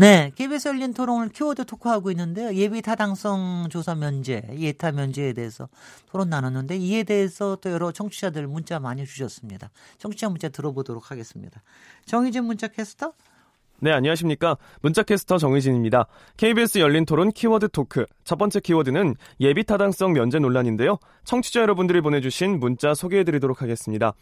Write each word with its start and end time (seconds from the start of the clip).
네, 0.00 0.32
KBS 0.34 0.68
열린 0.68 0.94
토론을 0.94 1.28
키워드 1.28 1.66
토크하고 1.66 2.10
있는데요. 2.12 2.54
예비 2.54 2.80
타당성 2.80 3.66
조사 3.68 3.94
면제, 3.94 4.42
예타 4.58 4.92
면제에 4.92 5.34
대해서 5.34 5.68
토론 6.10 6.30
나눴는데 6.30 6.78
이에 6.78 7.02
대해서 7.02 7.58
또 7.60 7.70
여러 7.70 7.92
청취자들 7.92 8.46
문자 8.46 8.80
많이 8.80 9.04
주셨습니다. 9.04 9.68
청취자 9.98 10.30
문자 10.30 10.48
들어보도록 10.48 11.10
하겠습니다. 11.10 11.62
정희진 12.06 12.44
문자 12.44 12.66
캐스터. 12.68 13.12
네, 13.80 13.92
안녕하십니까. 13.92 14.56
문자캐스터 14.80 15.36
정의진입니다. 15.36 16.06
KBS 16.38 16.78
열린 16.78 17.04
토론 17.04 17.30
키워드 17.30 17.68
토크. 17.68 18.06
첫 18.24 18.36
번째 18.36 18.60
키워드는 18.60 19.16
예비 19.40 19.64
타당성 19.64 20.14
면제 20.14 20.38
논란인데요. 20.38 20.96
청취자 21.24 21.60
여러분들이 21.60 22.00
보내주신 22.00 22.58
문자 22.58 22.94
소개해드리도록 22.94 23.60
하겠습니다. 23.60 24.14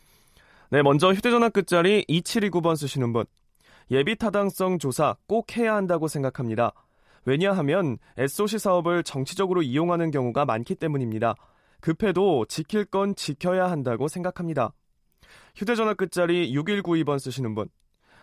네, 0.70 0.82
먼저 0.82 1.12
휴대전화 1.12 1.50
끝자리 1.50 2.04
2729번 2.08 2.74
쓰시는 2.74 3.12
분. 3.12 3.26
예비 3.90 4.16
타당성 4.16 4.78
조사 4.78 5.16
꼭 5.26 5.56
해야 5.56 5.74
한다고 5.74 6.08
생각합니다. 6.08 6.72
왜냐하면 7.24 7.98
SOC 8.16 8.58
사업을 8.58 9.02
정치적으로 9.02 9.62
이용하는 9.62 10.10
경우가 10.10 10.44
많기 10.44 10.74
때문입니다. 10.74 11.34
급해도 11.80 12.44
지킬 12.46 12.84
건 12.84 13.14
지켜야 13.14 13.70
한다고 13.70 14.08
생각합니다. 14.08 14.72
휴대전화 15.56 15.94
끝자리 15.94 16.52
6192번 16.52 17.18
쓰시는 17.18 17.54
분. 17.54 17.68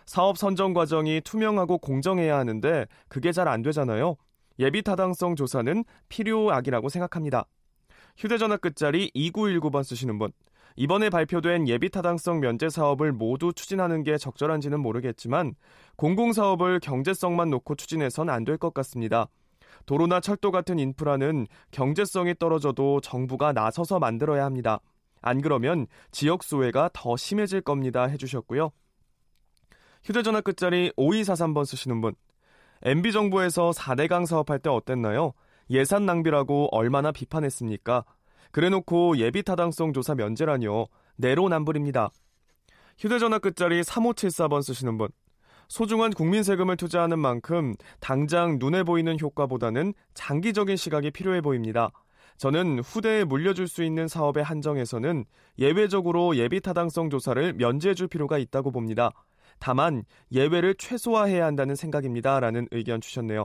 사업 0.06 0.38
선정 0.38 0.72
과정이 0.72 1.20
투명하고 1.22 1.78
공정해야 1.78 2.38
하는데 2.38 2.86
그게 3.08 3.32
잘 3.32 3.48
안 3.48 3.62
되잖아요. 3.62 4.16
예비 4.58 4.82
타당성 4.82 5.34
조사는 5.34 5.84
필요악이라고 6.08 6.88
생각합니다. 6.88 7.46
휴대전화 8.16 8.56
끝자리 8.56 9.10
2919번 9.14 9.82
쓰시는 9.82 10.18
분. 10.18 10.32
이번에 10.76 11.08
발표된 11.10 11.68
예비 11.68 11.88
타당성 11.88 12.40
면제 12.40 12.68
사업을 12.68 13.12
모두 13.12 13.52
추진하는 13.52 14.02
게 14.02 14.18
적절한지는 14.18 14.78
모르겠지만 14.80 15.54
공공사업을 15.96 16.80
경제성만 16.80 17.50
놓고 17.50 17.76
추진해선 17.76 18.28
안 18.28 18.44
될 18.44 18.58
것 18.58 18.72
같습니다. 18.74 19.28
도로나 19.86 20.20
철도 20.20 20.50
같은 20.50 20.78
인프라는 20.78 21.46
경제성이 21.70 22.34
떨어져도 22.38 23.00
정부가 23.00 23.52
나서서 23.52 23.98
만들어야 23.98 24.44
합니다. 24.44 24.80
안 25.22 25.40
그러면 25.40 25.86
지역 26.10 26.42
소외가 26.42 26.90
더 26.92 27.16
심해질 27.16 27.62
겁니다. 27.62 28.06
해주셨고요. 28.06 28.70
휴대전화 30.04 30.40
끝자리 30.42 30.92
5243번 30.96 31.64
쓰시는 31.64 32.00
분. 32.00 32.14
MB정부에서 32.82 33.70
4대강 33.70 34.26
사업할 34.26 34.58
때 34.60 34.70
어땠나요? 34.70 35.32
예산 35.70 36.06
낭비라고 36.06 36.68
얼마나 36.70 37.10
비판했습니까? 37.10 38.04
그래놓고 38.56 39.18
예비 39.18 39.42
타당성 39.42 39.92
조사 39.92 40.14
면제라뇨. 40.14 40.86
내로남불입니다. 41.16 42.08
휴대전화 42.96 43.38
끝자리 43.38 43.82
3574번 43.82 44.62
쓰시는 44.62 44.96
분. 44.96 45.08
소중한 45.68 46.10
국민 46.10 46.42
세금을 46.42 46.78
투자하는 46.78 47.18
만큼 47.18 47.74
당장 48.00 48.56
눈에 48.58 48.82
보이는 48.82 49.20
효과보다는 49.20 49.92
장기적인 50.14 50.74
시각이 50.76 51.10
필요해 51.10 51.42
보입니다. 51.42 51.90
저는 52.38 52.78
후대에 52.78 53.24
물려줄 53.24 53.68
수 53.68 53.84
있는 53.84 54.08
사업에 54.08 54.40
한정해서는 54.40 55.26
예외적으로 55.58 56.36
예비 56.36 56.62
타당성 56.62 57.10
조사를 57.10 57.52
면제해 57.58 57.94
줄 57.94 58.08
필요가 58.08 58.38
있다고 58.38 58.70
봅니다. 58.70 59.10
다만 59.58 60.02
예외를 60.32 60.76
최소화해야 60.76 61.44
한다는 61.44 61.74
생각입니다. 61.74 62.40
라는 62.40 62.68
의견 62.70 63.02
주셨네요. 63.02 63.44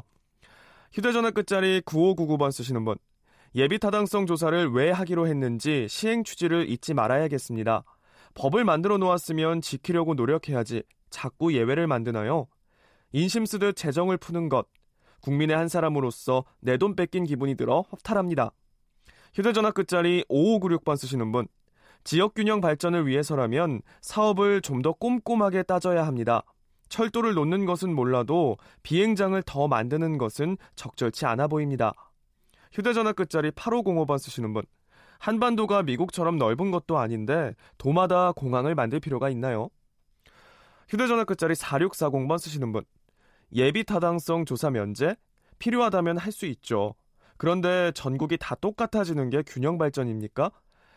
휴대전화 0.93 1.31
끝자리 1.31 1.81
9599번 1.81 2.53
쓰시는 2.53 2.85
분. 2.85 2.95
예비 3.55 3.79
타당성 3.79 4.25
조사를 4.27 4.71
왜 4.71 4.91
하기로 4.91 5.27
했는지 5.27 5.87
시행 5.89 6.23
취지를 6.23 6.69
잊지 6.69 6.93
말아야겠습니다. 6.93 7.83
법을 8.33 8.63
만들어 8.63 8.97
놓았으면 8.97 9.61
지키려고 9.61 10.13
노력해야지 10.13 10.83
자꾸 11.09 11.53
예외를 11.53 11.85
만드나요? 11.87 12.47
인심 13.11 13.45
쓰듯 13.45 13.75
재정을 13.75 14.17
푸는 14.17 14.47
것. 14.47 14.67
국민의 15.21 15.55
한 15.57 15.67
사람으로서 15.67 16.45
내 16.61 16.77
돈 16.77 16.95
뺏긴 16.95 17.25
기분이 17.25 17.55
들어 17.55 17.81
허탈합니다. 17.91 18.51
휴대전화 19.33 19.71
끝자리 19.71 20.23
5596번 20.29 20.95
쓰시는 20.97 21.31
분. 21.33 21.47
지역균형 22.03 22.61
발전을 22.61 23.05
위해서라면 23.05 23.81
사업을 24.01 24.61
좀 24.61 24.81
더 24.81 24.93
꼼꼼하게 24.93 25.63
따져야 25.63 26.07
합니다. 26.07 26.43
철도를 26.89 27.33
놓는 27.35 27.65
것은 27.65 27.93
몰라도 27.93 28.57
비행장을 28.81 29.41
더 29.43 29.67
만드는 29.67 30.17
것은 30.17 30.57
적절치 30.75 31.25
않아 31.25 31.47
보입니다. 31.47 31.93
휴대전화 32.71 33.13
끝자리 33.13 33.51
8505번 33.51 34.17
쓰시는 34.17 34.53
분. 34.53 34.63
한반도가 35.19 35.83
미국처럼 35.83 36.37
넓은 36.37 36.71
것도 36.71 36.97
아닌데 36.97 37.53
도마다 37.77 38.31
공항을 38.31 38.75
만들 38.75 38.99
필요가 38.99 39.29
있나요? 39.29 39.69
휴대전화 40.89 41.25
끝자리 41.25 41.53
4640번 41.53 42.39
쓰시는 42.39 42.71
분. 42.71 42.83
예비 43.53 43.83
타당성 43.83 44.45
조사 44.45 44.69
면제? 44.69 45.15
필요하다면 45.59 46.17
할 46.17 46.31
수 46.31 46.45
있죠. 46.47 46.95
그런데 47.37 47.91
전국이 47.93 48.37
다 48.37 48.55
똑같아지는 48.55 49.29
게 49.29 49.43
균형 49.45 49.77
발전입니까? 49.77 50.51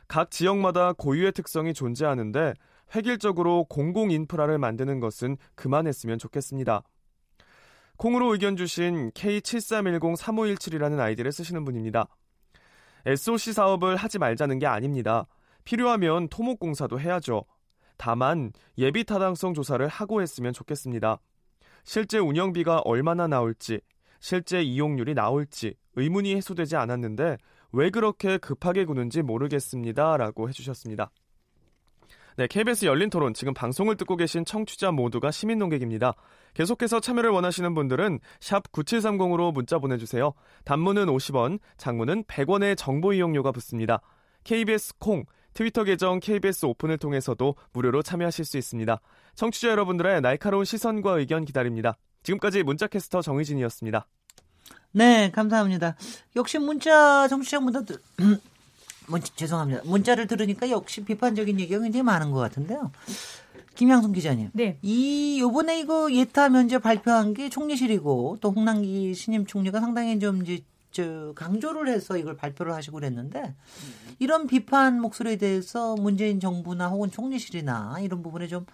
각 0.09 0.31
지역마다 0.31 0.93
고유의 0.93 1.33
특성이 1.33 1.75
존재하는데 1.75 2.55
획일적으로 2.95 3.65
공공 3.65 4.11
인프라를 4.11 4.59
만드는 4.59 5.01
것은 5.01 5.37
그만했으면 5.55 6.19
좋겠습니다. 6.19 6.83
콩으로 7.97 8.33
의견 8.33 8.57
주신 8.57 9.11
K73103517이라는 9.13 10.99
아이디를 10.99 11.33
쓰시는 11.33 11.65
분입니다. 11.65 12.09
SOC 13.07 13.53
사업을 13.53 13.97
하지 13.97 14.19
말자는 14.19 14.59
게 14.59 14.67
아닙니다. 14.67 15.27
필요하면 15.65 16.29
토목공사도 16.29 17.01
해야죠. 17.01 17.45
다만 17.97 18.53
예비 18.79 19.05
타당성 19.05 19.55
조사를 19.55 19.87
하고 19.87 20.21
했으면 20.23 20.53
좋겠습니다. 20.53 21.21
실제 21.85 22.19
운영비가 22.19 22.81
얼마나 22.81 23.27
나올지, 23.27 23.81
실제 24.21 24.63
이용률이 24.63 25.15
나올지 25.15 25.75
의문이 25.97 26.35
해소되지 26.37 26.77
않았는데 26.77 27.37
왜 27.73 27.91
그렇게 27.91 28.39
급하게 28.39 28.85
구는지 28.85 29.23
모르겠습니다. 29.23 30.17
라고 30.17 30.49
해주셨습니다. 30.49 31.11
네, 32.37 32.49
KBS 32.49 32.87
열린 32.87 33.11
토론 33.11 33.33
지금 33.33 33.55
방송을 33.55 33.97
듣고 33.97 34.17
계신 34.17 34.45
청취자 34.45 34.91
모두가 34.91 35.31
시민 35.31 35.61
농객입니다. 35.61 36.15
계속해서 36.55 36.99
참여를 36.99 37.31
원하시는 37.31 37.75
분들은 37.75 38.19
샵 38.41 38.73
9730으로 38.73 39.53
문자 39.53 39.79
보내주세요. 39.79 40.33
단문은 40.65 41.07
50원, 41.07 41.61
장문은 41.77 42.25
100원의 42.25 42.77
정보 42.77 43.13
이용료가 43.13 43.53
붙습니다. 43.53 44.01
KBS 44.43 44.95
콩, 44.99 45.25
트위터 45.53 45.85
계정 45.85 46.19
KBS 46.19 46.67
오픈을 46.67 46.99
통해서도 46.99 47.55
무료로 47.73 48.03
참여하실 48.03 48.45
수 48.45 48.59
있습니다. 48.59 49.01
청취자 49.37 49.69
여러분들의 49.69 50.21
날카로운 50.21 50.65
시선과 50.65 51.19
의견 51.19 51.45
기다립니다. 51.45 51.97
지금까지 52.25 52.65
문자캐스터 52.65 53.23
정희진이었습니다. 53.23 54.09
네, 54.91 55.31
감사합니다. 55.31 55.97
역시 56.35 56.59
문자 56.59 57.29
문자들 57.61 57.97
문, 59.09 59.21
죄송합니다. 59.21 59.83
문자를 59.85 60.27
들으니까 60.27 60.71
역시 60.71 61.05
비판적인 61.05 61.61
얘기가 61.61 61.81
굉장히 61.81 62.03
많은 62.03 62.31
것 62.31 62.39
같은데요. 62.41 62.91
김양순 63.75 64.13
기자님. 64.13 64.51
네. 64.53 64.79
이 64.83 65.41
요번에 65.41 65.81
이거 65.81 66.13
예타 66.13 66.49
면제 66.49 66.79
발표한 66.79 67.35
게 67.35 67.51
총리실이고 67.51 68.39
또 68.41 68.51
홍남기 68.51 69.15
신임 69.15 69.47
총리가 69.47 69.81
상당히 69.81 70.19
좀 70.19 70.43
이제 70.43 70.63
저 70.93 71.33
강조를 71.35 71.89
해서 71.89 72.17
이걸 72.17 72.37
발표를 72.37 72.73
하시고 72.73 72.95
그랬는데 72.95 73.55
이런 74.21 74.47
비판 74.47 75.01
목소리에 75.01 75.37
대해서 75.37 75.97
문재인 75.97 76.39
정부나 76.39 76.87
혹은 76.89 77.11
총리실이나 77.11 77.97
이런 78.01 78.23
부분에 78.23 78.47
좀 78.47 78.65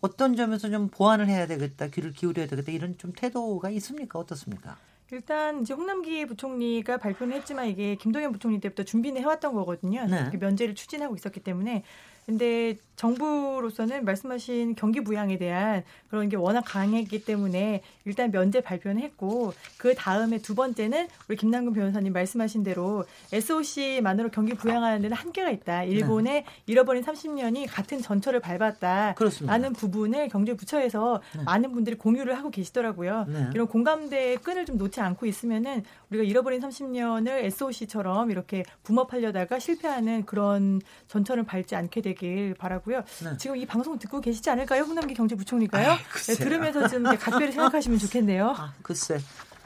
어떤 0.00 0.36
점에서 0.36 0.70
좀 0.70 0.88
보완을 0.88 1.28
해야 1.28 1.46
되겠다, 1.46 1.88
귀를 1.88 2.12
기울여야 2.12 2.46
되겠다 2.46 2.72
이런 2.72 2.96
좀 2.96 3.12
태도가 3.14 3.68
있습니까? 3.70 4.18
어떻습니까? 4.18 4.78
일단 5.12 5.62
이제 5.62 5.72
홍남기 5.72 6.26
부총리가 6.26 6.96
발표는 6.96 7.36
했지만 7.36 7.66
이게 7.68 7.94
김동연 7.96 8.32
부총리 8.32 8.60
때부터 8.60 8.82
준비는 8.82 9.20
해왔던 9.22 9.54
거거든요. 9.54 10.04
네. 10.06 10.30
면제를 10.36 10.74
추진하고 10.74 11.14
있었기 11.14 11.40
때문에 11.40 11.84
근데 12.26 12.76
정부로서는 12.96 14.04
말씀하신 14.04 14.74
경기 14.74 15.02
부양에 15.02 15.38
대한 15.38 15.84
그런 16.08 16.28
게 16.28 16.36
워낙 16.36 16.62
강했기 16.62 17.24
때문에 17.24 17.82
일단 18.04 18.30
면제 18.30 18.60
발표는 18.60 19.02
했고 19.02 19.52
그 19.76 19.94
다음에 19.94 20.38
두 20.38 20.54
번째는 20.54 21.08
우리 21.28 21.36
김남근 21.36 21.74
변호사님 21.74 22.12
말씀하신 22.12 22.62
대로 22.62 23.04
SOC만으로 23.32 24.30
경기 24.30 24.54
부양하는 24.54 25.02
데는 25.02 25.16
한계가 25.16 25.50
있다. 25.50 25.84
일본의 25.84 26.32
네. 26.32 26.44
잃어버린 26.66 27.04
30년이 27.04 27.66
같은 27.68 28.00
전철을 28.00 28.40
밟았다. 28.40 29.14
그렇습니다. 29.16 29.52
라는 29.52 29.72
부분을 29.72 30.28
경제부처에서 30.28 31.20
네. 31.36 31.42
많은 31.44 31.72
분들이 31.72 31.96
공유를 31.96 32.36
하고 32.36 32.50
계시더라고요. 32.50 33.26
네. 33.28 33.50
이런 33.54 33.66
공감대의 33.66 34.38
끈을 34.38 34.64
좀 34.64 34.78
놓지 34.78 35.00
않고 35.00 35.26
있으면은 35.26 35.84
우리가 36.10 36.24
잃어버린 36.24 36.60
30년을 36.60 37.44
SOC처럼 37.44 38.30
이렇게 38.30 38.64
붐업하려다가 38.84 39.58
실패하는 39.58 40.24
그런 40.24 40.80
전철을 41.08 41.44
밟지 41.44 41.76
않게 41.76 42.00
되길 42.00 42.54
바라고 42.54 42.85
요. 42.92 43.02
네. 43.22 43.36
지금 43.36 43.56
이 43.56 43.66
방송 43.66 43.98
듣고 43.98 44.20
계시지 44.20 44.48
않을까요? 44.50 44.82
홍남기 44.82 45.14
경제부총리가요? 45.14 45.92
아, 45.92 45.98
네, 46.26 46.34
들으면서 46.34 46.88
좀 46.88 47.04
각별히 47.04 47.52
생각하시면 47.52 47.98
좋겠네요. 47.98 48.54
아, 48.56 48.74
글쎄. 48.82 49.18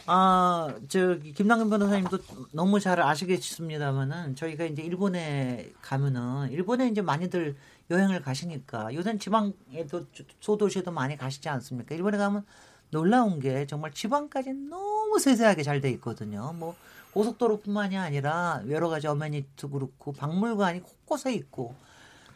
아, 0.06 0.74
저기 0.88 1.32
김남근 1.32 1.70
변호사님도 1.70 2.18
너무 2.52 2.80
잘 2.80 3.00
아시겠습니다만은 3.00 4.34
저희가 4.34 4.64
이제 4.64 4.82
일본에 4.82 5.70
가면은 5.82 6.50
일본에 6.50 6.88
이제 6.88 7.00
많이들 7.02 7.56
여행을 7.90 8.22
가시니까 8.22 8.94
요새 8.94 9.16
지방에도 9.18 10.06
소도시에도 10.40 10.90
많이 10.90 11.16
가시지 11.16 11.48
않습니까? 11.48 11.94
일본에 11.94 12.18
가면 12.18 12.44
놀라운 12.90 13.38
게 13.40 13.66
정말 13.66 13.92
지방까지 13.92 14.52
너무 14.52 15.18
세세하게 15.18 15.62
잘 15.62 15.80
돼 15.80 15.90
있거든요. 15.92 16.52
뭐 16.54 16.74
고속도로뿐만이 17.12 17.96
아니라 17.96 18.62
여러 18.68 18.88
가지 18.88 19.06
어메니티 19.06 19.66
그렇고 19.70 20.12
박물관이 20.12 20.80
곳곳에 20.80 21.32
있고 21.34 21.74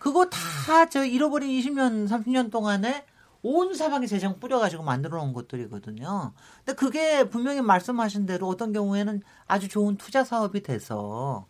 그거 0.05 0.27
다 0.29 0.87
저 0.91 1.03
잃어버린 1.03 1.49
20년 1.49 2.07
30년 2.09 2.51
동안에 2.51 3.07
온 3.43 3.75
사방에 3.75 4.07
재정 4.07 4.39
뿌려가지고 4.39 4.83
만들어 4.83 5.17
놓은 5.19 5.33
것들이거든요. 5.33 6.33
근데 6.59 6.77
그게 6.77 7.25
분명히 7.25 7.63
말씀하신 7.63 8.27
대로 8.27 8.49
어떤 8.49 8.75
경우에는 8.75 9.23
아주 9.47 9.69
좋은 9.69 9.97
투자 9.97 10.23
사업이 10.23 10.63
돼서 10.63 11.47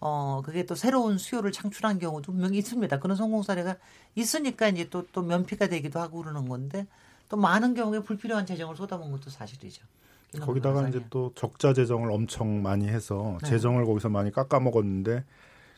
어, 0.00 0.42
그게 0.44 0.66
또 0.66 0.74
새로운 0.74 1.16
수요를 1.16 1.52
창출한 1.52 2.00
경우도 2.00 2.32
분명히 2.32 2.58
있습니다. 2.58 2.98
그런 2.98 3.16
성공 3.16 3.44
사례가 3.44 3.76
있으니까 4.16 4.66
이제 4.68 4.88
또, 4.90 5.06
또 5.12 5.22
면피가 5.22 5.68
되기도 5.68 6.00
하고 6.00 6.22
그러는 6.22 6.48
건데 6.48 6.88
또 7.28 7.36
많은 7.36 7.74
경우에 7.74 8.00
불필요한 8.00 8.46
재정을 8.46 8.74
쏟아본 8.74 9.12
것도 9.12 9.30
사실이죠. 9.30 9.84
거기다가 10.40 10.88
이제 10.88 11.04
또 11.08 11.30
적자 11.36 11.72
재정을 11.72 12.10
엄청 12.10 12.62
많이 12.62 12.88
해서 12.88 13.38
네. 13.42 13.50
재정을 13.50 13.84
거기서 13.84 14.08
많이 14.08 14.32
깎아먹었는데 14.32 15.24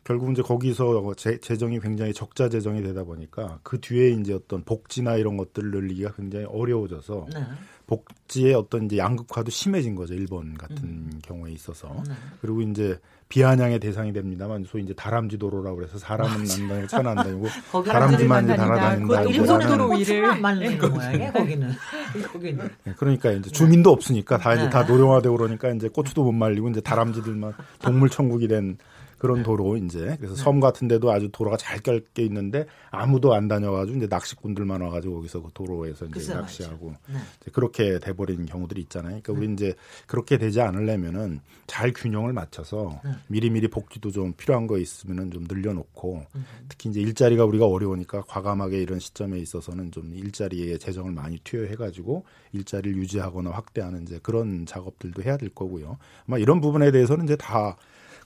결국 0.05 0.31
이제 0.31 0.43
거기서 0.43 1.15
재, 1.17 1.39
재정이 1.39 1.81
굉장히 1.81 2.12
적자 2.12 2.49
재정이 2.49 2.83
되다 2.83 3.05
보니까 3.05 3.59
그 3.62 3.81
뒤에 3.81 4.11
이제 4.11 4.35
어떤 4.35 4.62
복지나 4.62 5.17
이런 5.17 5.37
것들을 5.37 5.71
늘리기가 5.71 6.12
굉장히 6.12 6.45
어려워져서 6.45 7.27
네. 7.33 7.41
복지의 7.87 8.55
어떤 8.55 8.85
이제 8.85 8.99
양극화도 8.99 9.51
심해진 9.51 9.95
거죠 9.95 10.15
일본 10.15 10.55
같은 10.55 10.77
음. 10.85 11.21
경우에 11.23 11.53
있어서 11.53 12.03
네. 12.06 12.15
그리고 12.41 12.61
이제 12.62 12.99
비아냥의 13.29 13.81
대상이 13.81 14.12
됩니다만 14.12 14.65
소위 14.65 14.85
이제 14.85 14.93
다람쥐 14.95 15.39
도로라고 15.39 15.77
그래서 15.77 15.99
사람은 15.99 16.33
안 16.33 16.69
다니고 16.69 16.87
차는 16.87 17.11
안 17.11 17.17
다니고 17.17 17.47
다람쥐만 17.85 18.45
이제 18.45 18.57
달아다닌다. 18.57 19.23
일본은 19.23 19.89
고추만 19.89 20.41
말리는 20.41 20.91
모양이에 20.93 21.33
거기는. 21.33 21.73
거기는. 22.33 22.71
네, 22.85 22.95
그러니까 22.97 23.33
이제 23.33 23.50
주민도 23.50 23.91
없으니까 23.91 24.39
다 24.39 24.55
이제 24.55 24.69
다 24.69 24.85
네. 24.85 24.93
노령화되고 24.93 25.37
그러니까 25.37 25.71
이제 25.71 25.89
고추도 25.89 26.23
못 26.23 26.33
말리고 26.33 26.69
이제 26.69 26.81
다람쥐들만 26.81 27.55
동물 27.81 28.09
천국이 28.11 28.47
된 28.47 28.77
그런 29.19 29.43
도로 29.43 29.76
이제 29.76 30.16
그래서 30.19 30.34
섬 30.34 30.61
같은 30.61 30.88
데도 30.88 31.11
아주 31.11 31.28
도로가 31.32 31.56
잘 31.56 31.78
껴게 31.78 32.22
있는데 32.25 32.66
아무도 32.90 33.34
안 33.34 33.49
다녀가지고 33.49 33.99
이제 33.99 34.06
낚시꾼들만 34.08 34.81
와가지고 34.81 35.16
거기서 35.16 35.43
그 35.43 35.50
도로에서 35.55 36.06
이제 36.06 36.34
낚시하고 36.34 36.94
네. 37.08 37.16
이제 37.40 37.50
그렇게 37.52 37.99
돼버린 37.99 38.46
경우들이 38.46 38.81
있잖아요. 38.82 39.20
그러니까 39.22 39.32
네. 39.32 39.38
우리 39.38 39.52
이제 39.52 39.75
그렇게 40.06 40.38
되지 40.38 40.61
않으려면은 40.61 41.40
잘 41.66 41.93
균형을 41.93 42.32
맞춰서 42.32 43.00
네. 43.05 43.11
미리미리 43.28 43.69
복지도 43.69 44.11
좀 44.11 44.32
필요한 44.34 44.66
거 44.66 44.78
있으면은 44.78 45.31
좀 45.31 45.44
늘려놓고 45.49 46.26
음. 46.34 46.44
특히 46.69 46.90
이제 46.90 47.00
일자리가 47.00 47.44
우리가 47.44 47.66
어려우니까 47.66 48.22
과감하게 48.22 48.81
이런 48.81 48.99
시점에 48.99 49.38
있어서는 49.38 49.90
좀 49.90 50.14
일자리에 50.14 50.78
재정을 50.78 51.12
많이 51.12 51.38
투여해가지고 51.44 52.25
일자리를 52.52 52.96
유지하거나 52.99 53.50
확대하는 53.50 54.02
이제 54.02 54.19
그런 54.22 54.66
작업들도 54.66 55.22
해야 55.22 55.37
될 55.37 55.49
거고요. 55.50 55.99
아마 56.26 56.38
이런 56.38 56.61
부분에 56.61 56.90
대해서는 56.90 57.25
이제 57.25 57.37
다 57.37 57.76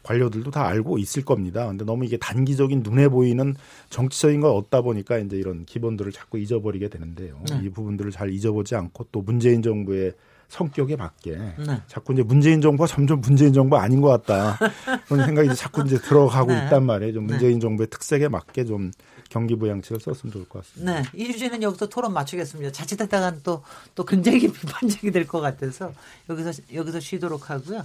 관료들도 0.03 0.51
다 0.51 0.67
알고 0.67 0.99
있을 0.99 1.25
겁니다. 1.25 1.67
근데 1.67 1.85
너무 1.85 2.05
이게 2.05 2.17
단기적인 2.17 2.83
눈에 2.83 3.09
보이는 3.09 3.55
정치적인 3.91 4.41
걸 4.41 4.53
얻다 4.53 4.81
보니까 4.83 5.19
이제 5.19 5.37
이런 5.37 5.65
기본들을 5.65 6.13
자꾸 6.13 6.39
잊어버리게 6.39 6.89
되는데요. 6.89 7.41
네. 7.51 7.61
이 7.65 7.71
부분들을 7.71 8.11
잘 8.11 8.31
잊어보지 8.31 8.75
않고 8.75 9.07
또 9.13 9.23
문재인 9.23 9.63
정부의 9.63 10.13
성격에 10.49 10.97
맞게 10.97 11.37
네. 11.37 11.83
자꾸 11.89 12.15
이제 12.15 12.23
문재인 12.23 12.63
정부가 12.63 12.87
점점 12.87 13.21
문재인 13.21 13.53
정부 13.53 13.77
아닌 13.77 14.01
것 14.01 14.09
같다 14.09 14.59
그런 15.07 15.27
생각이 15.27 15.49
이제 15.49 15.55
자꾸 15.55 15.83
이제 15.85 15.99
들어가고 15.99 16.53
네. 16.53 16.65
있단 16.65 16.87
말이에요. 16.87 17.13
좀 17.13 17.27
네. 17.27 17.33
문재인 17.35 17.61
정부의 17.61 17.89
특색에 17.91 18.29
맞게 18.29 18.65
좀 18.65 18.91
경기 19.29 19.57
부양책을 19.57 20.01
썼으면 20.01 20.33
좋을 20.33 20.49
것 20.49 20.63
같습니다. 20.65 21.03
네, 21.03 21.09
이 21.13 21.31
주제는 21.31 21.63
여기서 21.63 21.91
토론 21.91 22.15
마치겠습니다. 22.15 22.73
자칫했다간 22.73 23.43
또또 23.43 24.07
굉장히 24.07 24.39
비판적이 24.51 25.11
될 25.11 25.27
것 25.27 25.41
같아서 25.43 25.93
여기서 26.31 26.53
여기서 26.73 26.99
쉬도록 27.01 27.51
하고요. 27.51 27.83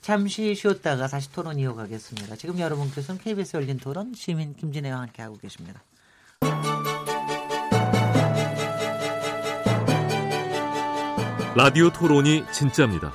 잠시 0.00 0.54
쉬었다가 0.54 1.06
다시 1.08 1.30
토론 1.32 1.58
이어가겠습니다. 1.58 2.36
지금 2.36 2.58
여러분께서는 2.58 3.20
KBS 3.20 3.56
열린 3.56 3.78
토론 3.78 4.12
시민 4.14 4.54
김진애와 4.54 5.00
함께 5.00 5.22
하고 5.22 5.36
계십니다. 5.36 5.82
라디오 11.54 11.90
토론이 11.90 12.44
진짜입니다. 12.52 13.12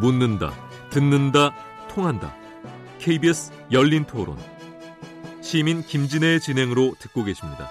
묻는다, 0.00 0.52
듣는다, 0.90 1.54
통한다. 1.88 2.34
KBS 2.98 3.52
열린 3.70 4.04
토론. 4.04 4.36
시민 5.42 5.82
김진애의 5.82 6.40
진행으로 6.40 6.96
듣고 6.98 7.22
계십니다. 7.22 7.70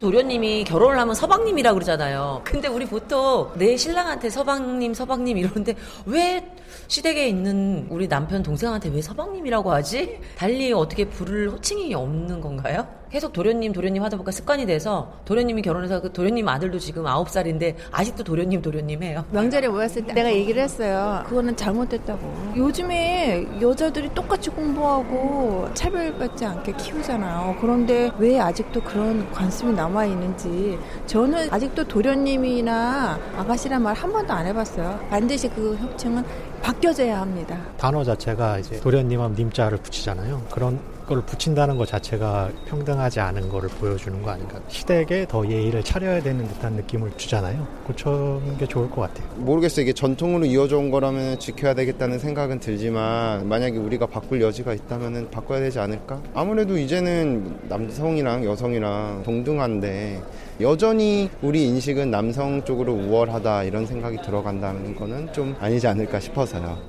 도련님이 0.00 0.62
결혼을 0.62 0.96
하면 0.96 1.12
서방님이라 1.12 1.74
그러잖아요. 1.74 2.42
근데 2.44 2.68
우리 2.68 2.86
보통 2.86 3.50
내 3.56 3.76
신랑한테 3.76 4.30
서방님, 4.30 4.94
서방님 4.94 5.36
이러는데 5.36 5.74
왜 6.06 6.54
시댁에 6.86 7.26
있는 7.26 7.88
우리 7.90 8.06
남편 8.06 8.40
동생한테 8.44 8.90
왜 8.90 9.02
서방님이라고 9.02 9.72
하지? 9.72 10.20
달리 10.36 10.72
어떻게 10.72 11.04
부를 11.04 11.50
호칭이 11.50 11.92
없는 11.94 12.40
건가요? 12.40 12.86
계속 13.10 13.32
도련님 13.32 13.72
도련님 13.72 14.02
하다 14.02 14.16
보니까 14.16 14.32
습관이 14.32 14.66
돼서 14.66 15.12
도련님이 15.24 15.62
결혼해서 15.62 16.00
그 16.00 16.12
도련님 16.12 16.48
아들도 16.48 16.78
지금 16.78 17.04
9살인데 17.04 17.74
아직도 17.90 18.24
도련님 18.24 18.62
도련님 18.62 19.02
해요. 19.02 19.24
명절에 19.30 19.68
모였을 19.68 20.04
때 20.06 20.12
내가 20.12 20.32
얘기를 20.32 20.62
했어요. 20.62 21.22
그거는 21.28 21.56
잘못됐다고. 21.56 22.52
요즘에 22.56 23.46
여자들이 23.60 24.10
똑같이 24.14 24.50
공부하고 24.50 25.68
차별받지 25.74 26.44
않게 26.44 26.72
키우잖아요. 26.72 27.56
그런데 27.60 28.10
왜 28.18 28.38
아직도 28.40 28.82
그런 28.82 29.30
관습이 29.32 29.72
남아 29.72 30.04
있는지 30.06 30.78
저는 31.06 31.48
아직도 31.52 31.84
도련님이나 31.88 33.18
아가씨란 33.36 33.82
말 33.82 33.98
한 33.98 34.12
번도 34.12 34.32
안 34.32 34.46
해봤어요. 34.46 35.00
반드시 35.10 35.48
그 35.48 35.74
협칭은 35.76 36.22
바뀌어져야 36.62 37.20
합니다. 37.20 37.58
단어 37.78 38.04
자체가 38.04 38.58
이제 38.60 38.78
도련님하면 38.78 39.36
님자를 39.36 39.78
붙이잖아요. 39.78 40.42
그런 40.52 40.78
걸 41.08 41.22
붙인다는 41.22 41.78
것 41.78 41.88
자체가 41.88 42.50
평등하지 42.66 43.18
않은 43.18 43.48
거를 43.48 43.68
보여주는 43.70 44.22
거 44.22 44.30
아닌가. 44.30 44.60
시댁에 44.68 45.26
더 45.26 45.48
예의를 45.48 45.82
차려야 45.82 46.22
되는 46.22 46.46
듯한 46.46 46.74
느낌을 46.74 47.16
주잖아요. 47.16 47.66
고쳐는 47.86 48.58
게 48.58 48.66
좋을 48.66 48.90
것 48.90 49.00
같아요. 49.00 49.26
모르겠어요. 49.36 49.84
이게 49.84 49.94
전통으로 49.94 50.44
이어져 50.44 50.76
온 50.76 50.90
거라면 50.90 51.38
지켜야 51.38 51.72
되겠다는 51.72 52.18
생각은 52.18 52.60
들지만 52.60 53.48
만약에 53.48 53.78
우리가 53.78 54.06
바꿀 54.06 54.42
여지가 54.42 54.74
있다면 54.74 55.30
바꿔야 55.30 55.60
되지 55.60 55.78
않을까? 55.78 56.22
아무래도 56.34 56.76
이제는 56.76 57.58
남성이랑 57.68 58.44
여성이랑 58.44 59.22
동등한데 59.24 60.22
여전히 60.60 61.30
우리 61.40 61.64
인식은 61.68 62.10
남성 62.10 62.62
쪽으로 62.64 62.92
우월하다 62.92 63.64
이런 63.64 63.86
생각이 63.86 64.20
들어간다는 64.22 64.94
거는 64.94 65.32
좀 65.32 65.56
아니지 65.58 65.86
않을까 65.86 66.20
싶어서요. 66.20 66.88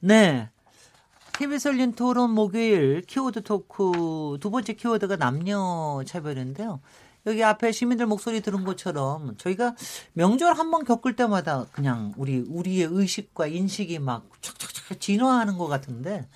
네. 0.00 0.51
KBS 1.32 1.68
열린 1.68 1.92
토론 1.92 2.30
목요일 2.30 3.02
키워드 3.02 3.42
토크 3.42 4.38
두 4.40 4.50
번째 4.50 4.74
키워드가 4.74 5.16
남녀 5.16 6.02
차별인데요. 6.06 6.80
여기 7.26 7.42
앞에 7.44 7.72
시민들 7.72 8.06
목소리 8.06 8.40
들은 8.40 8.64
것처럼 8.64 9.36
저희가 9.38 9.74
명절 10.12 10.54
한 10.54 10.70
번 10.70 10.84
겪을 10.84 11.14
때마다 11.14 11.66
그냥 11.72 12.12
우리 12.16 12.38
우리의 12.40 12.88
의식과 12.90 13.46
인식이 13.46 13.98
막 14.00 14.28
촥촥촥 14.40 15.00
진화하는 15.00 15.56
것 15.56 15.68
같은데 15.68 16.26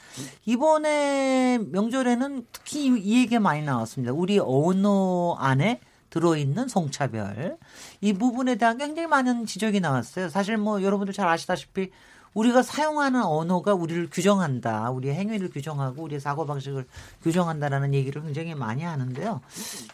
이번에 0.44 1.58
명절에는 1.58 2.46
특히 2.52 2.86
이 2.86 3.20
얘기 3.20 3.38
많이 3.38 3.62
나왔습니다. 3.62 4.12
우리 4.12 4.38
언어 4.38 5.34
안에 5.38 5.80
들어있는 6.10 6.68
성차별 6.68 7.58
이 8.00 8.12
부분에 8.12 8.54
대한 8.54 8.78
굉장히 8.78 9.08
많은 9.08 9.44
지적이 9.44 9.80
나왔어요. 9.80 10.28
사실 10.28 10.56
뭐 10.56 10.82
여러분들 10.82 11.12
잘 11.12 11.28
아시다시피 11.28 11.90
우리가 12.36 12.62
사용하는 12.62 13.22
언어가 13.24 13.72
우리를 13.72 14.10
규정한다. 14.10 14.90
우리의 14.90 15.14
행위를 15.14 15.48
규정하고 15.48 16.02
우리의 16.02 16.20
사고 16.20 16.44
방식을 16.44 16.84
규정한다라는 17.22 17.94
얘기를 17.94 18.22
굉장히 18.22 18.54
많이 18.54 18.82
하는데요. 18.82 19.40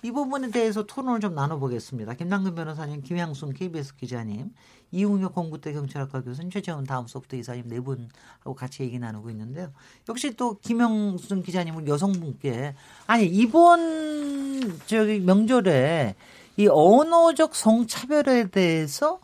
이 0.03 0.11
부분에 0.11 0.51
대해서 0.51 0.83
토론을 0.83 1.21
좀 1.21 1.37
나눠보겠습니다. 1.37 2.15
김남근 2.15 2.57
변호사님, 2.57 3.03
김향순 3.03 3.53
KBS 3.55 3.95
기자님, 3.95 4.51
이웅혁 4.91 5.37
공구대 5.37 5.73
경찰학과 5.73 6.23
교수님, 6.23 6.51
최재훈 6.51 6.83
다음 6.83 7.07
소프트 7.07 7.37
이사님 7.37 7.69
네 7.69 7.79
분하고 7.79 8.55
같이 8.57 8.83
얘기 8.83 8.99
나누고 8.99 9.31
있는데요. 9.31 9.71
역시 10.09 10.35
또 10.35 10.59
김영순 10.59 11.45
기자님은 11.45 11.87
여성분께 11.87 12.75
아니 13.07 13.27
이번 13.27 14.81
저기 14.87 15.21
명절에 15.21 16.17
이 16.57 16.67
언어적 16.67 17.55
성차별에 17.55 18.49
대해서 18.49 19.21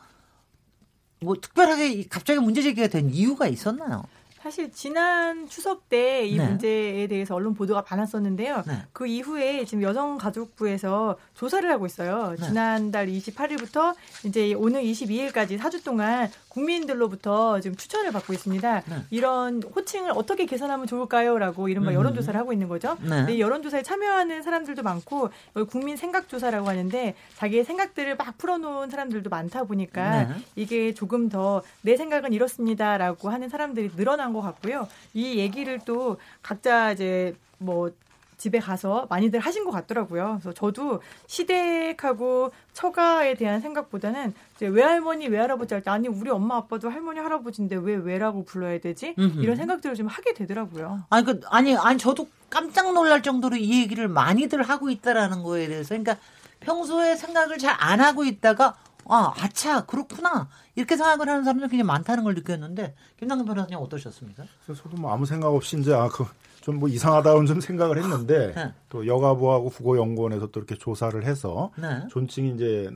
뭐 1.21 1.35
특별하게 1.41 2.05
갑자기 2.09 2.41
문제 2.41 2.63
제기가 2.63 2.89
된 2.89 3.11
이유가 3.11 3.47
있었나요? 3.49 4.05
사실 4.41 4.71
지난 4.73 5.49
추석 5.49 5.89
때 5.89 6.25
이 6.25 6.37
네. 6.37 6.47
문제에 6.47 7.07
대해서 7.09 7.35
언론 7.35 7.55
보도가 7.55 7.85
많았었는데요. 7.91 8.63
네. 8.67 8.83
그 8.93 9.07
이후에 9.07 9.65
지금 9.65 9.83
여성가족부에서 9.83 11.17
조사를 11.35 11.69
하고 11.71 11.87
있어요. 11.87 12.35
네. 12.39 12.47
지난달 12.47 13.09
28일부터 13.09 13.95
이제 14.25 14.55
오늘 14.55 14.83
22일까지 14.83 15.59
4주 15.59 15.83
동안 15.85 16.31
국민들로부터 16.49 17.61
지금 17.61 17.77
추천을 17.77 18.13
받고 18.13 18.33
있습니다. 18.33 18.83
네. 18.87 18.97
이런 19.11 19.63
호칭을 19.63 20.13
어떻게 20.15 20.47
개선하면 20.47 20.87
좋을까요?라고 20.87 21.69
이른바 21.69 21.91
음. 21.91 21.95
여론조사를 21.95 22.39
하고 22.39 22.53
있는 22.53 22.69
거죠. 22.69 22.97
네. 23.01 23.09
근데 23.09 23.35
이 23.35 23.41
여론조사에 23.41 23.83
참여하는 23.83 24.43
사람들도 24.43 24.83
많고 24.83 25.31
국민 25.71 25.97
생각조사라고 25.97 26.69
하는데 26.69 27.15
자기의 27.37 27.65
생각들을 27.65 28.17
막 28.17 28.37
풀어놓은 28.39 28.91
사람들도 28.91 29.31
많다 29.31 29.65
보니까 29.65 30.25
네. 30.25 30.35
이게 30.57 30.95
조금 30.95 31.29
더 31.29 31.63
내 31.83 31.97
생각은 31.97 32.33
이렇습니다라고 32.33 33.31
하는 33.31 33.49
사람들이 33.49 33.91
늘어난 33.97 34.33
것 34.33 34.41
같고요. 34.41 34.89
이 35.15 35.39
얘기를 35.39 35.79
또 35.85 36.19
각자 36.43 36.93
이제 36.93 37.35
뭐 37.59 37.91
집에 38.39 38.61
가서 38.61 39.07
많이들 39.11 39.41
하신 39.41 39.65
것 39.65 39.73
같더라고요. 39.73 40.39
그래서 40.41 40.53
저도 40.55 41.03
시댁하고 41.27 42.53
처가에 42.73 43.35
대한 43.35 43.61
생각보다는 43.61 44.33
이제 44.57 44.67
외할머니, 44.69 45.27
외할아버지 45.29 45.75
할 45.75 45.83
때 45.83 45.91
아니 45.91 46.09
우리 46.09 46.31
엄마 46.31 46.57
아빠도 46.57 46.89
할머니 46.89 47.19
할아버지인데 47.21 47.77
왜 47.77 47.95
왜라고 47.97 48.45
불러야 48.45 48.79
되지? 48.81 49.15
음흠. 49.19 49.43
이런 49.43 49.57
생각들을 49.57 49.95
좀 49.97 50.07
하게 50.07 50.35
되더라고요. 50.35 51.05
아니 51.11 51.25
그 51.25 51.41
아니 51.51 51.77
아니 51.77 51.99
저도 51.99 52.29
깜짝 52.49 52.93
놀랄 52.95 53.23
정도로 53.23 53.57
이 53.57 53.83
얘기를 53.83 54.09
많이들 54.09 54.63
하고 54.63 54.89
있다라는 54.91 55.43
거에 55.43 55.67
대해서 55.69 55.89
그러니까 55.91 56.17
평소에 56.61 57.17
생각을 57.17 57.59
잘 57.59 57.77
안 57.79 58.01
하고 58.01 58.25
있다가 58.25 58.77
아 59.11 59.33
아차 59.39 59.85
그렇구나 59.87 60.49
이렇게 60.75 60.97
생각을 60.97 61.29
하는 61.29 61.45
사람들이 61.45 61.69
굉장히 61.71 61.87
많다는 61.87 62.25
걸 62.25 62.35
느꼈는데 62.35 62.95
김남근 63.19 63.47
변호사님 63.47 63.79
어떠셨습니까? 63.79 64.45
저도 64.67 64.97
뭐 64.97 65.13
아무 65.13 65.27
생각 65.27 65.49
없이 65.49 65.79
이제 65.79 65.93
아 65.95 66.09
그 66.09 66.25
좀 66.69 66.79
뭐 66.79 66.89
이상하다는 66.89 67.47
좀 67.47 67.61
생각을 67.61 67.97
했는데 67.99 68.53
네. 68.55 68.73
또 68.91 69.07
여가부하고 69.07 69.71
국어연구원에서 69.71 70.49
또 70.49 70.61
이렇게 70.61 70.75
조사를 70.77 71.25
해서 71.25 71.73
네. 71.77 72.07
존칭이 72.11 72.55
이제 72.55 72.91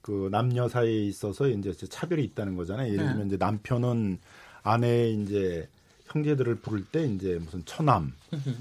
그 0.00 0.28
남녀 0.32 0.68
사이에 0.68 1.04
있어서 1.04 1.46
이제 1.48 1.72
차별이 1.72 2.24
있다는 2.24 2.56
거잖아요. 2.56 2.92
예를 2.92 3.04
네. 3.04 3.10
들면 3.10 3.26
이제 3.26 3.36
남편은 3.36 4.18
아내의 4.62 5.14
이제 5.22 5.68
형제들을 6.06 6.56
부를 6.56 6.84
때 6.84 7.04
이제 7.04 7.38
무슨 7.40 7.62
처남, 7.66 8.12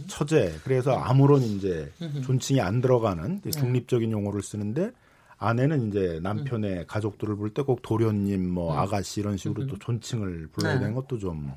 처제 0.08 0.60
그래서 0.64 0.92
아무런 0.94 1.42
이제 1.42 1.92
존칭이 2.24 2.62
안 2.62 2.80
들어가는 2.82 3.42
네. 3.42 3.50
중립적인 3.52 4.12
용어를 4.12 4.44
쓰는데 4.44 4.92
아내는 5.38 5.88
이제 5.88 6.20
남편의 6.22 6.86
가족들을 6.86 7.38
부를 7.38 7.54
때 7.54 7.64
꼭 7.64 7.82
도련님, 7.82 8.50
뭐 8.50 8.78
아가씨 8.78 9.22
이런 9.22 9.38
식으로 9.38 9.66
또 9.68 9.80
존칭을 9.80 10.50
불러야 10.52 10.74
네. 10.74 10.80
되는 10.82 10.94
것도 10.94 11.18
좀 11.18 11.52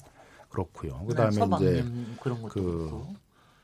그렇고요. 0.53 0.99
네, 1.01 1.07
그다음에 1.09 1.57
이제 1.57 1.85
그 2.51 2.91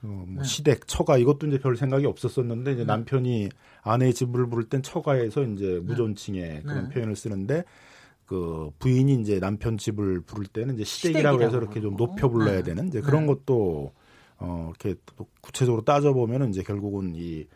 어, 0.02 0.24
뭐 0.26 0.42
네. 0.42 0.44
시댁, 0.44 0.86
처가 0.86 1.18
이것도 1.18 1.48
이제 1.48 1.58
별 1.58 1.76
생각이 1.76 2.06
없었었는데 2.06 2.72
이제 2.72 2.84
남편이 2.84 3.48
아내의 3.82 4.14
집을 4.14 4.48
부를 4.48 4.64
땐 4.64 4.82
처가에서 4.82 5.42
이제 5.44 5.80
무존칭의 5.84 6.62
그런 6.62 6.88
네. 6.88 6.94
표현을 6.94 7.16
쓰는데 7.16 7.64
그 8.26 8.70
부인이 8.78 9.14
이제 9.20 9.40
남편 9.40 9.76
집을 9.76 10.20
부를 10.20 10.46
때는 10.46 10.74
이제 10.74 10.84
시댁이라고 10.84 11.42
해서 11.42 11.50
시댁이라고 11.50 11.64
이렇게 11.64 11.80
좀. 11.80 11.96
높여 11.96 12.28
불러야 12.28 12.58
네. 12.58 12.62
되는 12.62 12.88
이제 12.88 13.00
그런 13.00 13.26
네. 13.26 13.34
것도 13.34 13.92
어 14.38 14.70
이렇게 14.70 14.98
또 15.16 15.26
구체적으로 15.40 15.82
따져 15.84 16.12
보면은 16.12 16.50
이제 16.50 16.62
결국은 16.62 17.14
이 17.14 17.46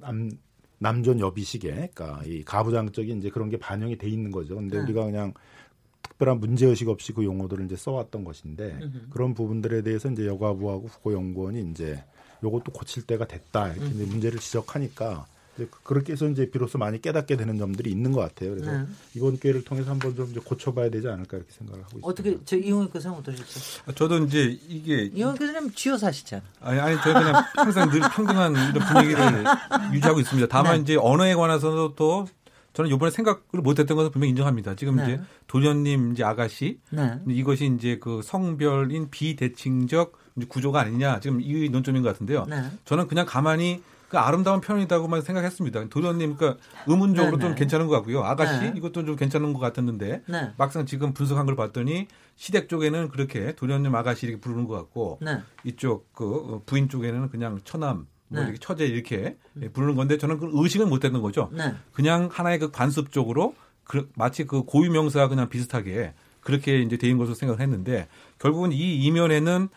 남 0.00 0.30
남존 0.78 1.20
여비식에 1.20 1.70
그러니까 1.94 2.20
이 2.26 2.42
가부장적인 2.42 3.18
이제 3.18 3.30
그런 3.30 3.48
게 3.48 3.56
반영이 3.56 3.96
돼 3.96 4.08
있는 4.08 4.30
거죠. 4.30 4.56
근데 4.56 4.76
네. 4.76 4.82
우리가 4.82 5.04
그냥 5.04 5.32
특별한 6.14 6.40
문제 6.40 6.66
의식 6.66 6.88
없이 6.88 7.12
그 7.12 7.24
용어들을 7.24 7.64
이제 7.66 7.76
써왔던 7.76 8.24
것인데 8.24 8.78
음흠. 8.82 8.98
그런 9.10 9.34
부분들에 9.34 9.82
대해서 9.82 10.08
이제 10.10 10.26
여가부하고 10.26 10.84
국고연구원이 10.84 11.70
이제 11.72 12.02
요것도 12.42 12.72
고칠 12.72 13.02
때가 13.04 13.26
됐다 13.26 13.72
이렇게 13.72 13.86
이제 13.90 14.04
문제를 14.04 14.38
지적하니까 14.38 15.26
이제 15.56 15.66
그- 15.70 15.82
그렇게 15.82 16.12
해서 16.12 16.28
이제 16.28 16.50
비로소 16.50 16.78
많이 16.78 17.00
깨닫게 17.00 17.36
되는 17.36 17.58
점들이 17.58 17.90
있는 17.90 18.12
것 18.12 18.20
같아요. 18.20 18.50
그래서 18.54 18.70
네. 18.72 18.84
이번 19.14 19.38
기회를 19.38 19.64
통해서 19.64 19.90
한번 19.90 20.14
좀 20.14 20.28
이제 20.30 20.40
고쳐봐야 20.40 20.88
되지 20.90 21.08
않을까 21.08 21.36
이렇게 21.36 21.52
생각을 21.52 21.80
하고 21.84 21.98
있습니다. 21.98 22.06
어떻게 22.08 22.38
저 22.44 22.56
이용혁 22.56 22.92
교수님 22.92 23.18
어떠셨어요? 23.18 23.94
저도 23.94 24.18
이제 24.24 24.58
이게 24.68 25.04
이용혁 25.14 25.38
교수님 25.38 25.72
쥐어 25.74 25.96
사시잖아. 25.98 26.42
아니, 26.60 26.78
아니, 26.80 26.96
저희 27.02 27.12
그냥 27.14 27.34
항상 27.56 27.90
늘 27.90 28.00
평등한 28.00 28.52
이런 28.52 28.72
분위기를 28.86 29.44
유지하고 29.94 30.20
있습니다. 30.20 30.46
다만 30.48 30.76
네. 30.76 30.82
이제 30.82 30.96
언어에 30.96 31.34
관해서도 31.34 31.94
또 31.96 32.26
저는 32.74 32.90
이번에 32.90 33.10
생각을 33.10 33.40
못했던 33.62 33.96
것을 33.96 34.10
분명히 34.10 34.30
인정합니다. 34.30 34.74
지금 34.74 34.96
네. 34.96 35.04
이제 35.04 35.20
도련님 35.46 36.12
이제 36.12 36.24
아가씨 36.24 36.80
네. 36.90 37.18
이것이 37.28 37.72
이제 37.74 37.98
그 37.98 38.20
성별인 38.22 39.10
비대칭적 39.10 40.18
구조가 40.48 40.80
아니냐 40.80 41.20
지금 41.20 41.40
이 41.40 41.68
논점인 41.68 42.02
것 42.02 42.10
같은데요. 42.10 42.44
네. 42.48 42.62
저는 42.84 43.06
그냥 43.06 43.24
가만히 43.26 43.82
그 44.08 44.18
아름다운 44.18 44.60
표현이다고만 44.60 45.22
생각했습니다. 45.22 45.88
도련님 45.88 46.36
그러니까 46.36 46.60
의문적으로 46.86 47.36
네, 47.36 47.42
좀 47.42 47.50
네. 47.50 47.56
괜찮은 47.56 47.86
것 47.86 47.94
같고요. 47.94 48.22
아가씨 48.22 48.60
네. 48.60 48.72
이것도 48.76 49.04
좀 49.04 49.16
괜찮은 49.16 49.52
것 49.52 49.60
같았는데 49.60 50.22
네. 50.26 50.52
막상 50.56 50.84
지금 50.84 51.14
분석한 51.14 51.46
걸 51.46 51.56
봤더니 51.56 52.08
시댁 52.36 52.68
쪽에는 52.68 53.08
그렇게 53.08 53.54
도련님 53.54 53.94
아가씨 53.94 54.26
이렇게 54.26 54.40
부르는 54.40 54.66
것 54.66 54.74
같고 54.74 55.18
네. 55.22 55.40
이쪽 55.62 56.12
그 56.12 56.24
어, 56.24 56.62
부인 56.66 56.88
쪽에는 56.88 57.28
그냥 57.28 57.60
처남 57.64 58.06
뭐 58.34 58.42
네. 58.42 58.50
이렇게 58.50 58.58
처제 58.58 58.86
이렇게 58.86 59.36
예, 59.62 59.68
부르는 59.68 59.94
건데 59.94 60.18
저는 60.18 60.38
그 60.38 60.50
의식을 60.52 60.86
못했던 60.86 61.22
거죠. 61.22 61.50
네. 61.52 61.72
그냥 61.92 62.28
하나의 62.30 62.58
그 62.58 62.70
관습적으로 62.70 63.54
그 63.84 64.10
마치 64.16 64.44
그 64.44 64.64
고유 64.64 64.90
명사와 64.90 65.28
그냥 65.28 65.48
비슷하게 65.48 66.12
그렇게 66.40 66.80
이제 66.80 66.96
돼 66.96 67.06
있는 67.06 67.18
것으로 67.18 67.34
생각을 67.34 67.60
했는데 67.60 68.08
결국은 68.38 68.72
이 68.72 69.04
이면에는 69.04 69.68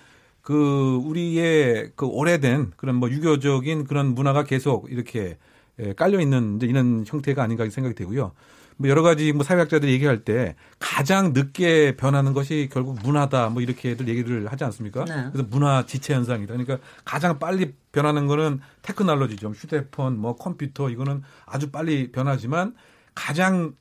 그 0.42 1.02
우리의 1.04 1.92
그 1.96 2.06
오래된 2.06 2.72
그런 2.78 2.96
뭐 2.96 3.10
유교적인 3.10 3.86
그런 3.86 4.16
문화가 4.16 4.44
계속 4.44 4.92
이렇게 4.92 5.38
예, 5.80 5.94
깔려 5.94 6.20
있는 6.20 6.60
이런 6.62 7.06
형태가 7.08 7.44
아닌가 7.44 7.70
생각이 7.70 7.96
되고요. 7.96 8.32
뭐 8.77 8.89
여러 8.89 9.01
가지 9.01 9.34
뭐 9.34 9.43
사회학자들이 9.43 9.91
얘기할 9.93 10.24
때 10.24 10.55
가장 10.79 11.34
늦게 11.34 11.98
변하는 11.98 12.34
것이 12.34 12.69
결국 12.72 12.98
문화다 13.03 13.50
뭐 13.50 13.62
이렇게들 13.62 14.07
얘기를 14.07 14.51
하지 14.51 14.63
않습니까? 14.63 15.05
네. 15.05 15.29
그래서 15.31 15.48
문화 15.50 15.86
지체 15.86 16.13
현상이다. 16.13 16.53
그러니까 16.53 16.77
가장 17.03 17.39
빨리 17.39 17.74
변하는 17.91 18.27
거는 18.27 18.62
테크놀로지죠. 18.84 19.50
휴대폰, 19.50 20.17
뭐 20.17 20.36
컴퓨터 20.36 20.89
이거는 20.89 21.24
아주 21.46 21.72
빨리 21.72 22.12
변하지만 22.12 22.75
가장 23.15 23.74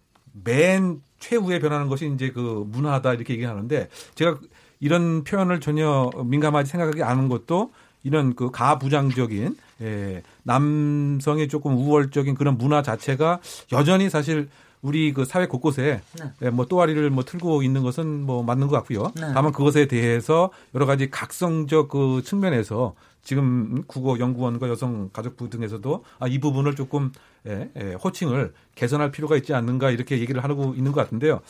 맨 0.45 1.03
최후에 1.19 1.61
변하는 1.61 1.89
것이 1.89 2.11
이제 2.15 2.31
그 2.31 2.65
문화다 2.69 3.15
이렇게 3.15 3.35
얘기하는데 3.35 3.89
제가 4.15 4.39
이런 4.81 5.25
표현을 5.25 5.61
전혀 5.61 6.11
민감하지 6.25 6.71
생각하지 6.71 7.03
않은 7.03 7.29
것도 7.29 7.71
이런 8.03 8.35
그 8.35 8.51
가부장적인 8.51 9.57
예, 9.83 10.23
남성의 10.45 11.49
조금 11.49 11.77
우월적인 11.77 12.35
그런 12.35 12.57
문화 12.57 12.83
자체가 12.83 13.41
여전히 13.73 14.09
사실 14.09 14.49
우리 14.87 15.13
그 15.13 15.25
사회 15.25 15.47
곳곳에 15.47 16.01
네. 16.19 16.33
예, 16.43 16.51
뭐 16.51 16.67
또아리를 16.67 17.11
뭐 17.11 17.25
틀고 17.25 17.65
있는 17.65 17.83
것은 17.83 18.23
뭐 18.23 18.45
맞는 18.45 18.69
것 18.69 18.77
같고요. 18.77 19.13
네. 19.17 19.33
다만 19.35 19.51
그것에 19.51 19.87
대해서 19.87 20.51
여러 20.77 20.87
가지 20.87 21.11
각성적 21.11 21.89
그 21.89 22.23
측면에서 22.25 22.95
지금 23.23 23.83
국어 23.89 24.21
연구원과 24.21 24.69
여성가족부 24.69 25.51
등에서도 25.51 26.05
아, 26.21 26.29
이 26.29 26.39
부분을 26.39 26.77
조금 26.77 27.11
예, 27.49 27.69
예, 27.77 27.95
호칭을 27.95 28.55
개선할 28.77 29.11
필요가 29.11 29.37
있지 29.37 29.53
않는가 29.55 29.91
이렇게 29.91 30.21
얘기를 30.21 30.43
하고 30.45 30.75
있는 30.77 30.93
것 30.93 31.01
같은데요. 31.03 31.41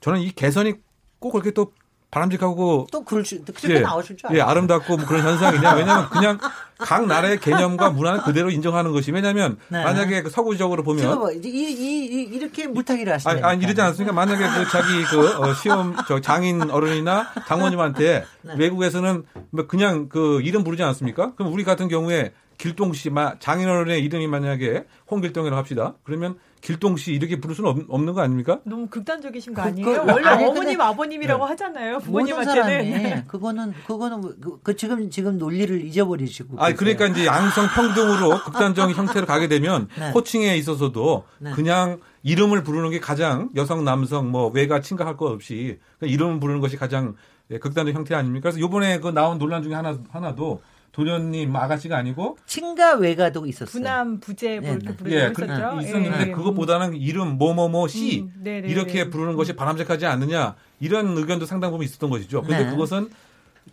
저는 0.00 0.20
이 0.20 0.32
개선이 0.32 0.74
꼭 1.20 1.30
그렇게 1.30 1.52
또 1.52 1.72
바람직하고 2.14 2.86
또 2.92 3.04
그럴 3.04 3.24
수, 3.24 3.42
그렇게 3.42 3.80
나오실 3.80 4.16
줄 4.16 4.28
알아요. 4.28 4.38
예, 4.38 4.42
아름답고 4.42 4.96
뭐 4.96 5.06
그런 5.06 5.22
현상이냐. 5.24 5.74
왜냐하면 5.74 6.08
그냥 6.10 6.38
각 6.78 7.06
나라의 7.06 7.40
개념과 7.40 7.90
문화는 7.90 8.20
그대로 8.22 8.50
인정하는 8.50 8.92
것이. 8.92 9.10
왜냐하면 9.10 9.58
네. 9.68 9.82
만약에 9.82 10.22
그 10.22 10.30
서구적으로 10.30 10.84
보면 10.84 11.18
뭐 11.18 11.32
이, 11.32 11.40
이, 11.44 11.72
이, 11.72 12.22
이렇게 12.22 12.68
물타기를 12.68 13.12
아니, 13.12 13.22
하시니까. 13.22 13.48
아니 13.48 13.64
이러지 13.64 13.80
않습니까? 13.80 14.14
만약에 14.14 14.44
그 14.46 14.70
자기 14.70 15.02
그 15.10 15.38
어, 15.38 15.54
시험 15.54 15.96
저 16.06 16.20
장인 16.20 16.70
어른이나 16.70 17.26
장모님한테 17.48 18.24
네. 18.42 18.54
외국에서는 18.56 19.24
뭐 19.50 19.66
그냥 19.66 20.08
그 20.08 20.40
이름 20.42 20.62
부르지 20.62 20.84
않습니까? 20.84 21.34
그럼 21.34 21.52
우리 21.52 21.64
같은 21.64 21.88
경우에 21.88 22.32
길동 22.58 22.92
씨, 22.92 23.10
마- 23.10 23.36
장인어른의 23.40 24.00
이름이 24.04 24.28
만약에 24.28 24.84
홍길동이라고 25.10 25.58
합시다. 25.58 25.94
그러면 26.04 26.36
길동 26.64 26.96
씨 26.96 27.12
이렇게 27.12 27.38
부를 27.38 27.54
수는 27.54 27.68
없, 27.70 27.78
없는 27.90 28.14
거 28.14 28.22
아닙니까? 28.22 28.58
너무 28.64 28.86
극단적이신 28.86 29.52
거 29.52 29.62
그- 29.62 29.68
아니에요? 29.68 29.86
그- 29.86 30.10
원래 30.12 30.26
아니, 30.28 30.44
어머님 30.46 30.80
아버님이라고 30.80 31.44
하잖아요. 31.44 31.98
모든 32.06 32.26
사람이 32.42 32.54
부모님한테는. 32.78 33.26
그거는 33.28 33.74
그거는 33.86 34.20
그, 34.40 34.60
그 34.62 34.74
지금 34.74 35.10
지금 35.10 35.36
논리를 35.36 35.84
잊어버리시고. 35.84 36.56
아. 36.58 36.72
그러니까 36.72 37.06
이제 37.06 37.26
양성 37.26 37.66
평등으로 37.68 38.30
극단적인 38.44 38.96
형태로 38.96 39.26
가게 39.26 39.46
되면 39.46 39.88
네. 39.98 40.10
호칭에 40.12 40.56
있어서도 40.56 41.24
네. 41.38 41.50
그냥 41.52 42.00
이름을 42.22 42.62
부르는 42.64 42.88
게 42.90 42.98
가장 42.98 43.50
여성, 43.56 43.84
남성, 43.84 44.30
뭐 44.30 44.48
외가 44.48 44.80
친가 44.80 45.04
할 45.04 45.18
것 45.18 45.26
없이 45.30 45.78
이름을 46.00 46.40
부르는 46.40 46.60
것이 46.60 46.76
가장 46.78 47.14
예, 47.50 47.58
극단적 47.58 47.94
형태 47.94 48.14
아닙니까? 48.14 48.44
그래서 48.44 48.58
요번에 48.58 49.00
그 49.00 49.08
나온 49.10 49.36
논란 49.38 49.62
중에 49.62 49.74
하나 49.74 49.98
하나도 50.10 50.62
도련님 50.94 51.54
아가씨가 51.54 51.96
아니고 51.96 52.38
친가 52.46 52.94
외가도 52.94 53.46
있었어요. 53.46 53.70
부남 53.70 54.20
부재 54.20 54.60
뭐 54.60 54.70
네, 54.70 54.74
이렇게 54.76 54.88
네. 54.88 54.96
부르고 54.96 55.16
예, 55.16 55.32
그, 55.32 55.42
했었죠. 55.42 55.80
있었는데 55.80 56.28
예. 56.28 56.32
그것보다는 56.32 56.94
이름 56.96 57.36
뭐뭐뭐 57.36 57.88
씨 57.88 58.22
음, 58.22 58.32
네네. 58.42 58.68
이렇게 58.68 59.10
부르는 59.10 59.34
것이 59.34 59.54
바람직하지 59.54 60.06
않느냐 60.06 60.54
이런 60.80 61.16
의견도 61.16 61.46
상당 61.46 61.70
부분 61.70 61.84
있었던 61.84 62.08
것이죠. 62.10 62.42
그런데 62.42 62.64
네. 62.64 62.70
그것은 62.70 63.10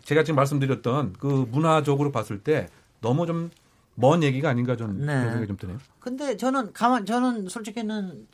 제가 0.04 0.24
지금 0.24 0.36
말씀드렸던 0.36 1.14
그 1.18 1.46
문화적으로 1.50 2.12
봤을 2.12 2.40
때 2.40 2.68
너무 3.00 3.26
좀 3.26 3.50
먼 3.94 4.22
얘기가 4.22 4.48
아닌가 4.48 4.76
좀 4.76 4.98
네. 5.00 5.06
그런 5.06 5.22
생각이 5.22 5.46
좀 5.48 5.56
드네요. 5.56 5.78
근데 6.00 6.36
저는 6.36 6.72
가만 6.72 7.04
저는 7.04 7.48
솔직히는 7.48 8.26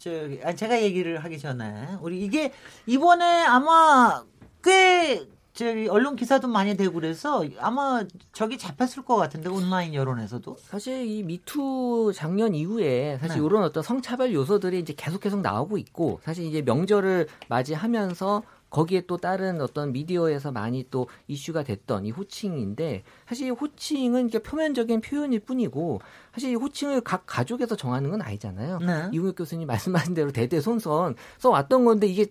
아, 0.45 0.54
제가 0.54 0.80
얘기를 0.83 1.23
하기 1.25 1.38
전에 1.38 1.97
우리 2.00 2.21
이게 2.21 2.52
이번에 2.87 3.45
아마 3.45 4.23
꽤 4.62 5.26
저기 5.59 5.88
언론 5.88 6.15
기사도 6.15 6.47
많이 6.47 6.77
되고 6.77 6.93
그래서 6.93 7.45
아마 7.59 8.05
저기 8.33 8.59
잡혔을 8.59 9.05
것 9.05 9.17
같은데 9.17 9.49
온라인 9.49 9.93
여론에서도 9.93 10.57
사실 10.61 11.05
이 11.05 11.25
미투 11.25 12.12
작년 12.15 12.55
이후에 12.55 13.19
사실 13.21 13.41
네. 13.41 13.47
이런 13.47 13.65
어떤 13.65 13.83
성차별 13.83 14.33
요소들이 14.33 14.79
이제 14.79 14.95
계속 14.97 15.21
계속 15.21 15.41
나오고 15.41 15.77
있고 15.79 16.21
사실 16.23 16.45
이제 16.45 16.62
명절을 16.62 17.27
맞이하면서 17.49 18.45
거기에 18.71 19.07
또 19.09 19.17
다른 19.17 19.61
어떤 19.61 19.91
미디어에서 19.91 20.53
많이 20.53 20.87
또 20.93 21.09
이슈가 21.27 21.65
됐던 21.65 22.07
이 22.07 22.12
호칭인데 22.12 23.03
사실 23.27 23.49
이 23.49 23.50
호칭은 23.50 24.29
이게 24.29 24.38
표면적인 24.38 25.00
표현일 25.00 25.41
뿐이고 25.41 26.00
사실 26.33 26.53
이 26.53 26.55
호칭을 26.55 27.00
각 27.00 27.25
가족에서 27.27 27.75
정하는 27.75 28.11
건 28.11 28.23
아니잖아요. 28.23 28.79
네. 28.79 29.09
이웅혁 29.12 29.35
교수님 29.35 29.67
말씀하신 29.67 30.15
대로 30.15 30.31
대대손손 30.31 31.17
써왔던 31.38 31.85
건데 31.85 32.07
이게 32.07 32.27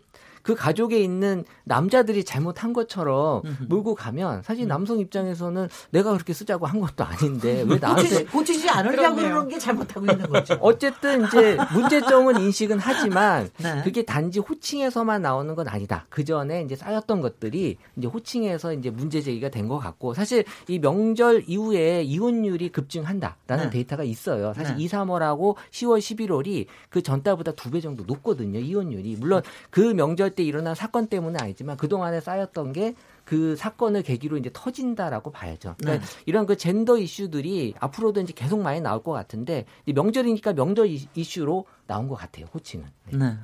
그 0.47 0.55
가족에 0.55 0.97
있는 0.97 1.43
남자들이 1.65 2.23
잘못한 2.23 2.71
것처럼 2.71 3.41
몰고 3.67 3.95
가면 3.95 4.43
사실 4.43 4.65
남성 4.65 4.97
입장에서는 4.99 5.67
내가 5.89 6.13
그렇게 6.13 6.31
쓰자고 6.31 6.65
한 6.65 6.79
것도 6.79 7.03
아닌데 7.03 7.65
왜 7.67 7.77
나한테 7.77 8.03
고치지, 8.03 8.25
고치지 8.27 8.69
않으려고. 8.69 9.17
그러는 9.17 9.49
게 9.49 9.59
잘못하고 9.59 10.05
있는 10.09 10.25
거죠. 10.29 10.57
어쨌든 10.61 11.25
이제 11.27 11.57
문제점은 11.73 12.39
인식은 12.47 12.79
하지만 12.79 13.49
네. 13.57 13.81
그게 13.83 14.03
단지 14.05 14.39
호칭에서만 14.39 15.21
나오는 15.21 15.53
건 15.53 15.67
아니다. 15.67 16.05
그 16.07 16.23
전에 16.23 16.61
이제 16.61 16.77
쌓였던 16.77 17.19
것들이 17.19 17.75
이제 17.97 18.07
호칭에서 18.07 18.71
이제 18.71 18.89
문제 18.89 19.19
제기가 19.21 19.49
된 19.49 19.67
것 19.67 19.79
같고 19.79 20.13
사실 20.13 20.45
이 20.69 20.79
명절 20.79 21.43
이후에 21.45 22.01
이혼율이 22.03 22.69
급증한다라는 22.69 23.65
네. 23.65 23.69
데이터가 23.69 24.03
있어요. 24.05 24.53
사실 24.53 24.77
네. 24.77 24.83
2, 24.85 24.87
3월하고 24.87 25.55
10월, 25.71 25.99
11월이 25.99 26.67
그 26.89 27.01
전달보다 27.03 27.51
두 27.51 27.69
배 27.69 27.81
정도 27.81 28.05
높거든요. 28.05 28.59
이혼율이 28.59 29.17
물론 29.19 29.41
그 29.69 29.81
명절 29.81 30.36
때 30.37 30.43
일어난 30.43 30.73
사건 30.75 31.07
때문은 31.07 31.41
아니지만 31.41 31.75
그 31.75 31.89
동안에 31.89 32.21
쌓였던 32.21 32.71
게 32.71 32.95
그 33.25 33.57
사건을 33.57 34.03
계기로 34.03 34.37
이제 34.37 34.49
터진다라고 34.53 35.31
봐야죠. 35.33 35.75
그러니까 35.79 36.05
네. 36.05 36.11
이런 36.25 36.45
그 36.45 36.55
젠더 36.55 36.97
이슈들이 36.97 37.73
앞으로도 37.77 38.21
이제 38.21 38.31
계속 38.33 38.61
많이 38.61 38.79
나올 38.79 39.03
것 39.03 39.11
같은데 39.11 39.65
이 39.85 39.91
명절이니까 39.91 40.53
명절 40.53 40.87
이- 40.87 41.09
이슈로 41.13 41.65
나온 41.87 42.07
것 42.07 42.15
같아요. 42.15 42.45
호칭은. 42.53 42.87
네. 43.11 43.17
네. 43.17 43.35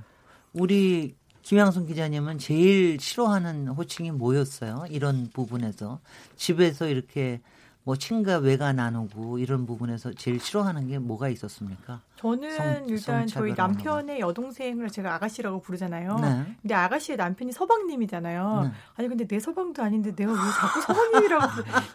우리 0.54 1.16
김양순 1.42 1.86
기자님은 1.88 2.38
제일 2.38 2.98
싫어하는 2.98 3.68
호칭이 3.68 4.12
뭐였어요? 4.12 4.86
이런 4.90 5.30
부분에서 5.34 6.00
집에서 6.38 6.88
이렇게 6.88 7.42
뭐 7.86 7.98
친가 7.98 8.38
외가 8.38 8.72
나누고 8.72 9.40
이런 9.40 9.66
부분에서 9.66 10.14
제일 10.14 10.40
싫어하는 10.40 10.88
게 10.88 11.00
뭐가 11.00 11.28
있었습니까? 11.28 12.00
저는 12.16 12.52
성- 12.56 12.86
일단 12.88 13.28
저희 13.28 13.54
남편의 13.54 14.22
여동생을 14.22 14.90
제가 14.90 15.16
아가씨라고 15.16 15.60
부르잖아요. 15.60 16.16
네. 16.16 16.56
근데 16.62 16.74
아가씨의 16.76 17.18
남편이 17.18 17.52
서방님이잖아요. 17.52 18.62
네. 18.64 18.72
아니 18.96 19.10
근데 19.10 19.28
내 19.28 19.38
서방도 19.38 19.84
아닌데 19.84 20.16
내가 20.16 20.32
왜 20.32 20.38
자꾸 20.38 20.82
서방님이라고 20.82 21.46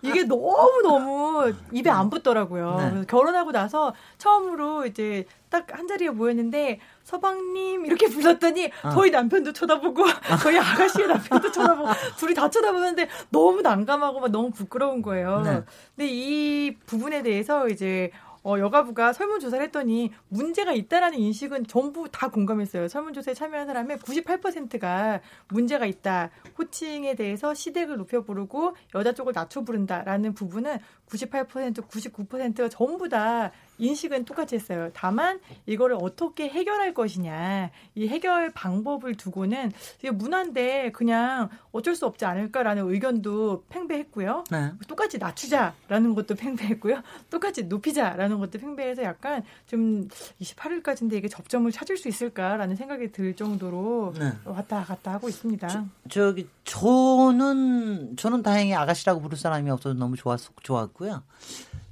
이게 0.03 0.25
너무 0.25 0.83
너무 0.83 1.55
입에 1.73 1.89
안 1.89 2.11
붙더라고요. 2.11 2.77
네. 2.95 3.05
결혼하고 3.07 3.53
나서 3.53 3.95
처음으로 4.19 4.85
이제 4.85 5.25
딱 5.51 5.69
한 5.79 5.87
자리에 5.87 6.11
모였는데 6.11 6.81
서방님 7.05 7.87
이렇게 7.87 8.09
불렀더니 8.11 8.71
어. 8.83 8.91
저희 8.91 9.11
남편도 9.11 9.53
쳐다보고 9.53 10.05
저희 10.43 10.59
아가씨의 10.59 11.07
남편도 11.07 11.53
쳐다보고 11.53 11.89
둘이 12.19 12.35
다 12.35 12.51
쳐다보는데 12.51 13.09
너무 13.31 13.63
난감하고 13.63 14.21
막 14.21 14.31
너무 14.31 14.51
부끄러운 14.51 15.03
거예요. 15.03 15.43
네. 15.43 15.63
근데 15.97 16.11
이 16.11 16.77
부분에 16.87 17.23
대해서 17.23 17.69
이제 17.69 18.11
어, 18.45 18.59
여가부가 18.59 19.13
설문조사를 19.13 19.63
했더니 19.67 20.13
문제가 20.29 20.73
있다라는 20.73 21.19
인식은 21.19 21.67
전부 21.67 22.09
다 22.11 22.29
공감했어요. 22.29 22.89
설문조사에 22.89 23.35
참여한 23.35 23.67
사람의 23.67 23.99
98%가 23.99 25.21
문제가 25.49 25.85
있다. 25.87 26.31
호칭에 26.57 27.15
대해서 27.15 27.53
시댁을 27.53 27.97
높여 27.97 28.23
부르고 28.23 28.75
여자 28.95 29.13
쪽을 29.13 29.33
낮춰 29.35 29.63
부른다라는 29.63 30.35
부분은 30.35 30.79
98%, 31.09 31.75
99%가 31.89 32.69
전부 32.69 33.09
다 33.09 33.51
인식은 33.79 34.25
똑같이 34.25 34.55
했어요. 34.55 34.91
다만 34.95 35.41
이거를 35.67 35.97
어떻게 36.01 36.49
해결할 36.49 36.95
것이냐. 36.95 37.71
이 37.95 38.09
해결 38.09 38.51
방법을 38.51 39.17
두고는 39.17 39.73
이게 39.99 40.11
문화인데 40.11 40.93
그냥 40.93 41.49
어쩔 41.73 41.95
수 41.95 42.07
없지 42.07 42.25
않을까라는 42.25 42.89
의견도 42.91 43.65
팽배했고요. 43.69 44.45
네. 44.51 44.73
똑같이 44.87 45.19
낮추자라는 45.19 46.15
것도 46.15 46.35
팽배했고요. 46.35 47.03
똑같이 47.31 47.65
높이자라는 47.65 48.39
것도 48.39 48.59
팽배해서 48.59 49.03
약간 49.03 49.43
좀 49.67 50.09
28일까지인데 50.41 51.15
이게 51.15 51.29
접점을 51.29 51.71
찾을 51.73 51.97
수 51.97 52.09
있을까라는 52.09 52.77
생각이 52.77 53.13
들 53.13 53.35
정도로 53.35 54.15
네. 54.19 54.33
왔다 54.45 54.85
갔다 54.85 55.13
하고 55.13 55.29
있습니다. 55.29 55.69
저 56.09 56.35
기 56.35 56.47
저는 56.65 58.17
저는 58.17 58.43
다행히 58.43 58.75
아가씨라고 58.75 59.21
부를 59.21 59.37
사람이 59.39 59.71
없어서 59.71 59.95
너무 59.95 60.17
좋았 60.17 60.39
좋았고요. 60.63 61.23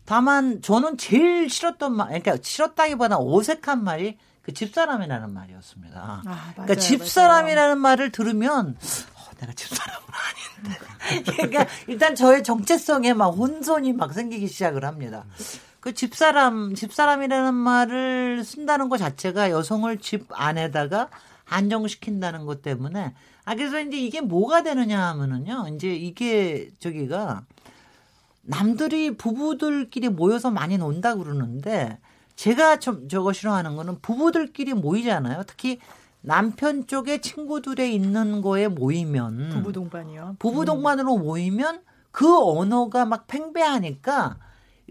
다만 0.07 0.63
저는 0.63 0.97
제일 0.97 1.51
싫었던 1.51 1.95
말, 1.95 2.07
그러니까 2.07 2.37
싫었다기보다 2.41 3.19
어색한 3.19 3.85
말이 3.85 4.17
그 4.43 4.55
집사람이라는 4.55 5.33
말이었습니다. 5.33 6.01
아, 6.01 6.23
맞아요, 6.25 6.53
그러니까 6.55 6.75
집사람이라는 6.77 7.79
말을 7.79 8.13
들으면 8.13 8.77
어, 9.15 9.31
내가 9.41 9.53
집사람은 9.53 10.07
아닌데. 10.63 11.27
그러니까 11.33 11.67
일단 11.89 12.15
저의 12.15 12.45
정체성에 12.45 13.13
막 13.15 13.31
혼선이 13.31 13.93
막 13.93 14.13
생기기 14.15 14.47
시작을 14.47 14.85
합니다. 14.85 15.25
그 15.81 15.95
집사람, 15.95 16.75
집사람이라는 16.75 17.55
말을 17.55 18.45
쓴다는 18.45 18.89
것 18.89 18.99
자체가 18.99 19.51
여성을 19.51 19.97
집 19.99 20.27
안에다가 20.31 21.09
안정시킨다는 21.45 22.45
것 22.47 22.63
때문에 22.63 23.15
아 23.45 23.55
그래서 23.55 23.81
이제 23.81 23.97
이게 23.97 24.21
뭐가 24.21 24.63
되느냐 24.63 25.01
하면은요. 25.09 25.67
이제 25.75 25.95
이게 25.95 26.71
저기가 26.79 27.45
남들이 28.47 29.17
부부들끼리 29.17 30.09
모여서 30.09 30.51
많이 30.51 30.79
논다 30.79 31.15
그러는데 31.15 31.99
제가 32.37 32.79
좀 32.79 33.09
저거 33.09 33.33
싫어하는 33.33 33.77
거는 33.77 34.01
부부들끼리 34.01 34.75
모이잖아요. 34.75 35.43
특히 35.47 35.79
남편 36.21 36.87
쪽에 36.87 37.21
친구들에 37.21 37.91
있는 37.91 38.43
거에 38.43 38.69
모이면 38.69 39.51
부부 39.53 39.73
동반이요. 39.73 40.37
부부 40.39 40.65
동반으로 40.65 41.19
모이면 41.19 41.83
그 42.11 42.39
언어가 42.39 43.05
막 43.05 43.27
팽배하니까 43.27 44.39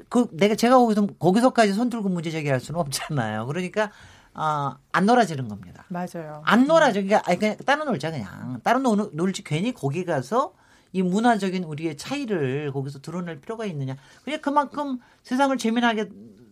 그 0.09 0.27
내가 0.31 0.55
제가 0.55 0.77
거기서 0.77 1.07
거기서까지 1.19 1.73
손 1.73 1.89
들고 1.89 2.09
문제 2.09 2.31
제기할 2.31 2.59
수는 2.59 2.79
없잖아요. 2.79 3.45
그러니까 3.47 3.91
아, 4.33 4.77
안 4.91 5.05
놀아지는 5.05 5.47
겁니다. 5.47 5.85
맞아요. 5.87 6.41
안 6.45 6.67
놀아져. 6.67 7.01
그러니까 7.01 7.21
아니, 7.25 7.39
그냥 7.39 7.55
따로 7.65 7.85
놀자 7.85 8.11
그냥. 8.11 8.59
따로 8.63 8.79
놀, 8.79 9.09
놀지 9.13 9.43
괜히 9.43 9.73
거기 9.73 10.03
가서 10.03 10.53
이 10.95 11.03
문화적인 11.03 11.65
우리의 11.65 11.97
차이를 11.97 12.71
거기서 12.71 12.99
드러낼 13.01 13.41
필요가 13.41 13.65
있느냐. 13.65 13.97
그냥 14.23 14.39
그만큼 14.41 14.99
세상을 15.23 15.57
재미나게 15.57 16.07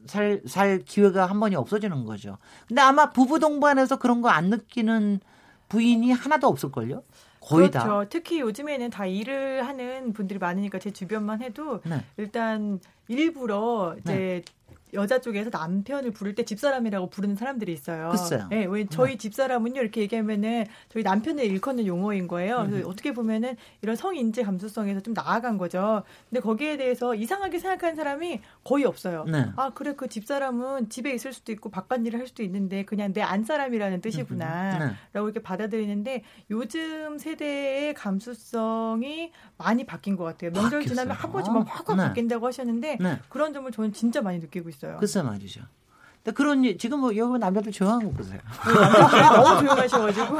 살, 0.06 0.42
살 0.46 0.80
기회가 0.80 1.28
한 1.28 1.40
번이 1.40 1.56
없어지는 1.56 2.04
거죠. 2.04 2.38
근데 2.68 2.82
아마 2.82 3.10
부부 3.10 3.40
동반에서 3.40 4.00
그런 4.00 4.22
거 4.22 4.28
안 4.28 4.50
느끼는 4.50 5.22
부인이 5.70 6.12
하나도 6.12 6.48
없을걸요? 6.50 7.04
거의 7.40 7.70
그렇죠. 7.72 7.88
다. 7.88 8.06
특히 8.10 8.42
요즘에는 8.42 8.90
다 8.90 9.06
일을 9.06 9.66
하는 9.66 10.12
분들이 10.12 10.40
많으니까 10.40 10.78
제 10.78 10.92
주변만 10.92 11.42
해도 11.42 11.80
네. 11.86 12.04
일단 12.18 12.82
일부러 13.08 13.96
이제 14.02 14.44
여자 14.94 15.20
쪽에서 15.20 15.50
남편을 15.52 16.12
부를 16.12 16.36
때 16.36 16.44
집사람이라고 16.44 17.10
부르는 17.10 17.36
사람들이 17.36 17.74
있어요. 17.74 18.10
글쎄요. 18.12 18.48
네, 18.50 18.66
왜 18.66 18.86
저희 18.86 19.18
집사람은요 19.18 19.82
이렇게 19.82 20.02
얘기하면은 20.02 20.66
저희 20.90 21.04
남편을 21.04 21.44
일컫는 21.44 21.86
용어인 21.86 22.28
거예요. 22.28 22.66
그래서 22.70 22.88
음. 22.88 22.92
어떻게 22.92 23.12
보면은 23.14 23.58
이런 23.82 23.96
성인지 23.96 24.44
감수성에서 24.44 25.02
좀 25.02 25.14
나아간 25.14 25.58
거죠. 25.58 26.04
근데 26.30 26.40
거기에 26.40 26.78
대해서 26.78 27.14
이상하게 27.16 27.60
생각하는 27.60 27.96
사람이 27.96 28.40
거의 28.64 28.86
없어요. 28.86 29.26
네. 29.26 29.48
아 29.56 29.72
그래 29.74 29.94
그 29.98 30.08
집사람은 30.08 30.90
집에 30.90 31.12
있을 31.14 31.34
수도 31.34 31.52
있고 31.52 31.70
바깥 31.70 32.06
일을 32.06 32.20
할 32.20 32.28
수도 32.28 32.44
있는데 32.44 32.86
그냥 32.86 33.12
내 33.14 33.24
안 33.24 33.44
사람이라는 33.44 34.02
뜻이구나. 34.02 34.78
네. 34.78 34.86
라고 35.14 35.28
이렇게 35.28 35.42
받아들이는데 35.42 36.24
요즘 36.52 37.18
세대의 37.18 37.94
감수성이 37.96 39.32
많이 39.58 39.86
바뀐 39.86 40.16
것 40.16 40.24
같아요. 40.24 40.52
명절 40.52 40.80
바뀌었어요. 40.82 40.88
지나면 40.90 41.16
한 41.16 41.32
번쯤 41.32 41.56
확확 41.64 41.96
네. 41.98 42.04
바뀐다고 42.04 42.46
하셨는데 42.48 42.98
네. 43.00 43.20
그런 43.30 43.54
점을 43.54 43.72
저는 43.72 43.94
진짜 43.94 44.22
많이 44.22 44.40
느끼고 44.40 44.70
있어요. 44.70 44.83
글쎄 45.00 45.22
말이죠. 45.22 45.62
근데 46.24 46.36
그런 46.36 46.64
일- 46.64 46.78
지금 46.78 47.00
뭐 47.00 47.16
여기 47.16 47.38
남자들 47.40 47.72
조용한 47.72 48.04
거 48.06 48.10
보세요. 48.12 48.40
너무 49.36 49.60
조용하셔가지고 49.60 50.38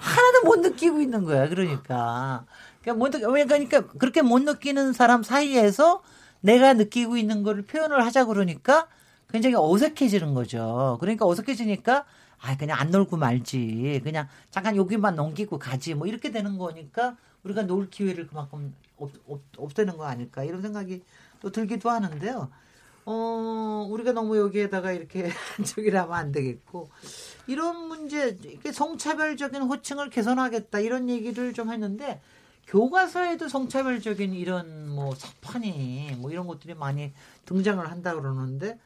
하나도 0.00 0.44
못 0.44 0.60
느끼고 0.60 1.00
있는 1.00 1.24
거야. 1.24 1.48
그러니까. 1.48 2.44
그러니까 2.82 2.94
못 3.04 3.10
그러니까 3.46 3.86
그렇게 3.98 4.22
못 4.22 4.40
느끼는 4.42 4.92
사람 4.92 5.22
사이에서 5.22 6.02
내가 6.40 6.72
느끼고 6.74 7.16
있는 7.16 7.42
거를 7.42 7.62
표현을 7.62 8.04
하자 8.04 8.24
그러니까 8.24 8.86
굉장히 9.30 9.56
어색해지는 9.58 10.34
거죠. 10.34 10.96
그러니까 11.00 11.26
어색해지니까 11.26 12.04
아 12.40 12.56
그냥 12.56 12.78
안 12.78 12.90
놀고 12.90 13.16
말지. 13.16 14.00
그냥 14.04 14.28
잠깐 14.50 14.76
여기만 14.76 15.16
넘기고 15.16 15.58
가지. 15.58 15.94
뭐 15.94 16.06
이렇게 16.06 16.30
되는 16.30 16.56
거니까 16.56 17.16
우리가 17.44 17.62
놀 17.62 17.90
기회를 17.90 18.26
그만큼 18.26 18.74
없, 18.96 19.10
없, 19.28 19.40
없애는 19.56 19.96
거 19.96 20.06
아닐까 20.06 20.44
이런 20.44 20.62
생각이 20.62 20.98
또 20.98 21.27
들기도 21.52 21.90
하는데요. 21.90 22.50
어, 23.10 23.86
우리가 23.88 24.12
너무 24.12 24.36
여기에다가 24.36 24.92
이렇게 24.92 25.30
하면 25.96 26.12
안 26.12 26.30
되겠고, 26.30 26.90
이런 27.46 27.88
문제, 27.88 28.36
이렇게 28.42 28.70
성차별적인 28.70 29.62
호칭을 29.62 30.10
개선하겠다, 30.10 30.80
이런 30.80 31.08
얘기를 31.08 31.54
좀 31.54 31.72
했는데, 31.72 32.20
교과서에도 32.66 33.48
성차별적인 33.48 34.34
이런 34.34 34.90
뭐 34.90 35.14
사판이 35.14 36.16
뭐 36.18 36.30
이런 36.30 36.46
것들이 36.46 36.74
많이 36.74 37.14
등장을 37.46 37.90
한다 37.90 38.14
그러는데, 38.14 38.78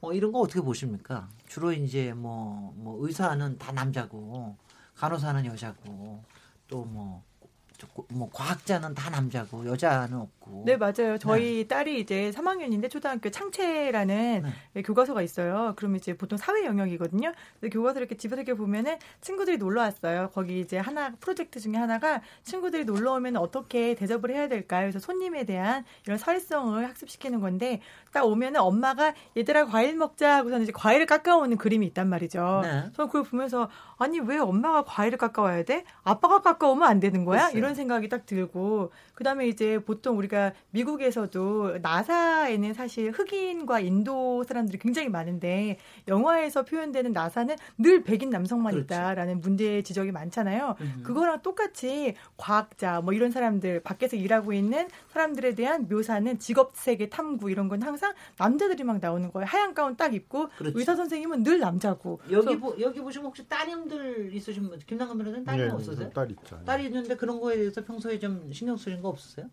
어, 0.00 0.14
이런 0.14 0.32
거 0.32 0.40
어떻게 0.40 0.62
보십니까? 0.62 1.28
주로 1.46 1.72
이제 1.72 2.14
뭐, 2.14 2.72
뭐 2.76 3.06
의사는 3.06 3.58
다 3.58 3.72
남자고, 3.72 4.56
간호사는 4.96 5.44
여자고, 5.44 6.24
또 6.68 6.84
뭐, 6.84 7.22
뭐 8.08 8.30
과학자는 8.32 8.94
다 8.94 9.10
남자고 9.10 9.66
여자는 9.66 10.18
없고. 10.18 10.37
네 10.64 10.76
맞아요. 10.76 11.18
저희 11.18 11.66
딸이 11.66 12.00
이제 12.00 12.30
3학년인데 12.34 12.90
초등학교 12.90 13.30
창체라는 13.30 14.44
교과서가 14.84 15.22
있어요. 15.22 15.74
그러면 15.76 15.96
이제 15.98 16.16
보통 16.16 16.36
사회 16.38 16.64
영역이거든요. 16.64 17.32
근데 17.60 17.70
교과서 17.70 18.00
이렇게 18.00 18.16
집에서 18.16 18.42
이렇게 18.42 18.54
보면은 18.54 18.96
친구들이 19.20 19.58
놀러 19.58 19.82
왔어요. 19.82 20.30
거기 20.32 20.60
이제 20.60 20.78
하나 20.78 21.12
프로젝트 21.20 21.60
중에 21.60 21.74
하나가 21.74 22.20
친구들이 22.42 22.84
놀러 22.84 23.12
오면 23.14 23.36
어떻게 23.36 23.94
대접을 23.94 24.30
해야 24.30 24.48
될까요? 24.48 24.82
그래서 24.82 24.98
손님에 24.98 25.44
대한 25.44 25.84
이런 26.06 26.18
사회성을 26.18 26.86
학습시키는 26.88 27.40
건데 27.40 27.80
딱 28.12 28.26
오면은 28.26 28.60
엄마가 28.60 29.14
얘들아 29.36 29.66
과일 29.66 29.96
먹자 29.96 30.36
하고서는 30.38 30.64
이제 30.64 30.72
과일을 30.72 31.06
깎아오는 31.06 31.56
그림이 31.56 31.86
있단 31.88 32.08
말이죠. 32.08 32.60
네. 32.62 32.84
저는 32.94 33.08
그걸 33.08 33.22
보면서 33.24 33.68
아니 33.96 34.20
왜 34.20 34.38
엄마가 34.38 34.84
과일을 34.84 35.18
깎아와야 35.18 35.64
돼? 35.64 35.84
아빠가 36.02 36.40
깎아오면 36.40 36.88
안 36.88 37.00
되는 37.00 37.24
거야? 37.24 37.46
글쎄요. 37.46 37.58
이런 37.58 37.74
생각이 37.74 38.08
딱 38.08 38.26
들고 38.26 38.92
그다음에 39.14 39.48
이제 39.48 39.78
보통 39.78 40.16
우리가 40.18 40.37
미국에서도 40.70 41.78
나사에는 41.82 42.74
사실 42.74 43.10
흑인과 43.10 43.80
인도 43.80 44.44
사람들이 44.44 44.78
굉장히 44.78 45.08
많은데 45.08 45.78
영화에서 46.06 46.64
표현되는 46.64 47.12
나사는 47.12 47.56
늘 47.78 48.02
백인 48.02 48.30
남성만 48.30 48.72
그렇죠. 48.72 48.84
있다라는 48.84 49.40
문제 49.40 49.82
지적이 49.82 50.12
많잖아요. 50.12 50.76
음. 50.80 51.02
그거랑 51.04 51.42
똑같이 51.42 52.14
과학자 52.36 53.00
뭐 53.00 53.12
이런 53.12 53.30
사람들 53.30 53.80
밖에서 53.80 54.16
일하고 54.16 54.52
있는 54.52 54.88
사람들에 55.12 55.54
대한 55.54 55.88
묘사는 55.88 56.38
직업 56.38 56.76
세계 56.76 57.08
탐구 57.08 57.50
이런 57.50 57.68
건 57.68 57.82
항상 57.82 58.14
남자들이 58.38 58.84
막 58.84 58.98
나오는 59.00 59.30
거예요. 59.32 59.46
하얀 59.46 59.74
가운 59.74 59.96
딱 59.96 60.14
입고 60.14 60.48
그렇죠. 60.56 60.78
의사 60.78 60.94
선생님은 60.96 61.42
늘 61.42 61.58
남자고. 61.58 62.20
여기 62.30 62.58
보, 62.58 62.74
여기 62.80 63.00
보시면 63.00 63.26
혹시 63.26 63.46
따님들 63.48 64.32
있으신 64.34 64.70
김남근 64.86 65.18
변호사님 65.18 65.44
따님 65.44 65.64
예, 65.64 65.68
없으세요? 65.70 66.10
딸 66.10 66.30
있죠. 66.30 66.58
딸이 66.64 66.84
있는데 66.86 67.16
그런 67.16 67.40
거에 67.40 67.56
대해서 67.56 67.84
평소에 67.84 68.18
좀 68.18 68.50
신경 68.52 68.76
쓰는 68.76 69.00
거 69.00 69.08
없으세요? 69.08 69.48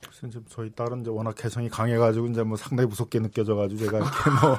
그래서 0.00 0.26
이제 0.26 0.40
저희 0.48 0.70
딸은 0.70 1.02
이제 1.02 1.10
워낙 1.10 1.34
개성이 1.36 1.68
강해가지고 1.68 2.28
이제 2.28 2.42
뭐 2.42 2.56
상당히 2.56 2.88
무섭게 2.88 3.20
느껴져가지고 3.20 3.80
제가 3.80 3.98
이렇게 3.98 4.30
뭐 4.40 4.58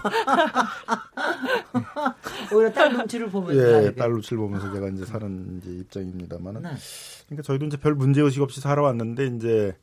오히려 2.58 2.72
딸 2.72 2.94
눈치를 2.94 3.30
보면서 3.30 3.86
예. 3.86 3.96
딸 3.96 4.12
눈치를 4.12 4.38
보면서 4.38 4.72
제가 4.72 4.88
이제 4.90 5.06
사는 5.06 5.58
이제 5.58 5.72
입장입니다만은 5.72 6.62
네. 6.62 6.70
그러니까 7.26 7.44
저희도 7.44 7.66
이제 7.66 7.78
별 7.78 7.96
문제 7.96 8.22
의식 8.22 8.42
없이 8.42 8.62
살아왔는데 8.62 9.28
이제 9.28 9.76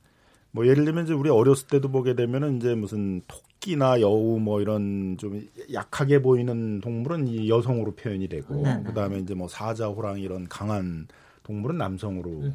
뭐 0.53 0.67
예를 0.67 0.85
들면 0.85 1.05
이제 1.05 1.13
우리 1.13 1.29
어렸을 1.29 1.67
때도 1.67 1.91
보게 1.91 2.15
되면은 2.15 2.59
이제 2.59 2.75
무슨 2.75 3.23
토끼나 3.27 4.01
여우 4.01 4.39
뭐 4.39 4.61
이런 4.61 5.17
좀 5.19 5.47
약하게 5.73 6.23
보이는 6.23 6.81
동물은 6.81 7.27
이 7.27 7.49
여성으로 7.51 7.95
표현이 7.97 8.29
되고 8.29 8.63
네, 8.63 8.77
네. 8.77 8.83
그다음에 8.85 9.19
이제 9.19 9.35
뭐 9.35 9.49
사자, 9.49 9.89
호랑이 9.89 10.23
이런 10.23 10.49
강한 10.49 11.09
동물은 11.43 11.77
남성으로. 11.79 12.53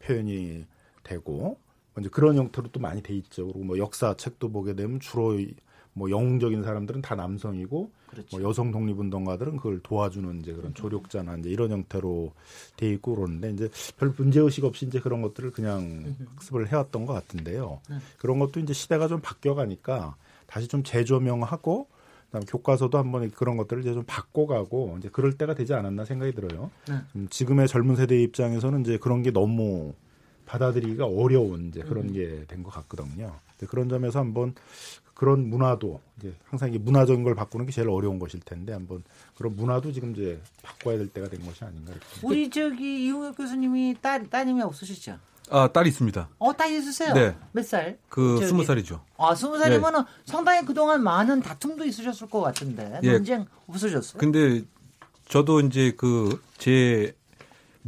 표현이 0.00 0.64
되고 1.02 1.58
이제 2.00 2.08
그런 2.10 2.36
형태로 2.36 2.68
또 2.72 2.80
많이 2.80 3.02
돼 3.02 3.14
있죠. 3.14 3.46
그리고 3.46 3.64
뭐 3.64 3.78
역사 3.78 4.14
책도 4.16 4.50
보게 4.50 4.74
되면 4.74 5.00
주로 5.00 5.38
이- 5.38 5.54
뭐 5.94 6.10
영웅적인 6.10 6.62
사람들은 6.62 7.02
다 7.02 7.16
남성이고 7.16 7.90
그렇죠. 8.08 8.38
뭐 8.38 8.48
여성 8.48 8.70
독립운동가들은 8.70 9.56
그걸 9.56 9.80
도와주는 9.80 10.40
이제 10.40 10.52
그런 10.52 10.72
조력자나 10.74 11.36
이제 11.38 11.50
이런 11.50 11.70
형태로 11.72 12.32
돼 12.76 12.90
있고 12.92 13.16
그러는데 13.16 13.50
이제 13.50 13.68
별 13.96 14.12
문제 14.16 14.38
의식 14.40 14.64
없이 14.64 14.86
이제 14.86 15.00
그런 15.00 15.22
것들을 15.22 15.50
그냥 15.50 16.14
학습을 16.36 16.68
해왔던 16.68 17.04
것 17.04 17.12
같은데요. 17.14 17.80
네. 17.90 17.96
그런 18.18 18.38
것도 18.38 18.60
이제 18.60 18.72
시대가 18.72 19.08
좀 19.08 19.20
바뀌어가니까 19.20 20.14
다시 20.46 20.68
좀 20.68 20.82
재조명하고 20.84 21.88
그다음 22.26 22.42
에 22.42 22.46
교과서도 22.46 22.96
한번 22.98 23.30
그런 23.32 23.56
것들을 23.56 23.82
이제 23.82 23.92
좀 23.92 24.04
바꿔가고 24.06 24.96
이제 24.98 25.08
그럴 25.10 25.32
때가 25.36 25.54
되지 25.54 25.74
않았나 25.74 26.04
생각이 26.04 26.32
들어요. 26.32 26.70
네. 26.88 26.94
음, 27.16 27.26
지금의 27.30 27.66
젊은 27.68 27.96
세대 27.96 28.20
입장에서는 28.22 28.82
이제 28.82 28.98
그런 28.98 29.22
게 29.22 29.30
너무 29.32 29.94
받아들이기가 30.48 31.04
어려운 31.06 31.68
이제 31.68 31.82
그런 31.82 32.08
음. 32.08 32.12
게된 32.14 32.62
것 32.62 32.70
같거든요. 32.70 33.36
그런 33.68 33.88
점에서 33.88 34.18
한번 34.18 34.54
그런 35.14 35.50
문화도 35.50 36.00
이제 36.18 36.32
항상 36.44 36.70
이게 36.70 36.78
문화적인 36.78 37.22
걸 37.22 37.34
바꾸는 37.34 37.66
게 37.66 37.72
제일 37.72 37.90
어려운 37.90 38.18
것일 38.18 38.40
텐데 38.40 38.72
한번 38.72 39.02
그런 39.36 39.54
문화도 39.56 39.92
지금 39.92 40.12
이제 40.12 40.40
바꿔야 40.62 40.96
될 40.96 41.08
때가 41.08 41.28
된 41.28 41.44
것이 41.44 41.64
아닌가 41.64 41.92
이렇게. 41.92 42.06
우리 42.22 42.48
저기 42.50 43.04
이용혁 43.04 43.36
교수님이 43.36 43.96
딸 44.00 44.28
따님이 44.30 44.62
없으시죠? 44.62 45.18
아, 45.50 45.66
딸이 45.68 45.88
있습니다. 45.88 46.28
어, 46.38 46.56
딸 46.56 46.72
있으세요? 46.72 47.14
네. 47.14 47.34
몇 47.52 47.64
살? 47.64 47.98
그 48.08 48.46
스무 48.46 48.64
살이죠. 48.64 49.02
아, 49.16 49.34
스무 49.34 49.58
살이면은 49.58 50.02
상당히 50.24 50.64
그동안 50.64 51.02
많은 51.02 51.40
다툼도 51.40 51.84
있으셨을 51.84 52.28
것 52.28 52.40
같은데 52.40 53.00
예. 53.02 53.12
논쟁 53.12 53.46
없으셨어요? 53.66 54.20
근데 54.20 54.62
저도 55.28 55.60
이제 55.60 55.92
그 55.92 56.40
제 56.58 57.14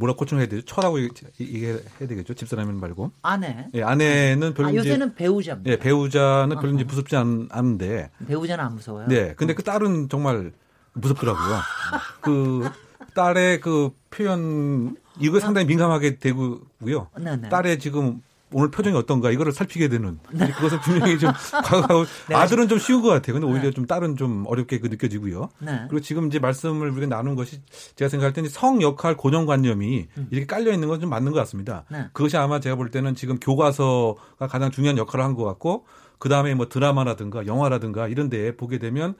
뭐라 0.00 0.14
고칭해야 0.14 0.48
되죠? 0.48 0.64
처라고 0.64 0.98
얘기해야 1.38 1.78
되겠죠? 1.98 2.32
집사람은 2.32 2.80
말고. 2.80 3.12
아내. 3.22 3.68
예, 3.74 3.82
아내는 3.82 4.54
별로 4.54 4.68
아, 4.68 4.70
이제 4.70 4.78
요새는 4.78 5.14
배우자입니다. 5.14 5.70
예, 5.70 5.76
배우자는 5.76 6.58
별로 6.58 6.74
이제 6.74 6.84
무섭지 6.84 7.16
않, 7.16 7.48
않은데. 7.50 8.10
배우자는 8.26 8.64
안 8.64 8.74
무서워요. 8.74 9.08
네. 9.08 9.34
근데 9.34 9.54
그 9.54 9.62
딸은 9.62 10.08
정말 10.08 10.52
무섭더라고요. 10.94 11.58
그 12.22 12.70
딸의 13.14 13.60
그 13.60 13.90
표현 14.08 14.96
이거 15.20 15.38
상당히 15.38 15.66
민감하게 15.66 16.18
되고요. 16.18 17.08
네네. 17.18 17.50
딸의 17.50 17.78
지금 17.78 18.22
오늘 18.52 18.70
표정이 18.70 18.96
어떤가 18.96 19.30
이거를 19.30 19.52
살피게 19.52 19.88
되는 19.88 20.18
그것은 20.56 20.80
분명히 20.80 21.18
좀 21.18 21.30
과거하고 21.64 22.04
네. 22.28 22.34
아들은 22.34 22.68
좀 22.68 22.78
쉬운 22.78 23.02
것 23.02 23.08
같아요. 23.08 23.34
근데 23.38 23.46
오히려 23.46 23.70
좀 23.70 23.86
딸은 23.86 24.16
좀 24.16 24.44
어렵게 24.46 24.78
그 24.80 24.86
느껴지고요. 24.88 25.48
네. 25.60 25.84
그리고 25.88 26.00
지금 26.00 26.26
이제 26.28 26.38
말씀을 26.38 26.90
우리가 26.90 27.06
나눈 27.14 27.34
것이 27.36 27.60
제가 27.96 28.08
생각할 28.08 28.32
때는 28.32 28.50
성 28.50 28.80
역할 28.82 29.16
고정관념이 29.16 30.08
이렇게 30.30 30.46
깔려 30.46 30.72
있는 30.72 30.88
건 30.88 31.00
좀 31.00 31.08
맞는 31.10 31.32
것 31.32 31.38
같습니다. 31.38 31.84
네. 31.90 32.06
그것이 32.12 32.36
아마 32.36 32.60
제가 32.60 32.76
볼 32.76 32.90
때는 32.90 33.14
지금 33.14 33.38
교과서가 33.40 34.46
가장 34.48 34.70
중요한 34.70 34.98
역할을 34.98 35.24
한 35.24 35.34
것 35.34 35.44
같고 35.44 35.86
그 36.18 36.28
다음에 36.28 36.54
뭐 36.54 36.68
드라마라든가 36.68 37.46
영화라든가 37.46 38.08
이런 38.08 38.28
데에 38.28 38.56
보게 38.56 38.78
되면 38.78 39.14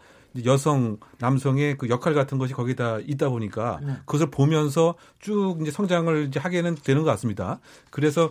여성, 0.44 0.98
남성의 1.18 1.76
그 1.76 1.88
역할 1.88 2.14
같은 2.14 2.38
것이 2.38 2.52
거기다 2.54 2.98
있다 3.00 3.30
보니까 3.30 3.80
네. 3.82 3.94
그것을 4.06 4.30
보면서 4.30 4.94
쭉 5.18 5.58
이제 5.60 5.70
성장을 5.70 6.26
이제 6.28 6.38
하게는 6.38 6.76
되는 6.84 7.02
것 7.02 7.10
같습니다. 7.10 7.58
그래서 7.90 8.28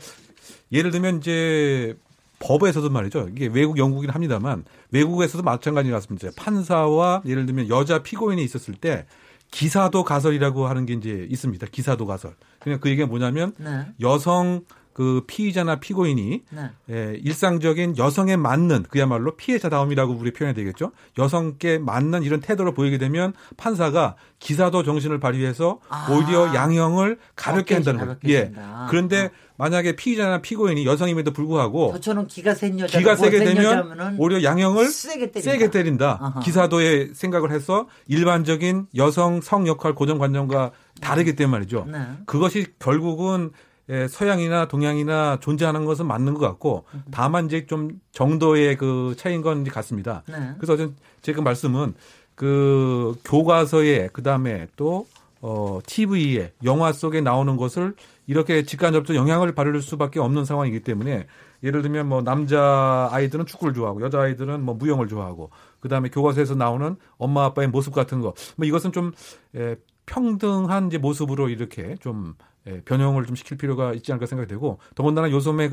예를 0.71 0.91
들면 0.91 1.17
이제 1.17 1.95
법에서도 2.39 2.89
말이죠. 2.89 3.29
이게 3.35 3.47
외국 3.47 3.77
영국이긴 3.77 4.11
합니다만 4.11 4.63
외국에서도 4.91 5.43
마찬가지 5.43 5.89
같습니다. 5.91 6.29
판사와 6.37 7.23
예를 7.25 7.45
들면 7.45 7.69
여자 7.69 8.01
피고인이 8.01 8.43
있었을 8.43 8.75
때 8.75 9.05
기사도 9.51 10.03
가설이라고 10.03 10.67
하는 10.67 10.85
게 10.85 10.93
이제 10.93 11.27
있습니다. 11.29 11.67
기사도 11.71 12.05
가설. 12.05 12.35
그냥 12.59 12.79
그 12.79 12.89
얘기가 12.89 13.07
뭐냐면 13.07 13.53
네. 13.57 13.85
여성 13.99 14.61
그 14.99 15.21
피의자나 15.27 15.77
피고인이 15.77 16.43
네. 16.49 16.71
예, 16.89 17.17
일상적인 17.23 17.97
여성에 17.97 18.35
맞는 18.35 18.83
그야말로 18.89 19.37
피해자다움이라고 19.37 20.13
우리 20.13 20.33
표현해야 20.33 20.53
되겠죠. 20.53 20.91
여성께 21.17 21.77
맞는 21.77 22.23
이런 22.23 22.41
태도를 22.41 22.73
보이게 22.73 22.97
되면 22.97 23.31
판사가 23.55 24.17
기사도 24.39 24.83
정신을 24.83 25.21
발휘해서 25.21 25.79
아. 25.87 26.09
오히려 26.11 26.53
양형을 26.53 27.17
가볍게 27.37 27.75
한다는 27.75 28.01
거예요. 28.01 28.17
예. 28.27 28.51
그런데 28.89 29.29
만약에 29.55 29.95
피의자나 29.95 30.41
피고인이 30.41 30.85
여성임에도 30.85 31.31
불구하고 31.31 31.93
저처럼 31.93 32.27
기가 32.27 32.53
센 32.53 32.77
여자 32.77 32.99
기가 32.99 33.15
세게 33.15 33.39
되면 33.39 34.17
오히려 34.17 34.43
양형을 34.43 34.87
세게 34.87 35.31
때린다. 35.31 35.51
세게 35.51 35.71
때린다. 35.71 36.41
기사도의 36.43 37.11
생각을 37.13 37.51
해서 37.51 37.87
일반적인 38.07 38.87
여성 38.97 39.39
성 39.39 39.65
역할 39.65 39.95
고정관념과 39.95 40.71
다르기 40.99 41.37
때문에 41.37 41.59
말이죠. 41.59 41.85
네. 41.89 41.99
그것이 42.25 42.67
결국은 42.79 43.51
예, 43.51 43.68
서양이나 44.09 44.67
동양이나 44.67 45.39
존재하는 45.39 45.85
것은 45.85 46.05
맞는 46.05 46.35
것 46.35 46.41
같고 46.41 46.85
다만 47.11 47.45
이제 47.47 47.65
좀 47.65 47.99
정도의 48.11 48.77
그 48.77 49.15
차이인 49.17 49.41
건 49.41 49.61
이제 49.61 49.71
같습니다. 49.71 50.23
네. 50.27 50.53
그래서 50.59 50.91
제가 51.21 51.41
말씀은 51.41 51.95
그 52.35 53.15
교과서에 53.25 54.09
그 54.13 54.23
다음에 54.23 54.67
또 54.75 55.07
어, 55.41 55.79
TV에 55.85 56.53
영화 56.63 56.91
속에 56.91 57.21
나오는 57.21 57.57
것을 57.57 57.93
이렇게 58.27 58.63
직간접적 58.63 59.15
영향을 59.15 59.53
받을 59.55 59.81
수밖에 59.81 60.19
없는 60.19 60.45
상황이기 60.45 60.81
때문에 60.81 61.25
예를 61.63 61.81
들면 61.81 62.07
뭐 62.07 62.21
남자 62.21 63.09
아이들은 63.11 63.45
축구를 63.45 63.73
좋아하고 63.73 64.01
여자 64.01 64.21
아이들은 64.21 64.63
뭐 64.63 64.75
무용을 64.75 65.07
좋아하고 65.07 65.49
그다음에 65.79 66.09
교과서에서 66.09 66.55
나오는 66.55 66.95
엄마 67.17 67.45
아빠의 67.45 67.69
모습 67.69 67.93
같은 67.93 68.21
거 68.21 68.33
뭐 68.55 68.65
이것은 68.67 68.91
좀 68.91 69.11
에, 69.55 69.75
평등한 70.05 70.87
이제 70.87 70.97
모습으로 70.97 71.49
이렇게 71.49 71.95
좀 71.99 72.35
에, 72.69 72.81
변형을 72.85 73.25
좀 73.25 73.35
시킬 73.35 73.57
필요가 73.57 73.93
있지 73.93 74.11
않을까 74.11 74.25
생각이 74.27 74.47
되고 74.49 74.77
더군다나 74.95 75.31
요즘에 75.31 75.69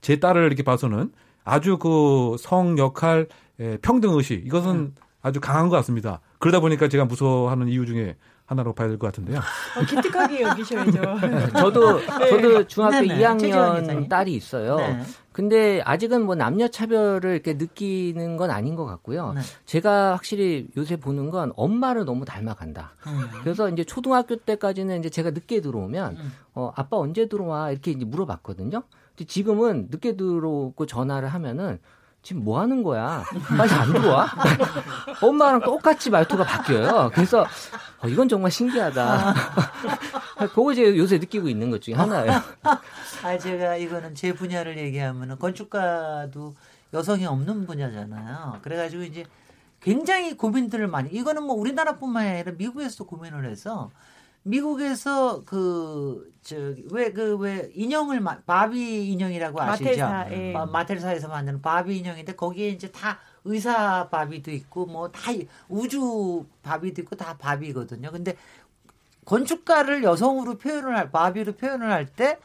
그제 0.00 0.16
딸을 0.20 0.46
이렇게 0.46 0.62
봐서는 0.62 1.12
아주 1.44 1.78
그 1.78 2.36
성 2.38 2.76
역할 2.78 3.26
에, 3.60 3.76
평등 3.78 4.12
의식 4.14 4.44
이것은 4.46 4.94
아주 5.22 5.40
강한 5.40 5.68
것 5.68 5.76
같습니다. 5.76 6.20
그러다 6.38 6.60
보니까 6.60 6.88
제가 6.88 7.04
무서워하는 7.04 7.68
이유 7.68 7.86
중에 7.86 8.16
하나로 8.46 8.74
봐야 8.74 8.88
될 8.88 8.98
것 8.98 9.06
같은데요. 9.06 9.38
어, 9.38 9.84
기특하게 9.86 10.42
여기셔야죠. 10.42 11.00
저도 11.56 11.98
네. 12.00 12.28
저도 12.28 12.66
중학교 12.66 12.96
네네. 13.00 13.08
최지원 13.08 13.38
2학년 13.38 13.80
기자님. 13.80 14.08
딸이 14.08 14.32
있어요. 14.34 14.76
네. 14.76 15.02
근데 15.32 15.80
아직은 15.84 16.24
뭐 16.24 16.34
남녀 16.34 16.68
차별을 16.68 17.32
이렇게 17.32 17.54
느끼는 17.54 18.36
건 18.36 18.50
아닌 18.50 18.74
것 18.74 18.84
같고요. 18.84 19.32
네. 19.32 19.40
제가 19.64 20.12
확실히 20.12 20.68
요새 20.76 20.96
보는 20.96 21.30
건 21.30 21.52
엄마를 21.56 22.04
너무 22.04 22.24
닮아간다. 22.24 22.92
음. 23.06 23.28
그래서 23.42 23.68
이제 23.68 23.84
초등학교 23.84 24.36
때까지는 24.36 24.98
이제 24.98 25.08
제가 25.08 25.30
늦게 25.30 25.60
들어오면 25.60 26.16
음. 26.16 26.32
어 26.54 26.72
아빠 26.76 26.96
언제 26.98 27.28
들어와 27.28 27.70
이렇게 27.70 27.90
이제 27.90 28.04
물어봤거든요. 28.04 28.82
근데 29.16 29.24
지금은 29.24 29.88
늦게 29.90 30.16
들어오고 30.16 30.86
전화를 30.86 31.28
하면은 31.28 31.78
지금 32.22 32.44
뭐 32.44 32.60
하는 32.60 32.84
거야? 32.84 33.24
빨리 33.58 33.72
안 33.72 33.92
들어와? 33.92 34.28
엄마랑 35.20 35.60
똑같이 35.62 36.08
말투가 36.08 36.44
바뀌어요. 36.44 37.10
그래서 37.12 37.44
어, 38.00 38.06
이건 38.06 38.28
정말 38.28 38.50
신기하다. 38.50 39.34
그거 40.54 40.72
제가 40.72 40.96
요새 40.96 41.18
느끼고 41.18 41.48
있는 41.48 41.70
것 41.70 41.82
중에 41.82 41.94
하나예요. 41.94 42.32
아 43.22 43.38
제가 43.38 43.76
이거는 43.76 44.14
제 44.14 44.32
분야를 44.34 44.78
얘기하면은 44.78 45.38
건축가도 45.38 46.54
여성이 46.92 47.26
없는 47.26 47.66
분야잖아요. 47.66 48.60
그래가지고 48.62 49.02
이제 49.04 49.24
굉장히 49.80 50.36
고민들을 50.36 50.86
많이 50.88 51.10
이거는 51.10 51.42
뭐 51.44 51.56
우리나라뿐만 51.56 52.26
아니라 52.26 52.52
미국에서도 52.52 53.04
고민을 53.06 53.48
해서 53.48 53.90
미국에서 54.44 55.42
그 55.44 56.32
저기 56.42 56.84
왜 56.90 57.12
그 57.12 57.36
왜 57.38 57.70
인형을 57.74 58.20
마- 58.20 58.40
바비 58.40 59.08
인형이라고 59.12 59.60
아시죠? 59.62 59.84
마텔사, 59.84 60.26
예. 60.32 60.52
마- 60.52 60.66
마텔사에서 60.66 61.28
만드는 61.28 61.62
바비 61.62 61.98
인형인데 61.98 62.34
거기에 62.34 62.68
이제 62.70 62.90
다 62.90 63.20
의사 63.44 64.08
바비도 64.08 64.50
있고 64.50 64.86
뭐 64.86 65.08
다 65.12 65.30
우주 65.68 66.44
바비도 66.64 67.02
있고 67.02 67.14
다 67.16 67.36
바비거든요. 67.38 68.10
근데 68.10 68.36
건축가를 69.24 70.02
여성으로 70.02 70.58
표현을 70.58 70.96
할 70.96 71.10
바비로 71.12 71.52
표현을 71.52 71.90
할 71.92 72.06
때 72.06 72.38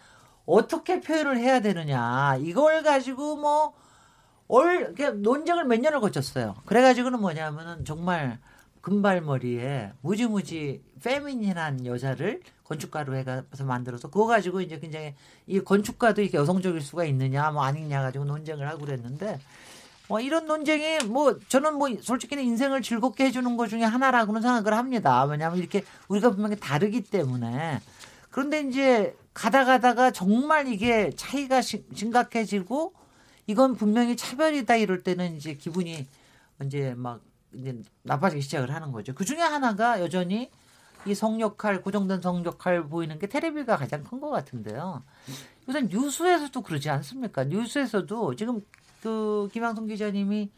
어떻게 0.48 1.02
표현을 1.02 1.38
해야 1.38 1.60
되느냐 1.60 2.38
이걸 2.40 2.82
가지고 2.82 3.36
뭐 3.36 3.74
뭐올 4.48 4.96
논쟁을 5.22 5.66
몇 5.66 5.80
년을 5.80 6.00
거쳤어요. 6.00 6.56
그래가지고는 6.66 7.20
뭐냐면은 7.20 7.84
정말 7.86 8.40
금발머리에 8.82 9.92
무지무지 10.02 10.82
페미닌한 11.04 11.86
여자를 11.86 12.42
건축가로 12.64 13.16
해가서 13.18 13.66
만들어서 13.66 14.10
그거 14.10 14.26
가지고 14.26 14.62
이제 14.62 14.80
굉장히 14.80 15.14
이 15.46 15.60
건축가도 15.60 16.22
이렇게 16.22 16.38
여성적일 16.38 16.80
수가 16.80 17.04
있느냐 17.06 17.52
뭐 17.52 17.64
아니냐 17.64 18.02
가지고 18.02 18.24
논쟁을 18.24 18.68
하고 18.68 18.86
그랬는데 18.86 19.40
뭐 20.08 20.22
이런 20.22 20.48
논쟁이 20.48 21.00
뭐 21.06 21.38
저는 21.50 21.74
뭐 21.74 21.90
솔직히는 22.02 22.42
인생을 22.46 22.82
즐겁게 22.82 23.26
해주는 23.26 23.58
것 23.58 23.68
중에 23.68 23.84
하나라고는 23.84 24.42
생각을 24.42 24.74
합니다. 24.74 25.26
왜냐하면 25.26 25.60
이렇게 25.60 25.84
우리가 26.08 26.30
분명히 26.30 26.56
다르기 26.56 27.04
때문에 27.04 27.82
그런데 28.32 28.62
이제 28.62 29.18
가다 29.38 29.66
가다가 29.66 30.10
정말 30.12 30.68
이게 30.68 31.12
차이가 31.16 31.62
시- 31.62 31.86
심각해지고 31.94 32.94
이건 33.46 33.76
분명히 33.76 34.18
차별이다 34.18 34.78
이럴 34.78 35.04
때는 35.04 35.36
이제 35.38 35.54
기분이 35.54 36.08
이제 36.66 36.96
막 36.98 37.22
이제 37.54 37.80
나빠지기 38.02 38.42
시작을 38.42 38.74
하는 38.74 38.92
거죠. 38.92 39.14
그 39.14 39.26
중에 39.26 39.38
하나가 39.40 40.02
여전히 40.02 40.50
이 41.06 41.14
성역할 41.14 41.82
고정된 41.84 42.20
성역할 42.22 42.88
보이는 42.90 43.18
게 43.20 43.28
테레비가 43.28 43.78
가장 43.78 44.04
큰 44.04 44.20
것 44.20 44.32
같은데요. 44.32 45.04
우선 45.68 45.88
뉴스에서도 45.88 46.60
그러지 46.64 46.90
않습니까? 46.90 47.44
뉴스에서도 47.44 48.36
지금 48.36 48.62
그 49.04 49.48
김양성 49.54 49.86
기자님이 49.86 50.50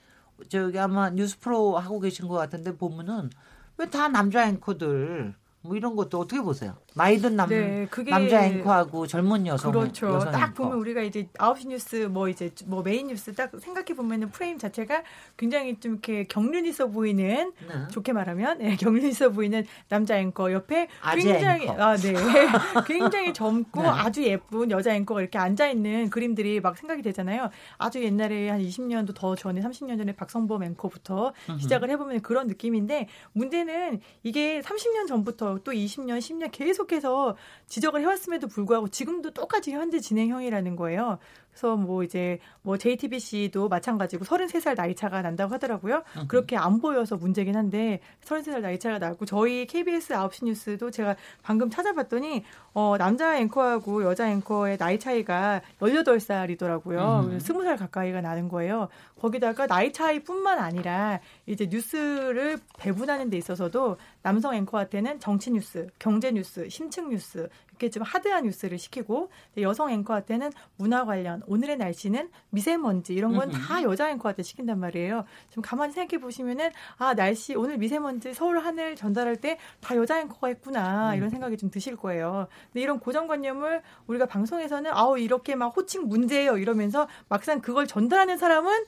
저기 0.48 0.80
아마 0.80 1.10
뉴스 1.10 1.38
프로 1.40 1.78
하고 1.78 2.00
계신 2.00 2.30
것 2.30 2.36
같은데 2.36 2.78
보면은 2.78 3.30
왜 3.78 3.88
다 3.90 4.08
남자 4.08 4.48
앵커들 4.48 5.36
뭐 5.62 5.76
이런 5.76 5.96
것도 5.98 6.18
어떻게 6.20 6.42
보세요? 6.42 6.78
나이 6.96 7.18
든 7.18 7.36
남 7.36 7.48
네, 7.50 7.88
그게 7.90 8.12
남자 8.12 8.44
앵커하고 8.46 9.08
젊은 9.08 9.46
여성 9.48 9.72
그렇죠. 9.72 10.08
여성 10.16 10.32
딱 10.32 10.50
앵커. 10.50 10.64
보면 10.64 10.80
우리가 10.80 11.02
이제 11.02 11.28
9시 11.38 11.68
뉴스 11.68 11.96
뭐 12.12 12.28
이제 12.28 12.52
뭐 12.66 12.82
메인 12.82 13.08
뉴스 13.08 13.34
딱 13.34 13.52
생각해 13.60 13.94
보면은 13.96 14.30
프레임 14.32 14.58
자체가 14.58 15.04
굉장히 15.38 15.80
좀 15.80 15.94
이렇게 15.94 16.26
경륜 16.26 16.66
있어 16.66 16.88
보이는 16.88 17.54
네. 17.68 17.88
좋게 17.92 18.12
말하면 18.14 18.58
네, 18.58 18.76
경륜 18.76 19.06
있어 19.08 19.30
보이는 19.30 19.64
남자 19.88 20.18
앵커 20.18 20.52
옆에 20.52 20.88
굉장히 21.16 21.64
앵커. 21.64 21.82
아 21.82 21.96
네. 21.96 22.14
굉장히 22.88 23.34
젊고 23.34 23.82
네. 23.84 23.88
아주 23.88 24.24
예쁜 24.24 24.72
여자 24.72 24.94
앵커가 24.94 25.22
이렇게 25.22 25.38
앉아 25.38 25.70
있는 25.70 26.10
그림들이 26.10 26.60
막 26.60 26.78
생각이 26.78 27.02
되잖아요. 27.02 27.50
아주 27.78 28.04
옛날에 28.04 28.50
한 28.50 28.60
20년도 28.62 29.14
더 29.16 29.36
전에 29.36 29.62
30년 29.62 29.98
전에 29.98 30.14
박성범 30.14 30.64
앵커부터 30.64 31.34
시작을 31.60 31.90
해 31.90 31.98
보면 31.98 32.22
그런 32.22 32.48
느낌인데 32.48 33.08
문제는 33.34 34.02
이게 34.24 34.62
30년 34.62 35.08
전부터 35.08 35.60
또 35.64 35.72
20년, 35.72 36.18
10년 36.20 36.50
계속 36.52 36.89
해서 36.92 37.36
지적을 37.68 38.02
해왔음에도 38.02 38.48
불구하고 38.48 38.88
지금도 38.88 39.32
똑같이 39.32 39.72
현재 39.72 40.00
진행형이라는 40.00 40.76
거예요. 40.76 41.20
그래서 41.60 41.76
뭐 41.76 42.04
이제 42.04 42.40
뭐 42.62 42.78
JTBC도 42.78 43.68
마찬가지고 43.68 44.24
33살 44.24 44.76
나이 44.76 44.96
차가 44.96 45.22
난다고 45.22 45.54
하더라고요. 45.54 46.04
그렇게 46.30 46.56
안 46.56 46.80
보여서 46.80 47.18
문제긴 47.18 47.58
한데 47.58 48.00
33살 48.24 48.62
나이 48.62 48.80
차가 48.80 48.98
나고 48.98 49.26
저희 49.26 49.66
KBS 49.66 50.14
9시 50.14 50.46
뉴스도 50.46 50.90
제가 50.90 51.18
방금 51.44 51.70
찾아봤더니 51.70 52.46
어 52.74 52.96
남자 52.98 53.38
앵커하고 53.38 54.06
여자 54.06 54.30
앵커의 54.30 54.78
나이 54.78 54.98
차이가 55.00 55.62
18살이더라고요. 55.82 57.26
음. 57.26 57.38
20살 57.40 57.78
가까이가 57.78 58.22
나는 58.22 58.48
거예요. 58.48 58.88
거기다가 59.20 59.68
나이 59.68 59.92
차이뿐만 59.92 60.60
아니라 60.60 61.20
이제 61.46 61.68
뉴스를 61.70 62.60
배분하는 62.78 63.30
데 63.30 63.38
있어서도 63.38 63.98
남성 64.22 64.56
앵커한테는 64.56 65.20
정치 65.20 65.52
뉴스, 65.52 65.88
경제 66.00 66.32
뉴스, 66.32 66.70
심층 66.70 67.10
뉴스 67.10 67.50
이렇게 67.80 67.90
좀 67.90 68.04
하드한 68.04 68.44
뉴스를 68.44 68.78
시키고 68.78 69.30
여성 69.58 69.90
앵커한테는 69.90 70.52
문화 70.76 71.06
관련, 71.06 71.42
오늘의 71.48 71.78
날씨는 71.78 72.30
미세먼지 72.50 73.14
이런 73.14 73.34
건 73.34 73.50
다 73.50 73.82
여자 73.84 74.10
앵커한테 74.12 74.44
시킨단 74.44 74.80
말이에요. 74.80 75.24
좀 75.50 75.64
가만히 75.64 75.94
생각해 75.94 76.20
보시면은 76.22 76.70
아 76.98 77.14
날씨 77.16 77.56
오늘 77.56 77.78
미세먼지 77.78 78.34
서울 78.34 78.60
하늘 78.60 78.96
전달할 78.96 79.38
때 79.38 79.58
다 79.82 79.96
여자 79.96 80.20
앵커가 80.20 80.48
했구나 80.48 81.16
이런 81.16 81.30
생각이 81.30 81.56
좀 81.58 81.72
드실 81.72 81.96
거예요. 81.96 82.48
근데 82.72 82.82
이런 82.82 83.00
고정관념을 83.00 83.82
우리가 84.08 84.26
방송에서는 84.26 84.92
아우 84.94 85.18
이렇게 85.18 85.56
막 85.56 85.70
호칭 85.76 86.08
문제예요 86.10 86.58
이러면서 86.58 87.08
막상 87.30 87.62
그걸 87.62 87.88
전달하는 87.88 88.38
사람은 88.38 88.86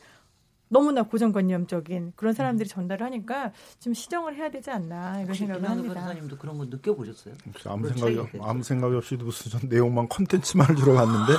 너무나 0.72 1.04
고정관념적인 1.04 2.14
그런 2.16 2.34
사람들이 2.34 2.70
전달을 2.70 3.06
하니까 3.08 3.52
좀 3.82 3.94
시정을 3.94 4.36
해야 4.38 4.50
되지 4.50 4.72
않나 4.72 5.22
이런 5.22 5.36
생각을 5.36 5.70
합니다. 5.70 5.94
변호사님도 5.94 6.38
그런 6.38 6.58
거 6.58 6.64
느껴보셨어요? 6.64 7.34
혹시 7.46 7.68
아무 7.68 7.90
생각이. 7.90 8.40
아무 8.40 8.64
생각이 8.64 8.96
없이 8.96 9.18
무슨 9.18 9.52
전 9.52 9.70
내용만 9.70 10.08
컨텐츠만 10.08 10.78
주러 10.78 10.94
갔는데 10.94 11.34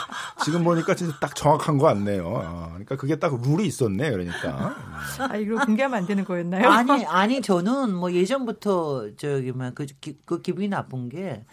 지금 0.45 0.62
보니까 0.62 0.95
진짜 0.95 1.16
딱 1.18 1.35
정확한 1.35 1.79
거 1.79 1.87
같네요. 1.87 2.29
아, 2.45 2.68
그러니까 2.73 2.97
그게 2.97 3.16
딱 3.18 3.33
룰이 3.40 3.64
있었네. 3.66 4.11
그러니까 4.11 4.77
아 5.18 5.37
이거 5.38 5.64
공개하면 5.64 5.99
안 5.99 6.07
되는 6.07 6.25
거였나요? 6.27 6.68
아니 6.68 7.07
아니 7.07 7.40
저는 7.40 7.95
뭐 7.95 8.12
예전부터 8.12 9.16
저기 9.16 9.51
뭐그 9.53 9.87
그 10.27 10.42
기분이 10.42 10.68
나쁜 10.68 11.09
게 11.09 11.47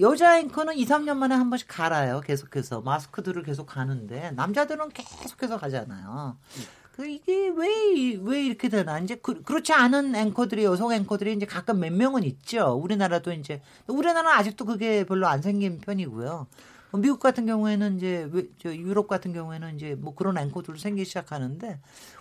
여자 0.00 0.38
앵커는 0.40 0.74
2, 0.76 0.84
3년 0.86 1.16
만에 1.16 1.34
한 1.34 1.50
번씩 1.50 1.68
갈아요. 1.70 2.20
계속해서 2.20 2.80
마스크들을 2.80 3.42
계속 3.44 3.66
가는데 3.66 4.32
남자들은 4.32 4.88
계속해서 4.90 5.58
가잖아요. 5.58 6.36
그 6.92 7.06
이게 7.06 7.48
왜 7.48 8.16
왜 8.16 8.44
이렇게 8.44 8.68
되나 8.68 8.98
이제 9.00 9.16
그, 9.16 9.42
렇지 9.48 9.72
않은 9.72 10.14
앵커들이 10.14 10.64
여성 10.64 10.92
앵커들이 10.92 11.32
이제 11.34 11.46
가끔 11.46 11.80
몇 11.80 11.92
명은 11.92 12.24
있죠. 12.24 12.72
우리나라도 12.82 13.32
이제 13.32 13.60
우리나라는 13.86 14.30
아직도 14.38 14.64
그게 14.64 15.04
별로 15.04 15.26
안 15.28 15.42
생긴 15.42 15.78
편이고요. 15.80 16.46
뭐 16.94 17.00
미국 17.00 17.18
같은 17.18 17.44
경우에는 17.44 17.96
이제 17.96 18.30
저 18.62 18.72
유럽 18.72 19.08
같은 19.08 19.32
경우에는 19.32 19.74
이제 19.74 19.96
뭐 19.98 20.14
그런 20.14 20.38
앵커들 20.38 20.78
생기기 20.78 21.04
시작하는데 21.04 21.80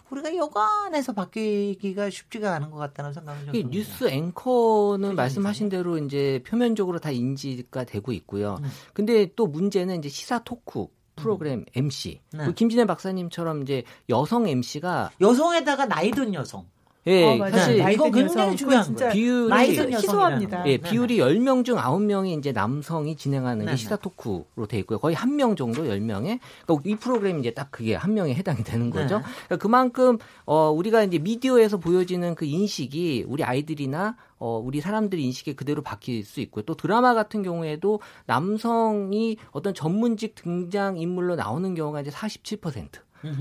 우리가 0.10 0.36
여간에서 0.36 1.14
바뀌기가 1.14 2.10
쉽지가 2.10 2.56
않은 2.56 2.72
것 2.72 2.78
같다는 2.78 3.14
생각은 3.14 3.54
좀. 3.54 3.70
뉴스 3.70 4.06
앵커는 4.06 5.14
말씀하신 5.14 5.70
대로 5.70 6.00
이제 6.00 6.42
표면적으로 6.48 6.98
다 6.98 7.12
인지가 7.12 7.84
되고 7.84 8.12
있고요. 8.14 8.58
음. 8.64 8.70
근데 8.94 9.32
또 9.36 9.46
문제는 9.46 10.00
이제 10.00 10.10
시사 10.10 10.44
토크 10.44 10.88
프로그램 11.18 11.60
음. 11.60 11.66
MC. 11.76 12.22
네. 12.34 12.46
그 12.46 12.54
김진애 12.56 12.86
박사님처럼 12.86 13.62
이제 13.62 13.84
여성 14.10 14.48
MC가 14.48 15.12
여성에다가 15.22 15.86
나이 15.86 16.10
든 16.10 16.34
여성. 16.34 16.66
예, 17.06 17.24
어, 17.42 17.50
사실 17.50 17.78
네. 17.84 17.94
이거 17.94 18.10
굉장히 18.10 18.56
중요한 18.56 18.96
거예요. 18.96 19.12
비율이 19.12 19.52
희소합니다. 19.94 20.66
예, 20.68 20.78
비율이 20.78 21.18
네. 21.18 21.24
10명 21.24 21.66
중 21.66 21.76
9명이 21.78 22.39
이제 22.39 22.52
남성이 22.54 23.18
진행하는 23.18 23.66
게 23.66 23.76
시사 23.76 23.98
토크로 23.98 24.68
돼 24.70 24.80
있고요. 24.80 25.00
거의 25.00 25.16
한 25.16 25.34
명 25.34 25.56
정도 25.56 25.84
10명에 25.84 26.39
그러니까 26.66 26.89
이 26.89 26.96
프로그램이 26.96 27.39
이제 27.42 27.52
딱 27.52 27.72
그게 27.72 27.96
한 27.96 28.13
명에 28.13 28.34
해당이 28.36 28.63
되는 28.63 28.89
거죠. 28.89 29.18
네. 29.18 29.24
그러니까 29.48 29.58
그만큼 29.58 30.18
어 30.46 30.70
우리가 30.70 31.04
이제 31.04 31.18
미디어에서 31.20 31.78
보여지는 31.78 32.36
그 32.36 32.46
인식이 32.46 33.26
우리 33.28 33.44
아이들이나 33.44 34.16
어, 34.39 34.62
우리 34.63 34.80
사람들이 34.82 35.24
인식에 35.24 35.54
그대로 35.56 35.82
바뀔 35.82 36.24
수 36.24 36.39
있고요. 36.42 36.63
또 36.66 36.76
드라마 36.76 37.13
같은 37.13 37.44
경우에도 37.44 38.00
남성이 38.26 39.38
어떤 39.52 39.74
전문직 39.74 40.36
등장 40.36 40.98
인물로 40.98 41.36
나오는 41.36 41.74
경우가 41.76 42.02
이제 42.02 42.12
47%, 42.12 42.89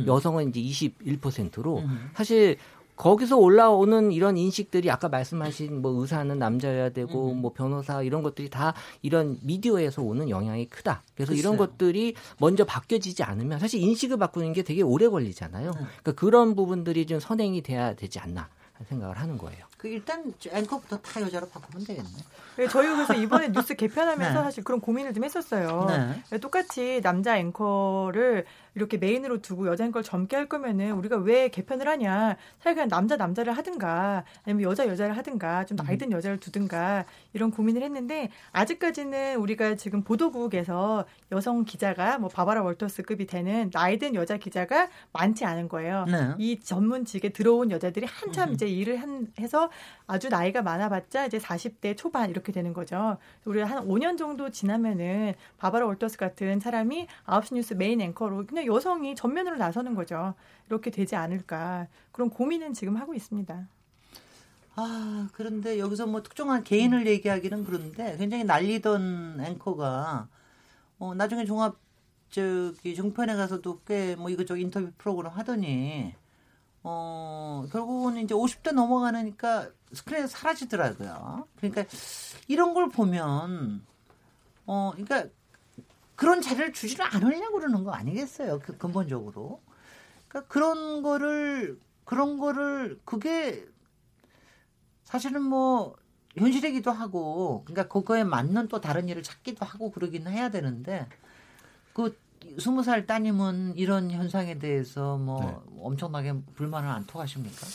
여성은 0.07 0.55
이제 0.55 0.61
21%로 0.96 1.83
사실 2.14 2.57
거기서 2.96 3.37
올라오는 3.37 4.12
이런 4.12 4.37
인식들이 4.37 4.90
아까 4.90 5.09
말씀하신 5.09 5.83
뭐 5.83 6.00
의사는 6.00 6.38
남자여야 6.38 6.90
되고 6.90 7.33
음. 7.33 7.38
뭐 7.38 7.52
변호사 7.52 8.02
이런 8.02 8.22
것들이 8.22 8.50
다 8.50 8.74
이런 9.00 9.38
미디어에서 9.42 10.02
오는 10.02 10.28
영향이 10.28 10.66
크다. 10.68 11.02
그래서 11.14 11.31
글쎄요. 11.31 11.40
이런 11.40 11.57
것들이 11.57 12.14
먼저 12.38 12.64
바뀌어지지 12.64 13.22
않으면 13.22 13.59
사실 13.59 13.81
인식을 13.81 14.18
바꾸는 14.18 14.52
게 14.52 14.62
되게 14.62 14.83
오래 14.83 15.09
걸리잖아요. 15.09 15.70
음. 15.70 15.87
그러니까 16.02 16.12
그런 16.12 16.55
부분들이 16.55 17.07
좀 17.07 17.18
선행이 17.18 17.62
돼야 17.62 17.94
되지 17.94 18.18
않나 18.18 18.48
생각을 18.88 19.18
하는 19.18 19.38
거예요. 19.38 19.64
그 19.83 19.88
일단 19.88 20.33
앵커부터 20.49 20.99
타 20.99 21.21
여자로 21.21 21.49
바꾸면 21.49 21.85
되겠네. 21.85 22.09
네, 22.57 22.68
저희 22.68 22.88
그래서 22.88 23.14
이번에 23.14 23.49
뉴스 23.51 23.75
개편하면서 23.75 24.38
네. 24.38 24.45
사실 24.45 24.62
그런 24.62 24.81
고민을 24.81 25.12
좀 25.12 25.25
했었어요. 25.25 25.87
네. 26.31 26.38
똑같이 26.38 27.01
남자 27.03 27.37
앵커를 27.37 28.45
이렇게 28.75 28.97
메인으로 28.97 29.42
두고 29.42 29.66
여자 29.66 29.85
앵커를 29.85 30.05
젊게 30.05 30.37
할 30.37 30.49
거면은 30.49 30.92
우리가 30.92 31.16
왜 31.16 31.49
개편을 31.49 31.88
하냐? 31.88 32.37
차라리 32.61 32.75
그냥 32.77 32.88
남자 32.88 33.16
남자를 33.16 33.57
하든가 33.57 34.25
아니면 34.45 34.62
여자 34.62 34.87
여자를 34.87 35.16
하든가 35.16 35.64
좀 35.64 35.77
나이 35.77 35.99
든 35.99 36.09
음. 36.09 36.12
여자를 36.12 36.38
두든가 36.38 37.05
이런 37.33 37.51
고민을 37.51 37.83
했는데 37.83 38.31
아직까지는 38.53 39.37
우리가 39.37 39.75
지금 39.75 40.05
보도국에서 40.05 41.07
여성 41.33 41.64
기자가 41.64 42.18
뭐 42.18 42.29
바바라 42.29 42.62
월터스급이 42.62 43.27
되는 43.27 43.71
나이 43.73 43.99
든 43.99 44.14
여자 44.14 44.37
기자가 44.37 44.88
많지 45.12 45.45
않은 45.45 45.68
거예요. 45.68 46.05
네. 46.07 46.35
이 46.38 46.61
전문직에 46.61 47.31
들어온 47.31 47.73
여자들이 47.73 48.07
한참 48.07 48.51
음. 48.51 48.55
이제 48.55 48.66
일을 48.68 49.03
한, 49.03 49.27
해서 49.40 49.71
아주 50.06 50.28
나이가 50.28 50.62
많아봤자 50.62 51.26
이제 51.26 51.38
40대 51.38 51.96
초반 51.96 52.30
이렇게 52.30 52.52
되는 52.52 52.72
거죠. 52.72 53.18
우리가 53.44 53.66
한 53.66 53.87
5년 53.87 54.18
정도 54.18 54.50
지나면은 54.50 55.35
바바라 55.58 55.87
월터스 55.87 56.16
같은 56.18 56.61
사람이 56.61 57.06
9시 57.26 57.54
뉴스 57.54 57.74
메인 57.74 58.00
앵커로 58.00 58.46
그냥 58.46 58.66
여성이 58.66 59.14
전면으로 59.14 59.56
나서는 59.56 59.94
거죠. 59.94 60.35
이렇게 60.68 60.90
되지 60.90 61.16
않을까 61.16 61.87
그런 62.12 62.30
고민은 62.30 62.72
지금 62.74 62.96
하고 62.96 63.14
있습니다. 63.14 63.66
아, 64.74 65.28
그런데 65.32 65.78
여기서 65.78 66.06
뭐 66.06 66.22
특정한 66.22 66.64
개인을 66.64 67.06
얘기하기는 67.06 67.64
그런데 67.64 68.16
굉장히 68.16 68.44
날리던 68.44 69.40
앵커가 69.44 70.28
어, 70.98 71.14
나중에 71.14 71.44
종합 71.44 71.76
저기 72.30 72.94
종편에 72.94 73.35
가서도 73.37 73.80
꽤 73.87 74.16
뭐 74.16 74.30
이것저것 74.30 74.58
인터뷰 74.61 74.90
프로그램 74.96 75.32
하더니 75.32 76.14
어, 76.85 77.66
결국은 77.71 78.16
이제 78.18 78.35
50대 78.35 78.73
넘어가니까 78.73 79.71
스크린에 79.92 80.27
사라지더라고요. 80.27 81.47
그러니까 81.57 81.85
이런 82.49 82.75
걸 82.75 82.88
보면 82.88 83.85
어, 84.66 84.92
그러니까 84.95 85.29
그런 86.16 86.40
자리를 86.40 86.73
주지를 86.73 87.05
않으려고 87.05 87.59
그러는 87.59 87.85
거 87.85 87.92
아니겠어요? 87.92 88.61
그 88.61 88.77
근본적으로. 88.77 89.61
그러니까 90.29 90.53
그런 90.53 91.03
거를 91.03 91.79
그런 92.05 92.38
거를 92.38 93.01
그게 93.05 93.66
사실은 95.05 95.42
뭐 95.42 95.97
현실이기도 96.37 96.90
하고 96.90 97.62
그러니까 97.64 97.88
그거에 97.88 98.25
맞는 98.25 98.68
또 98.68 98.81
다른 98.81 99.09
일을 99.09 99.23
찾기도 99.23 99.64
하고 99.64 99.90
그러기는 99.90 100.31
해야 100.33 100.49
되는데 100.49 101.07
그 101.92 102.16
스무 102.59 102.83
살 102.83 103.07
따님은 103.07 103.74
이런 103.76 104.11
현상에 104.11 104.59
대해서 104.59 105.16
뭐 105.16 105.40
네. 105.44 105.57
엄청나게 105.81 106.35
불만을 106.55 106.88
안 106.88 107.05
토하십니까? 107.07 107.66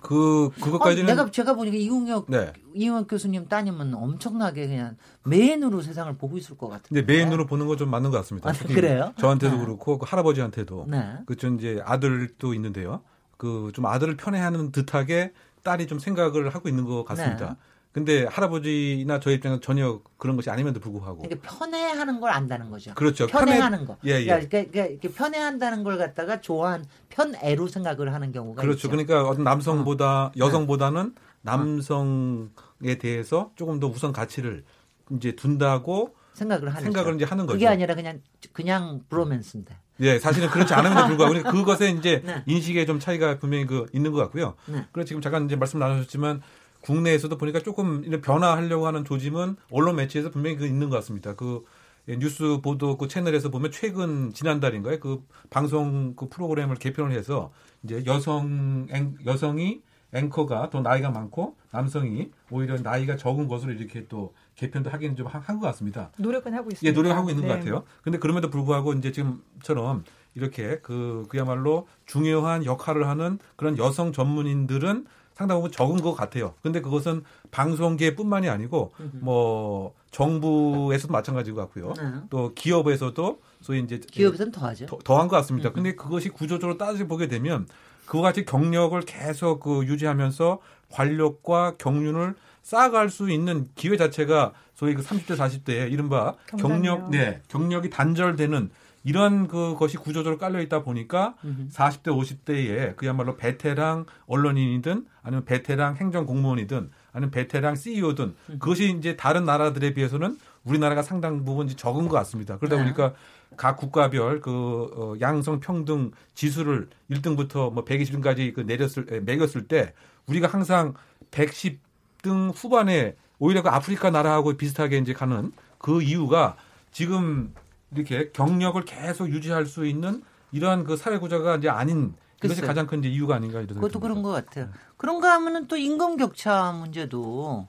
그 0.00 0.50
그것까지는 0.60 1.04
어, 1.04 1.14
내가 1.14 1.30
제가 1.30 1.54
보니까 1.54 1.76
이웅혁 1.76 2.26
네. 2.30 2.52
이웅혁 2.74 3.08
교수님 3.08 3.48
따님은 3.48 3.94
엄청나게 3.94 4.66
그냥 4.66 4.96
메인으로 5.24 5.82
세상을 5.82 6.12
보고 6.16 6.36
있을 6.38 6.56
것 6.56 6.68
같은데. 6.68 7.04
네, 7.04 7.06
메인으로 7.06 7.46
보는 7.46 7.66
건 7.66 7.76
좀 7.76 7.90
맞는 7.90 8.10
것 8.10 8.16
같습니다. 8.18 8.48
아, 8.48 8.52
그래요? 8.52 9.12
저한테도 9.18 9.56
네. 9.56 9.64
그렇고 9.64 9.98
그 9.98 10.06
할아버지한테도 10.08 10.86
네. 10.88 11.14
그좀 11.26 11.58
이제 11.58 11.82
아들도 11.84 12.54
있는데요. 12.54 13.02
그 13.36 13.70
좀 13.74 13.84
아들을 13.86 14.16
편애하는 14.16 14.72
듯하게 14.72 15.32
딸이 15.62 15.86
좀 15.88 15.98
생각을 15.98 16.48
하고 16.54 16.68
있는 16.70 16.84
것 16.84 17.04
같습니다. 17.04 17.56
네. 17.96 18.04
근데 18.04 18.24
할아버지나 18.26 19.20
저 19.20 19.30
입장에서 19.30 19.60
전혀 19.60 20.00
그런 20.18 20.36
것이 20.36 20.50
아님에도 20.50 20.80
불구하고. 20.80 21.22
그러니까 21.22 21.48
편애하는 21.48 22.20
걸 22.20 22.30
안다는 22.30 22.70
거죠. 22.70 22.94
그렇죠. 22.94 23.26
편애하는 23.26 23.86
거. 23.86 23.96
예, 24.04 24.20
예. 24.20 24.24
그러니까, 24.26 24.64
그러니까 24.70 25.08
편애한다는 25.14 25.82
걸 25.82 25.96
갖다가 25.96 26.40
좋아한 26.42 26.84
편애로 27.08 27.68
생각을 27.68 28.12
하는 28.12 28.32
경우가 28.32 28.60
그렇죠. 28.60 28.76
있죠. 28.76 28.90
그러니까 28.90 29.26
어떤 29.26 29.44
남성보다 29.44 30.24
어. 30.26 30.32
여성보다는 30.36 31.14
남성에 31.40 32.98
대해서 33.00 33.50
조금 33.56 33.80
더 33.80 33.86
우선 33.86 34.12
가치를 34.12 34.64
이제 35.12 35.32
둔다고 35.32 36.14
생각을 36.34 36.68
하는 36.68 36.82
생각을 36.82 37.14
이제 37.14 37.24
하는 37.24 37.46
거죠. 37.46 37.54
그게 37.54 37.66
아니라 37.66 37.94
그냥 37.94 38.20
그냥 38.52 39.00
브로맨스인데. 39.08 39.74
예, 40.00 40.18
사실은 40.18 40.50
그렇지 40.50 40.74
않음에도 40.74 41.06
불구하고 41.06 41.50
그것에 41.50 41.90
이제 41.90 42.20
네. 42.26 42.42
인식에 42.44 42.84
좀 42.84 43.00
차이가 43.00 43.38
분명히 43.38 43.64
그 43.64 43.86
있는 43.94 44.12
것 44.12 44.18
같고요. 44.18 44.54
네. 44.66 44.84
그래서 44.92 45.08
지금 45.08 45.22
잠깐 45.22 45.46
이제 45.46 45.56
말씀 45.56 45.78
나누셨지만 45.78 46.42
국내에서도 46.86 47.36
보니까 47.36 47.60
조금 47.60 48.04
이런 48.04 48.20
변화하려고 48.20 48.86
하는 48.86 49.04
조짐은 49.04 49.56
언론 49.70 49.96
매체에서 49.96 50.30
분명히 50.30 50.56
그 50.56 50.66
있는 50.66 50.88
것 50.88 50.96
같습니다. 50.96 51.34
그 51.34 51.64
예, 52.08 52.16
뉴스 52.16 52.60
보도 52.62 52.96
그 52.96 53.08
채널에서 53.08 53.50
보면 53.50 53.72
최근 53.72 54.32
지난달인가요? 54.32 55.00
그 55.00 55.24
방송 55.50 56.14
그 56.14 56.28
프로그램을 56.28 56.76
개편을 56.76 57.10
해서 57.12 57.50
이제 57.82 58.04
여성 58.06 58.86
앵, 58.90 59.16
여성이 59.26 59.82
앵커가 60.12 60.70
더 60.70 60.80
나이가 60.80 61.10
많고 61.10 61.56
남성이 61.72 62.30
오히려 62.50 62.78
나이가 62.78 63.16
적은 63.16 63.48
것으로 63.48 63.72
이렇게 63.72 64.06
또 64.06 64.32
개편도 64.54 64.88
하기는 64.90 65.16
좀 65.16 65.26
한 65.26 65.58
것 65.58 65.66
같습니다. 65.66 66.10
노력은 66.18 66.54
하고 66.54 66.70
있습니다. 66.70 66.88
예, 66.88 66.92
노력하고 66.92 67.30
있는 67.30 67.42
네. 67.42 67.48
것 67.48 67.54
같아요. 67.58 67.82
근데 68.02 68.18
그럼에도 68.18 68.48
불구하고 68.50 68.92
이제 68.92 69.10
지금처럼 69.10 70.04
이렇게 70.36 70.78
그 70.82 71.24
그야말로 71.28 71.88
중요한 72.06 72.64
역할을 72.64 73.08
하는 73.08 73.40
그런 73.56 73.76
여성 73.78 74.12
전문인들은 74.12 75.06
상당히 75.36 75.58
부분 75.58 75.70
적은 75.70 76.00
것 76.00 76.14
같아요. 76.14 76.54
근데 76.62 76.80
그것은 76.80 77.22
방송계뿐만이 77.50 78.48
아니고 78.48 78.92
뭐 79.20 79.92
정부에서도 80.10 81.12
마찬가지인 81.12 81.54
것 81.54 81.60
같고요. 81.62 81.92
네. 81.98 82.20
또 82.30 82.54
기업에서도 82.54 83.38
소위 83.60 83.80
이제 83.80 84.00
기업에서는 84.10 84.50
더하죠. 84.50 84.86
더, 84.86 85.18
한것 85.18 85.38
같습니다. 85.40 85.72
근데 85.72 85.94
그것이 85.94 86.30
구조적으로 86.30 86.78
따져 86.78 87.06
보게 87.06 87.28
되면 87.28 87.66
그와 88.06 88.22
같이 88.22 88.46
경력을 88.46 88.98
계속 89.02 89.60
그 89.60 89.84
유지하면서 89.84 90.58
관력과 90.90 91.76
경륜을 91.76 92.34
쌓아갈 92.62 93.10
수 93.10 93.30
있는 93.30 93.68
기회 93.74 93.98
자체가 93.98 94.54
소위 94.74 94.94
그 94.94 95.02
30대 95.02 95.36
40대에 95.36 95.92
이른바 95.92 96.34
경력 96.58 97.10
네 97.10 97.42
경력이 97.48 97.90
단절되는 97.90 98.70
이런 99.06 99.46
그 99.46 99.76
것이 99.78 99.96
구조적으로 99.96 100.36
깔려 100.36 100.60
있다 100.60 100.82
보니까 100.82 101.36
음흠. 101.44 101.68
40대 101.68 102.06
50대에 102.06 102.96
그야말로 102.96 103.36
베테랑 103.36 104.04
언론인이든 104.26 105.06
아니면 105.22 105.44
베테랑 105.44 105.94
행정 105.94 106.26
공무원이든 106.26 106.90
아니면 107.12 107.30
베테랑 107.30 107.76
CEO든 107.76 108.34
음흠. 108.50 108.58
그것이 108.58 108.96
이제 108.98 109.14
다른 109.14 109.44
나라들에 109.44 109.94
비해서는 109.94 110.36
우리나라가 110.64 111.02
상당 111.02 111.44
부분 111.44 111.68
적은 111.68 112.08
것 112.08 112.16
같습니다. 112.16 112.58
그러다 112.58 112.78
네. 112.78 112.82
보니까 112.82 113.14
각 113.56 113.76
국가별 113.76 114.40
그 114.40 114.90
어, 114.96 115.14
양성 115.20 115.60
평등 115.60 116.10
지수를 116.34 116.88
1등부터 117.08 117.72
뭐 117.72 117.84
120등까지 117.84 118.54
그 118.54 118.62
내렸을 118.62 119.22
매겼을 119.24 119.68
때 119.68 119.94
우리가 120.26 120.48
항상 120.48 120.94
110등 121.30 122.52
후반에 122.52 123.14
오히려 123.38 123.62
그 123.62 123.68
아프리카 123.68 124.10
나라하고 124.10 124.56
비슷하게 124.56 124.98
이제 124.98 125.12
가는 125.12 125.52
그 125.78 126.02
이유가 126.02 126.56
지금 126.90 127.54
이렇게 127.96 128.30
경력을 128.30 128.82
계속 128.84 129.28
유지할 129.28 129.66
수 129.66 129.86
있는 129.86 130.22
이러한 130.52 130.84
그 130.84 130.96
사회 130.96 131.18
구조가 131.18 131.56
이제 131.56 131.68
아닌 131.68 132.14
그것이. 132.40 132.60
가장 132.62 132.86
큰 132.86 133.00
이제 133.00 133.08
이유가 133.08 133.36
아닌가 133.36 133.60
이런 133.60 133.74
그것도 133.74 134.00
그런. 134.00 134.22
것 134.22 134.30
같아요. 134.30 134.68
그런가 134.96 135.32
하면은 135.34 135.66
또 135.68 135.76
임금 135.76 136.16
격차 136.16 136.72
문제도 136.72 137.66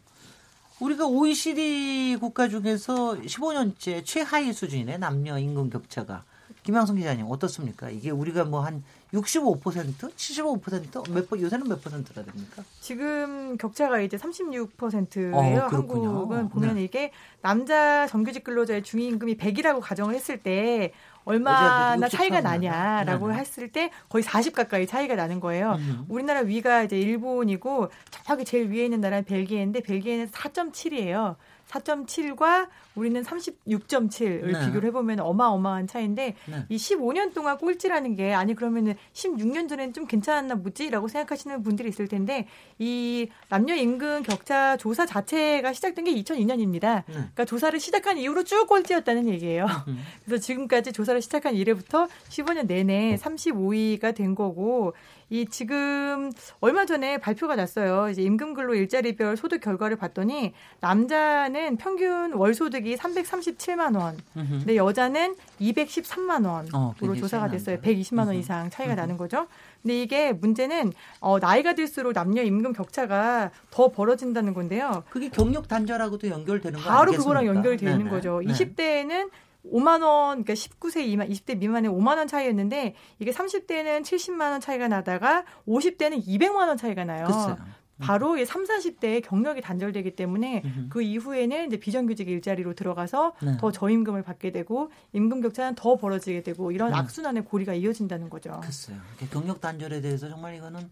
우리가 0.79 1.07
OECD 1.07 2.17
국가 2.19 2.47
중에서 2.47 3.15
15년째 3.15 4.05
최하위 4.05 4.53
수준이네 4.53 4.97
남녀 4.97 5.37
임금 5.39 5.69
격차가. 5.69 6.23
김양성 6.63 6.97
기자님 6.97 7.25
어떻습니까? 7.29 7.89
이게 7.89 8.09
우리가 8.11 8.43
뭐 8.43 8.61
한 8.61 8.83
65%, 9.13 10.13
75%몇 10.13 11.29
번 11.29 11.39
요새는 11.39 11.67
몇 11.67 11.81
퍼센트라 11.81 12.23
됩니까? 12.23 12.63
지금 12.81 13.57
격차가 13.57 14.01
이제 14.01 14.17
36%예요. 14.17 15.61
어. 15.61 15.67
한국은 15.67 16.49
보면 16.49 16.75
네. 16.75 16.83
이게 16.83 17.11
남자 17.41 18.05
정규직 18.07 18.43
근로자의 18.43 18.83
중위임금이 18.83 19.37
100이라고 19.37 19.79
가정을 19.81 20.13
했을 20.13 20.37
때 20.37 20.91
얼마나 21.23 22.07
차이가 22.07 22.39
60%. 22.39 22.43
나냐라고 22.43 23.27
네네. 23.27 23.39
했을 23.39 23.69
때 23.71 23.91
거의 24.09 24.23
40 24.23 24.55
가까이 24.55 24.87
차이가 24.87 25.15
나는 25.15 25.39
거예요. 25.39 25.73
음. 25.79 26.05
우리나라 26.07 26.39
위가 26.41 26.83
이제 26.83 26.97
일본이고 26.97 27.89
저기 28.25 28.45
제일 28.45 28.69
위에 28.71 28.85
있는 28.85 29.01
나라는 29.01 29.25
벨기에인데 29.25 29.81
벨기에는 29.81 30.27
4.7이에요. 30.27 31.35
4.7과 31.69 32.67
우리는 32.95 33.21
36.7을 33.21 34.51
네. 34.51 34.65
비교를 34.65 34.87
해보면 34.89 35.19
어마어마한 35.19 35.87
차이인데 35.87 36.35
네. 36.45 36.65
이 36.69 36.77
15년 36.77 37.33
동안 37.33 37.57
꼴찌라는 37.57 38.15
게 38.15 38.33
아니 38.33 38.55
그러면은 38.55 38.95
16년 39.13 39.69
전엔 39.69 39.93
좀 39.93 40.07
괜찮았나 40.07 40.55
보지라고 40.55 41.07
생각하시는 41.07 41.61
분들이 41.61 41.89
있을 41.89 42.07
텐데 42.07 42.47
이 42.79 43.29
남녀 43.49 43.75
임금 43.75 44.23
격차 44.23 44.77
조사 44.77 45.05
자체가 45.05 45.73
시작된 45.73 46.05
게 46.05 46.13
2002년입니다. 46.15 47.03
네. 47.05 47.13
그러니까 47.13 47.45
조사를 47.45 47.79
시작한 47.79 48.17
이후로 48.17 48.43
쭉 48.43 48.67
꼴찌였다는 48.67 49.27
얘기예요. 49.29 49.67
음. 49.87 49.99
그래서 50.25 50.41
지금까지 50.41 50.91
조사를 50.91 51.21
시작한 51.21 51.55
이래부터 51.55 52.07
15년 52.29 52.67
내내 52.67 53.17
35위가 53.21 54.15
된 54.15 54.33
거고 54.33 54.93
이 55.29 55.45
지금 55.49 56.31
얼마 56.61 56.85
전에 56.85 57.17
발표가 57.17 57.55
났어요. 57.55 58.09
이제 58.09 58.21
임금 58.21 58.53
근로 58.53 58.75
일자리별 58.75 59.35
소득 59.35 59.59
결과를 59.59 59.97
봤더니 59.97 60.53
남자는 60.79 61.75
평균 61.77 62.33
월 62.33 62.53
소득이 62.53 62.95
337만 62.95 63.97
원. 63.97 64.17
근데 64.33 64.77
여자는 64.77 65.35
213만 65.59 66.45
원으로 66.47 66.69
어, 66.77 67.15
조사가 67.17 67.49
됐어요. 67.49 67.75
난다. 67.77 67.89
120만 67.89 68.27
원. 68.27 68.35
이상 68.35 68.69
차이가 68.69 68.93
음흠. 68.93 68.99
나는 69.01 69.17
거죠. 69.17 69.47
근데 69.81 70.01
이게 70.01 70.31
문제는 70.31 70.93
어, 71.19 71.39
나이가 71.39 71.75
들수록 71.75 72.13
남녀 72.13 72.41
임금 72.41 72.71
격차가 72.73 73.51
더 73.69 73.89
벌어진다는 73.89 74.53
건데요. 74.53 75.03
그게 75.09 75.29
경력 75.29 75.67
단절하고도 75.67 76.29
연결되는 76.29 76.79
거 76.79 76.85
바로 76.85 76.99
아니겠습니까? 76.99 77.23
그거랑 77.23 77.45
연결이 77.47 77.77
돼 77.77 77.91
있는. 77.91 78.09
거죠. 78.09 78.41
네. 78.45 78.53
20대에는 78.53 79.29
5만 79.71 80.03
원, 80.03 80.43
그러니까 80.43 80.53
19세 80.53 81.05
미만, 81.05 81.29
20대 81.29 81.57
미만에 81.57 81.87
5만 81.87 82.17
원 82.17 82.27
차이였는데 82.27 82.95
이게 83.19 83.31
30대는 83.31 84.03
70만 84.03 84.51
원 84.51 84.61
차이가 84.61 84.87
나다가 84.87 85.45
50대는 85.67 86.25
200만 86.25 86.67
원 86.67 86.77
차이가 86.77 87.03
나요. 87.05 87.25
글쎄요. 87.25 87.57
바로 87.99 88.37
이 88.37 88.45
3, 88.45 88.65
40대에 88.65 89.23
경력이 89.23 89.61
단절되기 89.61 90.15
때문에. 90.15 90.63
그 90.89 91.01
이후에는 91.01 91.67
이제 91.67 91.77
비정규직 91.77 92.27
일자리로 92.27 92.73
들어가서 92.73 93.33
네. 93.41 93.57
더 93.57 93.71
저임금을 93.71 94.21
받게 94.21 94.51
되고 94.51 94.91
임금 95.13 95.41
격차는 95.41 95.75
더 95.75 95.95
벌어지게 95.95 96.43
되고 96.43 96.71
이런 96.71 96.91
네. 96.91 96.97
악순환의 96.97 97.45
고리가 97.45 97.73
이어진다는 97.73 98.29
거죠. 98.29 98.59
글쎄요. 98.61 98.99
경력 99.31 99.61
단절에 99.61 100.01
대해서 100.01 100.29
정말 100.29 100.55
이거는 100.55 100.91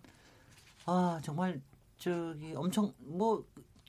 아 0.87 1.19
정말 1.21 1.61
저기 1.97 2.53
엄청 2.55 2.91
뭐 2.97 3.45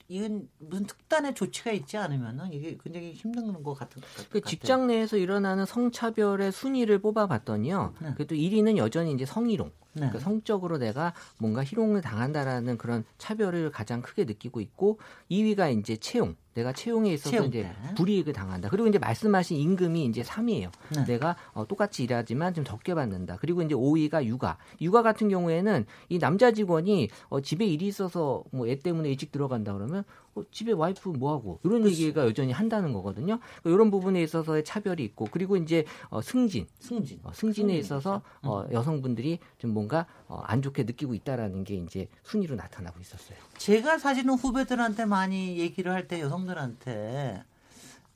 이건 0.09 0.47
무슨 0.59 0.85
특단의 0.85 1.35
조치가 1.35 1.71
있지 1.71 1.97
않으면은 1.97 2.53
이게 2.53 2.77
굉장히 2.81 3.11
힘든 3.11 3.61
것 3.63 3.73
같은 3.73 4.01
것 4.01 4.07
같아요. 4.09 4.27
그 4.29 4.41
직장 4.41 4.87
내에서 4.87 5.17
일어나는 5.17 5.65
성차별의 5.65 6.51
순위를 6.51 6.99
뽑아봤더니요. 6.99 7.93
네. 8.01 8.13
그래도 8.15 8.35
1위는 8.35 8.77
여전히 8.77 9.11
이제 9.11 9.25
성희롱. 9.25 9.71
네. 9.97 10.07
그러니까 10.07 10.19
성적으로 10.19 10.77
내가 10.77 11.13
뭔가 11.37 11.63
희롱을 11.63 12.01
당한다라는 12.01 12.77
그런 12.77 13.03
차별을 13.17 13.71
가장 13.71 14.01
크게 14.01 14.25
느끼고 14.25 14.61
있고 14.61 14.99
2위가 15.31 15.77
이제 15.77 15.97
채용. 15.97 16.35
내가 16.53 16.73
채용에 16.73 17.13
있어서 17.13 17.29
채용 17.29 17.45
이제 17.45 17.61
때. 17.61 17.93
불이익을 17.93 18.33
당한다. 18.33 18.69
그리고 18.69 18.87
이제 18.87 18.97
말씀하신 18.97 19.57
임금이 19.57 20.05
이제 20.05 20.23
3위예요. 20.23 20.71
네. 20.95 21.05
내가 21.05 21.35
어, 21.53 21.67
똑같이 21.67 22.03
일하지만 22.03 22.55
좀 22.55 22.63
적게 22.63 22.95
받는다. 22.95 23.37
그리고 23.39 23.61
이제 23.61 23.75
5위가 23.75 24.25
육아. 24.25 24.57
육아 24.81 25.03
같은 25.03 25.29
경우에는 25.29 25.85
이 26.09 26.17
남자 26.17 26.51
직원이 26.51 27.09
어, 27.29 27.41
집에 27.41 27.63
일이 27.67 27.85
있어서 27.85 28.43
뭐 28.51 28.67
애 28.67 28.79
때문에 28.79 29.07
일찍 29.09 29.31
들어간다 29.31 29.71
그러면 29.73 30.03
어, 30.26 30.26
집에 30.51 30.71
와이프 30.71 31.09
뭐 31.09 31.33
하고 31.33 31.59
이런 31.63 31.85
얘기가 31.85 32.25
여전히 32.25 32.51
한다는 32.51 32.93
거거든요. 32.93 33.39
그러니까 33.39 33.69
이런 33.69 33.91
부분에 33.91 34.21
있어서의 34.23 34.63
차별이 34.63 35.03
있고 35.03 35.27
그리고 35.31 35.57
이제 35.57 35.85
어, 36.09 36.21
승진. 36.21 36.67
승진. 36.79 37.19
어, 37.23 37.31
승진에 37.33 37.67
승진. 37.73 37.79
있어서 37.79 38.21
어, 38.41 38.65
여성분들이 38.71 39.39
좀 39.57 39.71
뭔가 39.71 40.05
어, 40.27 40.41
안 40.45 40.61
좋게 40.61 40.83
느끼고 40.83 41.13
있다라는 41.13 41.63
게 41.63 41.75
이제 41.75 42.07
순위로 42.23 42.55
나타나고 42.55 42.99
있었어요. 42.99 43.37
제가 43.57 43.97
사실은 43.97 44.33
후배들한테 44.35 45.05
많이 45.05 45.57
얘기를 45.57 45.91
할 45.91 46.07
때 46.07 46.21
여성들한테 46.21 47.43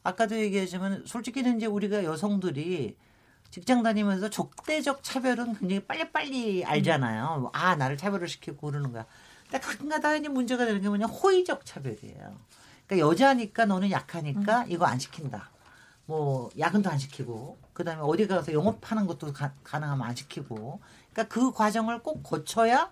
아까도 0.03 0.35
얘기하지만 0.39 1.03
솔직히는 1.05 1.57
이제 1.57 1.65
우리가 1.65 2.03
여성들이 2.03 2.95
직장 3.49 3.83
다니면서 3.83 4.29
적대적 4.29 5.03
차별은 5.03 5.55
굉장히 5.59 5.81
빨리빨리 5.83 6.63
알잖아요. 6.63 7.49
아 7.53 7.75
나를 7.75 7.97
차별을 7.97 8.27
시키고 8.29 8.67
그러는 8.67 8.93
거야. 8.93 9.05
근데 9.51 9.59
가끔가다 9.59 10.15
이제 10.15 10.29
문제가 10.29 10.65
되는 10.65 10.81
게 10.81 10.87
뭐냐 10.87 11.07
호의적 11.07 11.65
차별이에요. 11.65 12.35
그러니까 12.87 13.09
여자니까 13.09 13.65
너는 13.65 13.91
약하니까 13.91 14.65
이거 14.69 14.85
안 14.85 14.97
시킨다. 14.97 15.49
뭐 16.05 16.49
야근도 16.57 16.89
안 16.89 16.97
시키고 16.97 17.57
그다음에 17.73 18.01
어디 18.01 18.27
가서 18.27 18.53
영업하는 18.53 19.07
것도 19.07 19.33
가, 19.33 19.51
가능하면 19.65 20.07
안 20.07 20.15
시키고 20.15 20.79
그러니까 21.11 21.33
그 21.33 21.51
과정을 21.51 22.01
꼭 22.01 22.23
거쳐야 22.23 22.91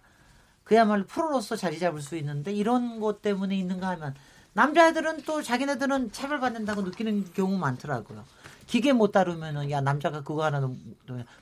그야말로 0.65 1.05
프로로서 1.05 1.55
자리 1.55 1.79
잡을 1.79 2.01
수 2.01 2.17
있는데 2.17 2.51
이런 2.51 2.99
것 2.99 3.21
때문에 3.21 3.57
있는가 3.57 3.87
하면 3.91 4.13
남자애들은 4.51 5.23
또 5.23 5.41
자기네들은 5.41 6.11
차별받는다고 6.11 6.81
느끼는 6.81 7.31
경우 7.33 7.57
많더라고요. 7.57 8.25
기계 8.67 8.91
못 8.91 9.13
다루면은 9.13 9.71
야 9.71 9.79
남자가 9.79 10.23
그거 10.23 10.43
하나 10.43 10.69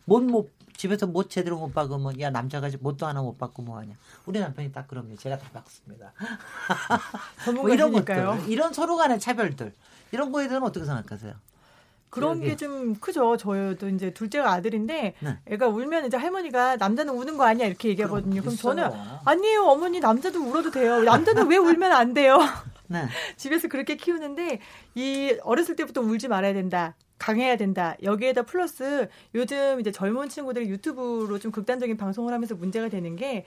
못못 0.05 0.51
집에서 0.77 1.07
못 1.07 1.29
제대로 1.29 1.57
못 1.57 1.73
박으면 1.73 2.19
야 2.21 2.29
남자가 2.29 2.69
못도 2.79 3.05
하나 3.07 3.21
못 3.21 3.37
받고 3.37 3.63
뭐 3.63 3.79
하냐. 3.79 3.93
우리 4.25 4.39
남편이 4.39 4.71
딱 4.71 4.87
그럽니다. 4.87 5.19
제가 5.21 5.37
다 5.37 5.49
박습니다. 5.51 6.13
뭐 7.55 7.69
이런. 7.69 7.91
것들, 7.91 8.47
이런 8.47 8.71
서로 8.73 8.95
간의 8.95 9.19
차별들 9.19 9.73
이런 10.11 10.31
거에 10.31 10.43
대해서는 10.47 10.67
어떻게 10.67 10.85
생각하세요? 10.85 11.33
그런. 12.09 12.39
게 12.41 12.55
좀 12.55 12.95
크죠. 12.95 13.37
저도 13.37 13.89
이제 13.89 14.13
둘째가 14.13 14.51
아들인데 14.53 15.15
네. 15.19 15.37
애가 15.47 15.67
울면 15.67 16.05
이제 16.05 16.15
할머니가 16.15 16.77
남자는 16.77 17.13
우는 17.13 17.37
거 17.37 17.43
아니야 17.45 17.65
이렇게 17.67 17.89
얘기하거든요. 17.89 18.41
그럼 18.41 18.53
있어요. 18.53 18.75
저는 18.75 18.91
아니에요 19.25 19.63
어머니 19.65 19.99
남자도 19.99 20.39
울어도 20.39 20.71
돼요. 20.71 21.01
남자는 21.03 21.47
왜 21.49 21.57
울면 21.57 21.91
안 21.91 22.13
돼요? 22.13 22.39
네. 22.87 23.05
집에서 23.35 23.67
그렇게 23.67 23.95
키우는데 23.97 24.59
이 24.95 25.37
어렸을 25.43 25.75
때부터 25.75 26.01
울지 26.01 26.27
말아야 26.27 26.53
된다. 26.53 26.95
강해야 27.17 27.57
된다. 27.57 27.95
여기에다 28.03 28.43
플러스 28.43 29.09
요즘 29.35 29.79
이제 29.79 29.91
젊은 29.91 30.29
친구들이 30.29 30.69
유튜브로 30.69 31.39
좀 31.39 31.51
극단적인 31.51 31.97
방송을 31.97 32.33
하면서 32.33 32.55
문제가 32.55 32.89
되는 32.89 33.15
게 33.15 33.45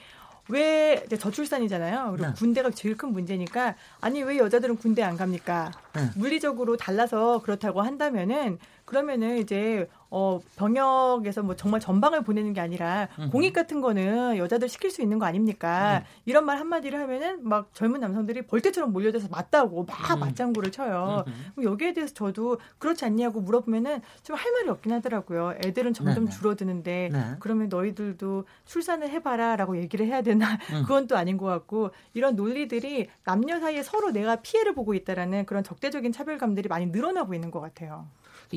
왜 0.51 1.05
저출산이잖아요. 1.19 2.13
그리고 2.13 2.27
네. 2.29 2.35
군대가 2.37 2.71
제일 2.71 2.97
큰 2.97 3.13
문제니까 3.13 3.77
아니 4.01 4.23
왜 4.23 4.39
여자들은 4.39 4.77
군대 4.77 5.03
안 5.03 5.17
갑니까? 5.17 5.71
네. 5.95 6.11
물리적으로 6.17 6.77
달라서 6.77 7.43
그렇다고 7.43 7.83
한다면은 7.83 8.59
그러면은 8.95 9.39
이제 9.39 9.89
어 10.11 10.41
병역에서 10.57 11.45
뭐 11.45 11.55
정말 11.55 11.79
전방을 11.81 12.25
보내는 12.25 12.53
게 12.55 12.61
아니라. 12.61 13.07
공익 13.31 13.53
같은 13.53 13.81
거는 13.81 14.37
여자들 14.37 14.69
시킬 14.69 14.91
수 14.91 15.01
있는 15.01 15.21
거 15.21 15.27
아닙니까? 15.27 16.03
이런 16.25 16.45
말 16.45 16.59
한마디를 16.59 16.99
하면은 16.99 17.49
막 17.49 17.73
젊은 17.73 18.01
남성들이 18.01 18.43
벌떼처럼 18.43 18.93
몰려들어서 18.93 19.29
맞다고 19.31 19.85
막 19.85 20.17
음. 20.17 20.19
맞장구를 20.19 20.73
쳐요. 20.73 21.25
그럼 21.55 21.71
여기에 21.73 21.93
대해서 21.93 22.13
저도 22.15 22.59
그렇지 22.79 23.05
않냐고 23.05 23.41
물어보면은 23.41 24.03
좀 24.25 24.41
할 24.41 24.51
말이 24.53 24.69
없긴 24.71 24.93
하더라고요. 24.93 25.55
애들은 25.65 25.93
점점 25.93 26.25
네네. 26.25 26.31
줄어드는데 26.31 27.11
네. 27.13 27.25
그러면 27.39 27.69
너희들도 27.69 28.45
출산을 28.65 29.11
해봐라라고 29.11 29.77
얘기를 29.77 30.07
해야 30.07 30.23
되나? 30.23 30.55
음. 30.73 30.83
그건 30.83 31.07
또 31.07 31.17
아닌 31.17 31.37
것 31.37 31.47
같고 31.47 31.91
이런 32.15 32.35
논리들이 32.35 33.09
남녀 33.25 33.61
사이에 33.61 33.85
서로 33.85 34.11
내가 34.11 34.37
피해를 34.37 34.75
보고 34.75 34.95
있다라는 34.95 35.45
그런 35.47 35.63
적대적인 35.63 36.11
차별감들이 36.11 36.69
많이 36.69 36.87
늘어나고 36.87 37.35
있는 37.35 37.53
것 37.53 37.61
같아요. 37.61 38.09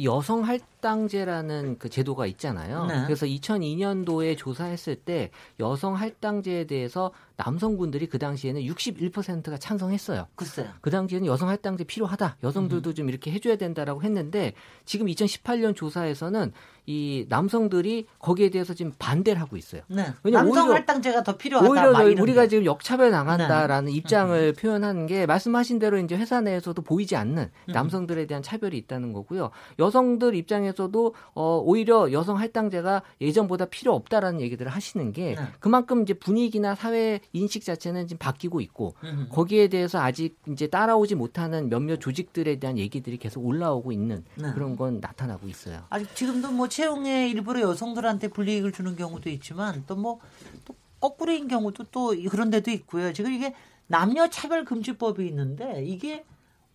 여성 0.02 0.44
할당제라는 0.44 1.78
그 1.78 1.90
제도가 1.90 2.26
있잖아요. 2.28 2.86
네. 2.88 3.04
그래서 3.06 3.26
2002년도에 3.26 4.38
조사했을 4.38 4.96
때 4.96 5.30
여성 5.60 5.96
할당제에 5.96 6.66
대해서 6.66 7.12
남성분들이 7.38 8.08
그 8.08 8.20
당시에는 8.20 8.62
61%가 8.62 9.58
찬성했어요. 9.58 10.28
글쎄요. 10.36 10.68
그 10.82 10.90
당시에는 10.92 11.26
여성 11.28 11.50
할당제 11.50 11.84
필요하다. 11.86 12.38
여성들도 12.44 12.92
음. 12.92 12.96
좀 12.96 13.10
이렇게 13.10 13.32
해줘야 13.32 13.56
된다라고 13.56 14.04
했는데 14.04 14.54
지금 14.86 15.08
2018년 15.08 15.76
조사에서는 15.76 16.52
이 16.86 17.26
남성들이 17.30 18.08
거기에 18.20 18.50
대해서 18.50 18.74
지금 18.74 18.92
반대를 19.00 19.40
하고 19.40 19.56
있어요. 19.56 19.84
네. 19.88 20.06
남성 20.30 20.72
할당제가 20.72 21.24
더 21.24 21.38
필요하다. 21.38 21.70
오히려 21.70 22.22
우리가 22.22 22.42
게. 22.44 22.48
지금 22.50 22.66
역차별 22.66 23.10
당한다라는 23.10 23.92
네. 23.92 23.98
입장을 23.98 24.38
음. 24.38 24.54
표현하는 24.60 25.08
게 25.08 25.26
말씀하신 25.26 25.80
대로 25.80 25.98
이제 25.98 26.18
회사 26.18 26.42
내에서도 26.42 26.82
보이지 26.82 27.16
않는 27.16 27.44
음. 27.44 27.72
남성들에 27.72 28.26
대한 28.28 28.44
차별이 28.44 28.78
있다는 28.78 29.14
거고요. 29.14 29.52
여성들 29.80 30.36
입장에서도 30.36 31.16
어, 31.36 31.62
오히려 31.64 32.12
여성 32.12 32.38
할당제가 32.38 33.02
예전보다 33.22 33.66
필요 33.66 33.94
없다라는 33.96 34.42
얘기들을 34.42 34.70
하시는 34.70 35.14
게 35.14 35.36
네. 35.36 35.48
그만큼 35.62 36.02
이제 36.02 36.14
분위기나 36.14 36.76
사회 36.76 37.22
인식 37.32 37.64
자체는 37.64 38.08
지금 38.08 38.20
바뀌고 38.20 38.62
있고 38.62 38.96
음. 39.04 39.28
거기에 39.32 39.68
대해서 39.70 40.00
아직 40.00 40.38
이제 40.50 40.68
따라오지 40.68 41.16
못하는 41.16 41.70
몇몇 41.70 41.98
조직들에 42.00 42.60
대한 42.60 42.78
얘기들이 42.78 43.18
계속 43.18 43.46
올라오고 43.46 43.92
있는 43.92 44.24
네. 44.36 44.52
그런 44.54 44.76
건 44.76 45.00
나타나고 45.00 45.48
있어요. 45.48 45.84
아직 45.90 46.14
지금도 46.16 46.52
뭐 46.52 46.68
채용에 46.68 47.30
일부러 47.30 47.62
여성들한테 47.62 48.28
불이익을 48.30 48.72
주는 48.72 48.96
경우도 48.96 49.30
있지만 49.30 49.84
또 49.88 49.96
뭐 49.96 50.20
또 50.66 50.76
거꾸로인 51.00 51.48
경우도 51.50 51.86
또 51.92 52.16
그런 52.30 52.50
데도 52.50 52.72
있고요. 52.72 53.12
지금 53.12 53.34
이게 53.34 53.54
남녀 53.88 54.30
차별 54.30 54.64
금지법이 54.64 55.26
있는데 55.28 55.84
이게 55.84 56.24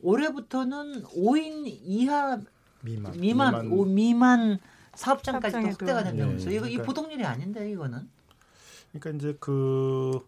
올해부터는 0.00 1.04
5인 1.04 1.64
이하 1.66 2.38
미만 2.82 3.12
미만 3.12 3.20
미만, 3.20 3.72
오, 3.72 3.84
미만 3.84 4.58
사업장까지 4.94 5.60
도 5.60 5.68
확대가 5.68 6.04
된다면서 6.04 6.50
네, 6.50 6.56
이거 6.56 6.64
그러니까, 6.64 6.82
이 6.82 6.86
보통 6.86 7.10
일이 7.10 7.24
아닌데 7.24 7.70
이거는. 7.70 8.08
그러니까 8.92 9.10
이제 9.16 9.36
그 9.40 10.20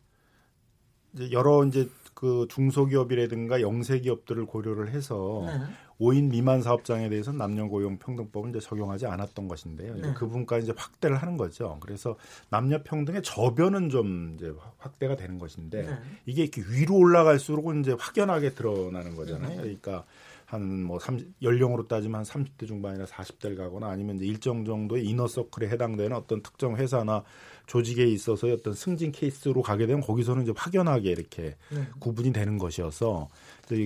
여러 1.32 1.64
이제 1.64 1.88
그 2.14 2.46
중소기업이라든가 2.50 3.62
영세기업들을 3.62 4.44
고려를 4.46 4.90
해서 4.90 5.42
네. 5.46 5.58
5인 6.00 6.30
미만 6.30 6.62
사업장에 6.62 7.08
대해서는 7.08 7.38
남녀 7.38 7.66
고용 7.66 7.98
평등법을 7.98 8.50
이제 8.50 8.60
적용하지 8.60 9.06
않았던 9.06 9.48
것인데요. 9.48 9.94
네. 9.94 10.12
그 10.14 10.26
부분까지 10.26 10.64
이제 10.64 10.74
확대를 10.76 11.16
하는 11.16 11.36
거죠. 11.36 11.78
그래서 11.80 12.16
남녀 12.48 12.82
평등의 12.82 13.22
저변은 13.22 13.90
좀 13.90 14.34
이제 14.36 14.52
확대가 14.78 15.16
되는 15.16 15.38
것인데 15.38 15.82
네. 15.82 15.98
이게 16.26 16.42
이렇게 16.42 16.62
위로 16.62 16.96
올라갈수록 16.96 17.74
이제 17.78 17.94
확연하게 17.98 18.54
드러나는 18.54 19.14
거잖아요. 19.14 19.50
네. 19.50 19.56
그러니까 19.56 20.04
한뭐 20.50 20.98
연령으로 21.42 21.86
따지면 21.86 22.16
한 22.16 22.24
30대 22.24 22.66
중반이나 22.66 23.04
40대를 23.04 23.56
가거나 23.56 23.88
아니면 23.88 24.16
이제 24.16 24.26
일정 24.26 24.64
정도의 24.64 25.06
이너서클에 25.06 25.68
해당되는 25.68 26.16
어떤 26.16 26.42
특정 26.42 26.76
회사나 26.76 27.22
조직에 27.66 28.04
있어서의 28.04 28.54
어떤 28.54 28.74
승진 28.74 29.12
케이스로 29.12 29.62
가게 29.62 29.86
되면 29.86 30.02
거기서는 30.02 30.42
이제 30.42 30.52
확연하게 30.56 31.10
이렇게 31.10 31.56
네. 31.70 31.86
구분이 32.00 32.32
되는 32.32 32.58
것이어서 32.58 33.28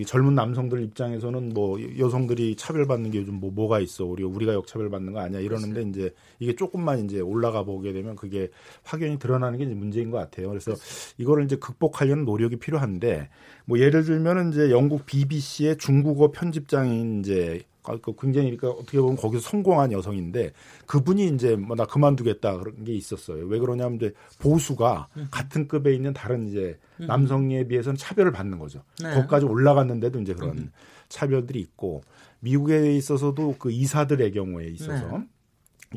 젊은 0.07 0.35
남성들 0.35 0.83
입장에서는 0.83 1.51
뭐 1.55 1.79
여성들이 1.99 2.57
차별받는 2.57 3.11
게 3.11 3.19
요즘 3.19 3.35
뭐 3.35 3.51
뭐가 3.51 3.81
있어 3.81 4.05
우리 4.05 4.23
우리가 4.23 4.55
역차별받는 4.55 5.13
거 5.13 5.21
아니야 5.21 5.41
이러는데 5.41 5.83
그렇죠. 5.83 5.89
이제 5.89 6.15
이게 6.39 6.55
조금만 6.55 7.05
이제 7.05 7.21
올라가 7.21 7.65
보게 7.65 7.93
되면 7.93 8.17
그게 8.17 8.49
확연히 8.83 9.19
드러나는 9.19 9.59
게 9.59 9.67
문제인 9.67 10.11
것 10.11 10.19
같아요. 10.19 10.49
그래서 10.49 10.73
그렇죠. 10.73 10.85
이거를 11.19 11.45
이제 11.45 11.57
극복하려는 11.57 12.25
노력이 12.25 12.57
필요한데 12.57 13.29
뭐 13.67 13.79
예를 13.79 14.05
들면은 14.05 14.53
이제 14.53 14.71
영국 14.71 15.07
BBC의 15.07 15.79
중국어 15.79 16.31
편집장인 16.31 17.21
이제 17.21 17.63
그 17.85 18.15
굉장히 18.19 18.57
그러니까 18.57 18.81
어떻게 18.81 18.99
보면 18.99 19.17
거기서 19.17 19.49
성공한 19.49 19.93
여성인데 19.93 20.53
그분이 20.87 21.29
이제 21.29 21.55
뭐 21.57 21.77
나 21.77 21.85
그만두겠다 21.87 22.59
그런 22.59 22.85
게 22.85 22.95
있었어요. 22.95 23.45
왜 23.47 23.59
그러냐면 23.59 23.97
이제 23.97 24.13
보수가 24.39 25.09
음. 25.17 25.29
같은 25.31 25.69
급에 25.69 25.95
있는 25.95 26.13
다른 26.13 26.49
이제 26.49 26.79
음. 27.01 27.07
남성에 27.07 27.67
비해서는 27.67 27.97
차별을 27.97 28.33
받는 28.33 28.59
거죠. 28.59 28.83
네. 29.03 29.13
거기까지 29.15 29.45
올라갔는데도 29.47 30.21
이제 30.21 30.35
그런 30.35 30.59
음. 30.59 30.71
차별들이 31.09 31.61
있고 31.61 32.03
미국에 32.41 32.95
있어서도 32.97 33.57
그 33.59 33.71
이사들의 33.71 34.33
경우에 34.33 34.67
있어서 34.69 35.19
네. 35.19 35.25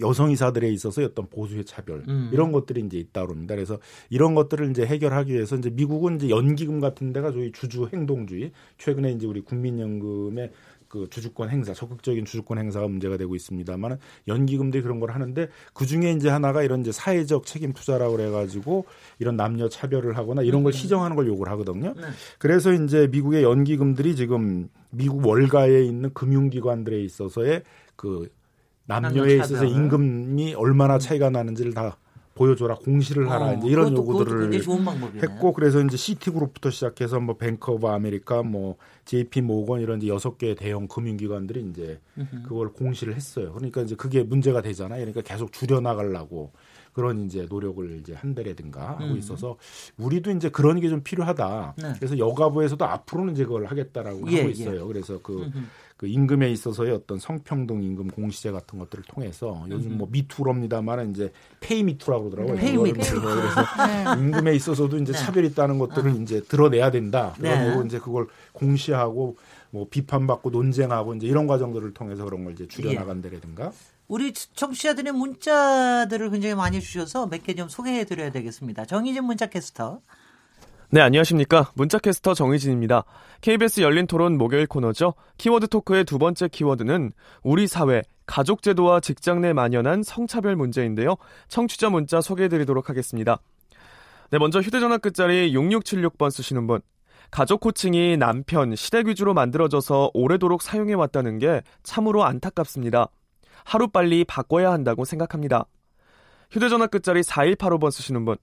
여성 0.02 0.32
이사들에 0.32 0.70
있어서 0.70 1.04
어떤 1.04 1.28
보수의 1.28 1.66
차별 1.66 2.04
음. 2.08 2.30
이런 2.32 2.52
것들이 2.52 2.82
이제 2.82 2.98
있다 2.98 3.26
그럽니다. 3.26 3.56
그래서 3.56 3.80
이런 4.10 4.36
것들을 4.36 4.70
이제 4.72 4.86
해결하기 4.86 5.34
위해서 5.34 5.56
이제 5.56 5.70
미국은 5.70 6.18
이제 6.18 6.30
연기금 6.30 6.80
같은 6.80 7.14
데가 7.14 7.32
저희 7.32 7.52
주주 7.52 7.90
행동주의 7.92 8.52
최근에 8.78 9.12
이제 9.14 9.26
우리 9.26 9.42
국민연금의 9.42 10.52
그 10.98 11.10
주주권 11.10 11.50
행사, 11.50 11.74
적극적인 11.74 12.26
주주권 12.26 12.58
행사가 12.58 12.88
문제가 12.88 13.18
되고 13.18 13.36
있습니다만 13.36 14.00
연기금들이 14.28 14.82
그런 14.82 15.00
걸 15.00 15.12
하는데 15.12 15.48
그 15.74 15.86
중에 15.86 16.12
이제 16.12 16.30
하나가 16.30 16.64
이런 16.64 16.82
이제 16.82 16.91
사회적 16.91 17.45
책임 17.45 17.74
투자라고 17.74 18.18
그래가지고 18.18 18.86
이런 19.20 19.38
남녀 19.38 19.70
차별을 19.70 20.18
하거나 20.18 20.41
이런 20.41 20.64
걸 20.64 20.72
음. 20.72 20.74
시정하는 20.74 21.16
걸 21.16 21.28
요구를 21.28 21.52
하거든요. 21.54 21.93
네. 21.95 22.04
그래서 22.39 22.74
이제 22.74 23.08
미국의 23.08 23.43
연기금들이 23.43 24.16
지금 24.16 24.70
미국 24.89 25.26
월가에 25.26 25.84
있는 25.84 26.14
금융기관들에 26.14 27.02
있어서의 27.02 27.64
그 27.95 28.30
남녀에 28.86 29.36
있어서 29.36 29.66
임금이 29.66 30.56
얼마나 30.56 30.98
차이가 30.98 31.30
나는지를 31.30 31.74
다 31.74 31.98
보여줘라 32.38 32.76
공시를 32.76 33.30
하라 33.30 33.46
어, 33.48 33.54
이제 33.56 33.68
이런 33.68 33.96
그것도, 33.96 33.98
요구들을 33.98 34.38
그것도 34.38 34.48
했고 35.24 35.54
그래서 35.54 35.82
이제 35.82 35.98
시티그룹부터 35.98 36.70
시작해서 36.70 37.20
뭐 37.20 37.36
뱅크 37.36 37.72
오브 37.72 37.88
아메리카 37.88 38.44
뭐 38.44 38.78
JP 39.06 39.42
모건 39.42 39.82
이런 39.82 39.98
이제 40.02 40.08
여섯 40.08 40.38
개의 40.38 40.56
대형 40.56 40.88
금융기관들이 40.88 41.68
이제 41.70 42.00
그걸 42.44 42.72
공시를 42.72 43.16
했어요. 43.16 43.54
그러니까 43.54 43.82
이제 43.82 43.96
그게 43.96 44.24
문제가 44.24 44.62
되잖아요. 44.62 45.00
그러니까 45.00 45.22
계속 45.22 45.52
줄여 45.52 45.80
나가려고 45.80 46.52
그런 46.98 47.28
이제 47.28 47.45
노력을 47.48 48.00
이제 48.00 48.16
한대라든가 48.16 48.89
하고 48.89 49.04
음. 49.06 49.18
있어서 49.20 49.56
우리도 49.98 50.32
이제 50.32 50.50
그런 50.50 50.80
게 50.80 50.88
좀 50.89 51.02
필요하다. 51.04 51.74
네. 51.78 51.93
그래서 51.98 52.18
여가부에서도 52.18 52.84
앞으로는 52.84 53.34
이제 53.34 53.43
그걸 53.45 53.66
하겠다라고 53.66 54.32
예, 54.32 54.38
하고 54.38 54.48
예. 54.48 54.52
있어요. 54.52 54.82
예. 54.82 54.88
그래서 54.88 55.20
그. 55.22 55.50
그 55.98 56.06
임금에 56.06 56.52
있어서의 56.52 56.91
어떤 56.91 57.18
성평등 57.18 57.82
임금 57.82 58.10
공시제 58.10 58.52
같은 58.52 58.78
것들을 58.78 59.04
통해서 59.06 59.66
요즘 59.72 59.98
뭐 59.98 60.08
미투럽니다만 60.12 61.10
이제 61.10 61.32
페이 61.60 61.82
미투라고 61.82 62.30
그러더라고요. 62.30 62.56
페이 62.58 62.78
미투. 62.78 63.20
그래서 63.20 63.62
네. 64.16 64.22
임금에 64.22 64.54
있어서도 64.54 64.98
이제 65.00 65.12
네. 65.12 65.18
차별이 65.18 65.48
있다는 65.48 65.80
것들을 65.80 66.12
어. 66.12 66.14
이제 66.14 66.39
드러내야 66.41 66.91
된다. 66.91 67.34
네. 67.39 67.82
이제 67.84 67.98
그걸 67.98 68.28
공시하고 68.54 69.38
뭐 69.72 69.88
비판받고 69.89 70.52
논쟁하고 70.52 71.16
이제 71.16 71.26
이런 71.26 71.48
과정들을 71.48 71.95
통해서 71.95 72.24
그런 72.26 72.43
걸 72.43 72.54
이제 72.54 72.68
줄여나간다라든가. 72.68 73.72
예. 74.10 74.14
우리 74.14 74.34
청취자들의 74.34 75.14
문자들을 75.14 76.30
굉장히 76.32 76.55
많이 76.55 76.80
주셔서 76.82 77.28
몇 77.28 77.43
개 77.43 77.53
좀 77.55 77.68
소개해 77.70 78.05
드려야 78.05 78.32
되겠습니다. 78.32 78.86
정희진 78.86 79.24
문자 79.24 79.47
캐스터. 79.47 80.01
네, 80.89 81.01
안녕하십니까. 81.01 81.72
문자캐스터 81.76 82.34
정희진입니다. 82.34 83.03
KBS 83.41 83.82
열린 83.82 84.08
토론 84.08 84.38
목요일 84.38 84.68
코너죠. 84.68 85.16
키워드 85.38 85.68
토크의 85.68 86.05
두 86.05 86.18
번째 86.18 86.47
키워드는 86.47 87.12
우리 87.43 87.68
사회, 87.68 88.03
가족제도와 88.26 89.01
직장 89.01 89.41
내 89.41 89.51
만연한 89.51 90.01
성차별 90.03 90.55
문제인데요. 90.55 91.18
청취자 91.49 91.89
문자 91.89 92.22
소개해드리도록 92.22 92.89
하겠습니다. 92.89 93.39
네, 94.32 94.38
먼저 94.38 94.62
휴대전화 94.62 94.97
끝자리 94.99 95.51
6676번 95.53 96.32
쓰시는 96.32 96.68
분. 96.68 96.80
가족 97.32 97.60
코칭이 97.60 98.16
남편, 98.16 98.74
시댁 98.74 99.08
위주로 99.08 99.34
만들어져서 99.34 100.12
오래도록 100.14 100.62
사용해왔다는 100.62 101.39
게 101.39 101.64
참으로 101.84 102.24
안타깝습니다. 102.24 103.10
하루빨리 103.66 104.26
바꿔야 104.26 104.72
한다고 104.72 105.05
생각합니다. 105.05 105.66
휴대전화 106.51 106.88
끝자리 106.88 107.22
4185번 107.22 107.91
쓰시는 107.91 108.26
분. 108.26 108.38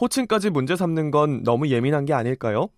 호칭까지 0.00 0.50
문제 0.50 0.74
삼는 0.76 1.10
건 1.10 1.42
너무 1.44 1.68
예민한 1.68 2.04
게 2.04 2.12
아닐까요? 2.12 2.68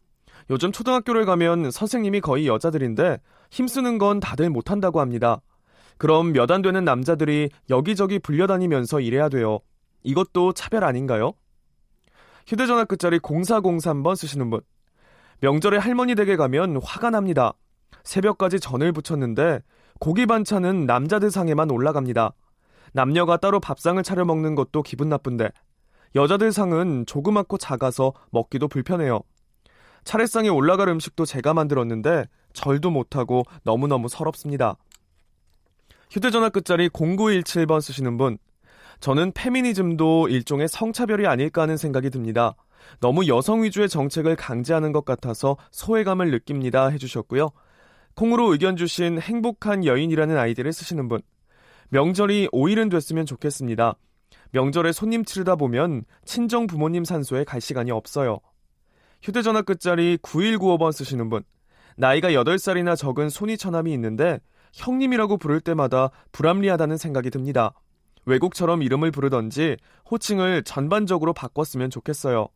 요즘 0.50 0.70
초등학교를 0.70 1.24
가면 1.24 1.70
선생님이 1.70 2.20
거의 2.20 2.46
여자들인데 2.46 3.18
힘쓰는 3.50 3.98
건 3.98 4.20
다들 4.20 4.50
못한다고 4.50 5.00
합니다. 5.00 5.40
그럼 5.98 6.32
몇 6.32 6.50
안 6.50 6.62
되는 6.62 6.84
남자들이 6.84 7.48
여기저기 7.70 8.18
불려다니면서 8.18 9.00
일해야 9.00 9.28
돼요. 9.28 9.60
이것도 10.02 10.52
차별 10.52 10.84
아닌가요? 10.84 11.32
휴대전화 12.46 12.84
끝자리 12.84 13.18
0403번 13.18 14.14
쓰시는 14.14 14.50
분. 14.50 14.60
명절에 15.40 15.78
할머니 15.78 16.14
댁에 16.14 16.36
가면 16.36 16.80
화가 16.82 17.10
납니다. 17.10 17.54
새벽까지 18.04 18.60
전을 18.60 18.92
부쳤는데 18.92 19.60
고기 19.98 20.26
반찬은 20.26 20.86
남자들 20.86 21.30
상에만 21.30 21.70
올라갑니다. 21.70 22.32
남녀가 22.92 23.36
따로 23.36 23.60
밥상을 23.60 24.02
차려 24.02 24.24
먹는 24.24 24.54
것도 24.54 24.82
기분 24.82 25.08
나쁜데 25.08 25.50
여자들 26.14 26.52
상은 26.52 27.04
조그맣고 27.06 27.58
작아서 27.58 28.12
먹기도 28.30 28.68
불편해요. 28.68 29.20
차례상에 30.04 30.48
올라갈 30.48 30.88
음식도 30.88 31.26
제가 31.26 31.52
만들었는데 31.52 32.24
절도 32.52 32.90
못하고 32.90 33.42
너무너무 33.64 34.08
서럽습니다. 34.08 34.76
휴대전화 36.10 36.48
끝자리 36.48 36.88
0917번 36.88 37.80
쓰시는 37.80 38.16
분. 38.16 38.38
저는 39.00 39.32
페미니즘도 39.32 40.28
일종의 40.28 40.68
성차별이 40.68 41.26
아닐까 41.26 41.62
하는 41.62 41.76
생각이 41.76 42.08
듭니다. 42.10 42.54
너무 43.00 43.26
여성 43.26 43.64
위주의 43.64 43.88
정책을 43.88 44.36
강제하는 44.36 44.92
것 44.92 45.04
같아서 45.04 45.56
소외감을 45.72 46.30
느낍니다. 46.30 46.86
해주셨고요. 46.88 47.50
콩으로 48.16 48.50
의견 48.50 48.76
주신 48.76 49.20
행복한 49.20 49.84
여인이라는 49.84 50.38
아이디를 50.38 50.72
쓰시는 50.72 51.06
분. 51.06 51.20
명절이 51.90 52.48
5일은 52.48 52.90
됐으면 52.90 53.26
좋겠습니다. 53.26 53.94
명절에 54.52 54.92
손님 54.92 55.22
치르다 55.22 55.56
보면 55.56 56.04
친정 56.24 56.66
부모님 56.66 57.04
산소에 57.04 57.44
갈 57.44 57.60
시간이 57.60 57.90
없어요. 57.90 58.40
휴대전화 59.22 59.62
끝자리 59.62 60.16
9195번 60.16 60.92
쓰시는 60.92 61.28
분. 61.28 61.44
나이가 61.98 62.30
8살이나 62.30 62.96
적은 62.96 63.28
손이 63.28 63.58
처남이 63.58 63.92
있는데 63.92 64.40
형님이라고 64.72 65.36
부를 65.36 65.60
때마다 65.60 66.10
불합리하다는 66.32 66.96
생각이 66.96 67.28
듭니다. 67.28 67.74
외국처럼 68.24 68.82
이름을 68.82 69.10
부르던지 69.10 69.76
호칭을 70.10 70.64
전반적으로 70.64 71.34
바꿨으면 71.34 71.90
좋겠어요. 71.90 72.48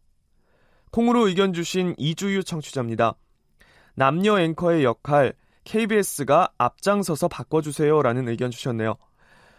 콩으로 0.91 1.29
의견 1.29 1.53
주신 1.53 1.95
이주유 1.99 2.45
청취자입니다. 2.45 3.15
남녀 3.95 4.41
앵커의 4.41 4.85
역할 4.85 5.35
KBS가 5.71 6.49
앞장서서 6.59 7.29
바꿔주세요라는 7.29 8.29
의견 8.29 8.51
주셨네요. 8.51 8.97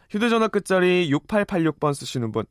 휴대전화 0.10 0.50
끝자리 0.50 1.10
6886번 1.10 1.94
쓰시는 1.94 2.34
분. 2.34 2.44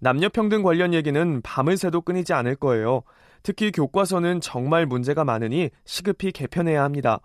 남녀평등 0.00 0.64
관련 0.64 0.92
얘기는 0.92 1.40
밤을 1.42 1.76
새도 1.76 2.00
끊이지 2.00 2.32
않을 2.32 2.56
거예요. 2.56 3.02
특히 3.44 3.70
교과서는 3.70 4.40
정말 4.40 4.84
문제가 4.84 5.22
많으니 5.22 5.70
시급히 5.84 6.32
개편해야 6.32 6.82
합니다. 6.82 7.20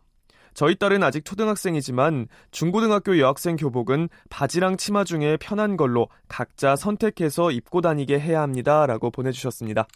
저희 0.54 0.76
딸은 0.76 1.02
아직 1.02 1.26
초등학생이지만 1.26 2.28
중고등학교 2.52 3.18
여학생 3.18 3.56
교복은 3.56 4.10
바지랑 4.30 4.78
치마 4.78 5.04
중에 5.04 5.38
편한 5.38 5.76
걸로 5.76 6.08
각자 6.28 6.76
선택해서 6.76 7.50
입고 7.50 7.82
다니게 7.82 8.20
해야 8.20 8.44
합니다. 8.44 8.86
라고 8.86 9.10
보내주셨습니다. 9.10 9.88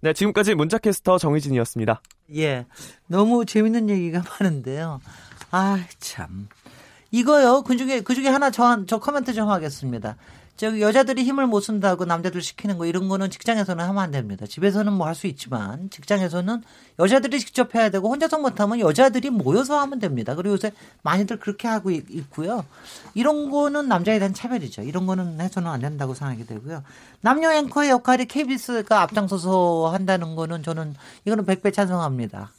네, 0.00 0.12
지금까지 0.12 0.54
문자캐스터 0.54 1.18
정희진이었습니다. 1.18 2.00
예. 2.36 2.66
너무 3.06 3.44
재밌는 3.44 3.90
얘기가 3.90 4.22
많은데요. 4.40 5.00
아, 5.50 5.78
참. 5.98 6.48
이거요. 7.10 7.62
그 7.62 7.76
중에, 7.76 8.00
그 8.00 8.14
중에 8.14 8.28
하나 8.28 8.50
저, 8.50 8.84
저 8.86 8.98
코멘트 8.98 9.32
좀 9.32 9.48
하겠습니다. 9.48 10.16
저기 10.58 10.80
여자들이 10.80 11.22
힘을 11.22 11.46
못 11.46 11.60
쓴다고 11.60 12.04
남자들 12.04 12.42
시키는 12.42 12.78
거 12.78 12.86
이런 12.86 13.08
거는 13.08 13.30
직장에서는 13.30 13.84
하면 13.84 14.02
안 14.02 14.10
됩니다. 14.10 14.44
집에서는 14.44 14.92
뭐 14.92 15.06
할 15.06 15.14
수 15.14 15.28
있지만 15.28 15.88
직장에서는 15.88 16.62
여자들이 16.98 17.38
직접 17.38 17.76
해야 17.76 17.90
되고 17.90 18.08
혼자서 18.10 18.38
못하면 18.38 18.80
여자들이 18.80 19.30
모여서 19.30 19.78
하면 19.78 20.00
됩니다. 20.00 20.34
그리고 20.34 20.54
요새 20.54 20.72
많이들 21.02 21.38
그렇게 21.38 21.68
하고 21.68 21.92
있고요. 21.92 22.64
이런 23.14 23.50
거는 23.50 23.86
남자에 23.86 24.18
대한 24.18 24.34
차별이죠. 24.34 24.82
이런 24.82 25.06
거는 25.06 25.40
해서는 25.40 25.70
안 25.70 25.80
된다고 25.80 26.12
생각이 26.14 26.44
되고요. 26.44 26.82
남녀 27.20 27.52
앵커의 27.52 27.90
역할이 27.90 28.26
KBS가 28.26 29.02
앞장서서 29.02 29.90
한다는 29.92 30.34
거는 30.34 30.64
저는 30.64 30.94
이거는 31.24 31.46
백배 31.46 31.70
찬성합니다. 31.70 32.50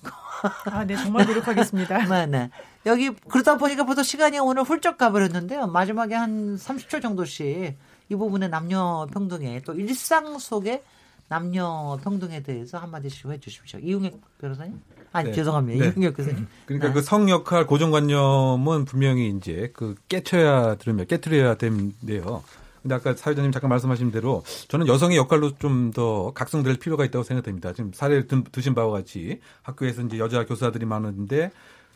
아, 0.71 0.85
네, 0.85 0.95
정말 0.95 1.25
노력하겠습니다. 1.25 1.97
네, 2.07 2.25
네. 2.27 2.49
여기 2.85 3.09
그러다 3.09 3.57
보니까 3.57 3.85
벌써 3.85 4.03
시간이 4.03 4.39
오늘 4.39 4.63
훌쩍 4.63 4.97
가버렸는데요. 4.97 5.67
마지막에 5.67 6.15
한 6.15 6.55
30초 6.55 7.01
정도씩 7.01 7.77
이 8.09 8.15
부분의 8.15 8.49
남녀 8.49 9.07
평등에 9.13 9.61
또 9.61 9.73
일상 9.73 10.37
속의 10.39 10.83
남녀 11.27 11.99
평등에 12.03 12.41
대해서 12.41 12.79
한마디씩 12.79 13.29
해주십시오. 13.29 13.79
이용혁 13.79 14.19
변호사님? 14.39 14.79
아니 15.11 15.29
네. 15.29 15.35
죄송합니다. 15.35 15.85
네. 15.85 15.91
이용혁 15.91 16.17
교수님. 16.17 16.47
그러니까 16.65 16.87
네. 16.87 16.93
그성 16.93 17.29
역할 17.29 17.67
고정관념은 17.67 18.85
분명히 18.85 19.29
이제 19.29 19.71
그 19.73 19.95
깨쳐야 20.07 20.75
들으면 20.75 21.05
깨트려야 21.05 21.55
되는데요. 21.55 22.43
근데 22.81 22.95
아까 22.95 23.13
사회자님 23.13 23.51
잠깐 23.51 23.69
말씀하신 23.69 24.09
대로 24.11 24.43
저는 24.69 24.87
여성의 24.87 25.17
역할로 25.17 25.51
좀 25.57 25.91
더 25.91 26.31
각성될 26.33 26.77
필요가 26.77 27.03
있다고 27.05 27.23
생각됩니다. 27.23 27.73
지금 27.73 27.91
사례를 27.93 28.27
드, 28.27 28.43
드신 28.51 28.73
바와 28.73 28.91
같이 28.91 29.39
학교에서 29.63 30.01
이제 30.03 30.17
여자 30.17 30.45
교사들이 30.45 30.85
많은데 30.85 31.51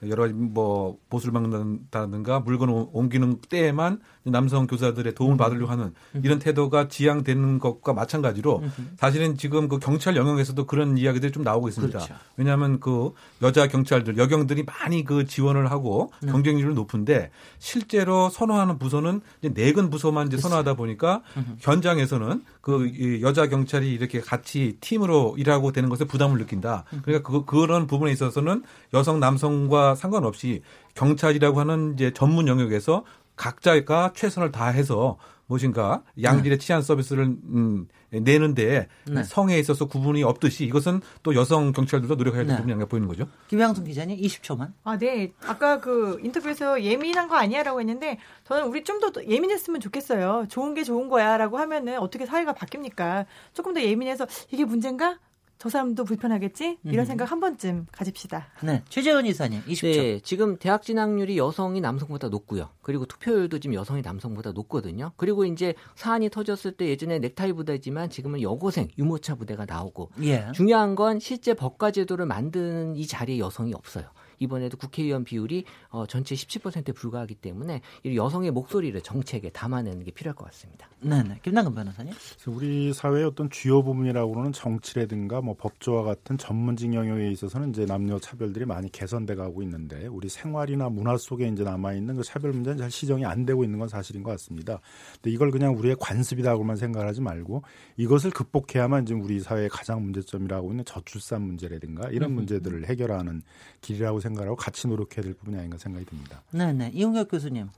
여러 0.09 0.23
가지 0.23 0.33
뭐 0.33 0.97
보수를 1.09 1.33
막는다든가 1.33 2.41
물건을 2.41 2.87
옮기는 2.91 3.37
때에만 3.49 3.99
남성 4.23 4.67
교사들의 4.67 5.15
도움을 5.15 5.37
받으려고 5.37 5.71
하는 5.71 5.93
이런 6.23 6.39
태도가 6.39 6.87
지향되는 6.87 7.59
것과 7.59 7.93
마찬가지로 7.93 8.63
사실은 8.97 9.37
지금 9.37 9.67
그 9.67 9.79
경찰 9.79 10.15
영역에서도 10.15 10.65
그런 10.65 10.97
이야기들이 10.97 11.31
좀 11.31 11.43
나오고 11.43 11.67
있습니다. 11.67 11.99
그렇죠. 11.99 12.15
왜냐하면 12.37 12.79
그 12.79 13.11
여자 13.41 13.67
경찰들 13.67 14.17
여경들이 14.17 14.63
많이 14.63 15.03
그 15.03 15.25
지원을 15.25 15.71
하고 15.71 16.11
네. 16.21 16.31
경쟁률이 16.31 16.73
높은데 16.73 17.31
실제로 17.59 18.29
선호하는 18.29 18.79
부서는 18.79 19.21
이제 19.41 19.53
내근 19.53 19.89
부서만 19.89 20.27
이제 20.27 20.37
선호하다 20.37 20.75
보니까 20.75 21.21
현장에서는 21.59 22.43
그이 22.61 23.21
여자 23.21 23.47
경찰이 23.47 23.91
이렇게 23.91 24.21
같이 24.21 24.77
팀으로 24.79 25.35
일하고 25.37 25.71
되는 25.71 25.89
것에 25.89 26.05
부담을 26.05 26.37
느낀다. 26.37 26.85
그러니까 27.03 27.29
그 27.29 27.45
그런 27.45 27.87
부분에 27.87 28.11
있어서는 28.11 28.63
여성 28.93 29.19
남성과 29.19 29.92
상관없이 29.95 30.61
경찰이라고 30.95 31.59
하는 31.59 31.93
이제 31.93 32.11
전문 32.11 32.47
영역에서 32.47 33.03
각자가 33.35 34.13
최선을 34.15 34.51
다해서 34.51 35.17
무엇인가 35.47 36.03
양질의 36.21 36.57
치안 36.59 36.81
서비스를 36.81 37.25
음, 37.25 37.87
내는데 38.11 38.87
네. 39.05 39.23
성에 39.23 39.59
있어서 39.59 39.87
구분이 39.87 40.23
없듯이 40.23 40.65
이것은 40.65 41.01
또 41.21 41.35
여성 41.35 41.71
경찰들도 41.73 42.15
노력해야 42.15 42.43
될 42.43 42.47
네. 42.49 42.55
부분이 42.55 42.71
아닌가 42.73 42.87
보이는 42.87 43.07
거죠. 43.07 43.27
김양순 43.49 43.83
기자님 43.85 44.17
20초만. 44.17 44.71
아, 44.83 44.97
네. 44.97 45.33
아까 45.45 45.79
그 45.79 46.19
인터뷰에서 46.23 46.81
예민한 46.83 47.27
거 47.27 47.35
아니야라고 47.35 47.79
했는데 47.79 48.19
저는 48.45 48.67
우리 48.67 48.83
좀 48.83 48.99
더 48.99 49.11
예민했으면 49.27 49.81
좋겠어요. 49.81 50.45
좋은 50.49 50.73
게 50.75 50.83
좋은 50.83 51.09
거야라고 51.09 51.57
하면은 51.57 51.99
어떻게 51.99 52.25
사회가 52.25 52.53
바뀝니까? 52.53 53.25
조금 53.53 53.73
더 53.73 53.81
예민해서 53.81 54.27
이게 54.51 54.63
문제인가? 54.63 55.17
저 55.63 55.69
사람도 55.69 56.03
불편하겠지? 56.03 56.79
이런 56.83 57.05
음. 57.05 57.07
생각 57.07 57.31
한 57.31 57.39
번쯤 57.39 57.87
가집시다. 57.89 58.47
네. 58.63 58.83
최재원 58.89 59.25
이사님 59.25 59.61
20초. 59.61 59.81
네, 59.83 60.19
지금 60.19 60.57
대학 60.57 60.81
진학률이 60.81 61.37
여성이 61.37 61.79
남성보다 61.79 62.27
높고요. 62.27 62.67
그리고 62.81 63.05
투표율도 63.05 63.59
지금 63.59 63.73
여성이 63.73 64.01
남성보다 64.01 64.51
높거든요. 64.51 65.13
그리고 65.15 65.45
이제 65.45 65.73
사안이 65.95 66.31
터졌을 66.31 66.73
때 66.73 66.89
예전에 66.89 67.19
넥타이 67.19 67.53
부대지만 67.53 68.09
지금은 68.09 68.41
여고생 68.41 68.89
유모차 68.97 69.35
부대가 69.35 69.63
나오고 69.65 70.09
예. 70.23 70.51
중요한 70.53 70.95
건 70.95 71.21
실제 71.21 71.53
법과 71.53 71.91
제도를 71.91 72.25
만드는 72.25 72.97
이 72.97 73.07
자리에 73.07 73.39
여성이 73.39 73.73
없어요. 73.73 74.03
이번에도 74.39 74.77
국회의원 74.77 75.23
비율이 75.23 75.65
어, 75.89 76.05
전체 76.05 76.35
17%에 76.35 76.91
불과하기 76.93 77.35
때문에 77.35 77.81
이 78.03 78.15
여성의 78.15 78.51
목소리를 78.51 78.99
정책에 79.01 79.49
담아내는 79.49 80.03
게 80.03 80.11
필요할 80.11 80.35
것 80.35 80.45
같습니다. 80.45 80.87
네 80.99 81.21
네. 81.23 81.39
김남근 81.43 81.75
변호사님. 81.75 82.13
우리 82.47 82.93
사회의 82.93 83.25
어떤 83.25 83.49
주요 83.49 83.83
부분이라고는 83.83 84.53
정치라든가 84.53 85.41
뭐 85.41 85.55
법조와 85.57 86.03
같은 86.03 86.37
전문직 86.37 86.93
영역에 86.93 87.29
있어서는 87.31 87.69
이제 87.69 87.85
남녀 87.85 88.19
차별들이 88.19 88.65
많이 88.65 88.91
개선돼 88.91 89.35
가고 89.35 89.61
있는데 89.63 90.07
우리 90.07 90.29
생활이나 90.29 90.89
문화 90.89 91.17
속에 91.17 91.47
이제 91.47 91.63
남아 91.63 91.93
있는 91.93 92.15
그 92.15 92.23
차별 92.23 92.51
문제는 92.51 92.77
잘 92.77 92.91
시정이 92.91 93.25
안 93.25 93.45
되고 93.45 93.63
있는 93.63 93.79
건 93.79 93.87
사실인 93.87 94.23
것 94.23 94.31
같습니다. 94.31 94.79
근데 95.15 95.31
이걸 95.31 95.51
그냥 95.51 95.75
우리의 95.77 95.95
관습이라고만 95.99 96.75
생각하지 96.77 97.21
말고 97.21 97.63
이것을 97.97 98.31
극복해야만 98.31 99.05
지금 99.05 99.21
우리 99.21 99.39
사회의 99.39 99.69
가장 99.69 100.01
문제점이라고 100.03 100.71
있는 100.71 100.85
저출산 100.85 101.41
문제라든가 101.41 102.09
이런 102.09 102.31
음. 102.31 102.35
문제들을 102.35 102.85
해결하는 102.85 103.41
길이라고 103.81 104.19
생각하고 104.23 104.55
같이 104.55 104.87
노력해야 104.87 105.23
될 105.23 105.33
부분이 105.35 105.57
아닌가 105.57 105.77
생각이 105.77 106.05
듭니다. 106.05 106.41
네 106.51 106.73
네. 106.73 106.89
이용혁 106.93 107.29
교수님. 107.29 107.69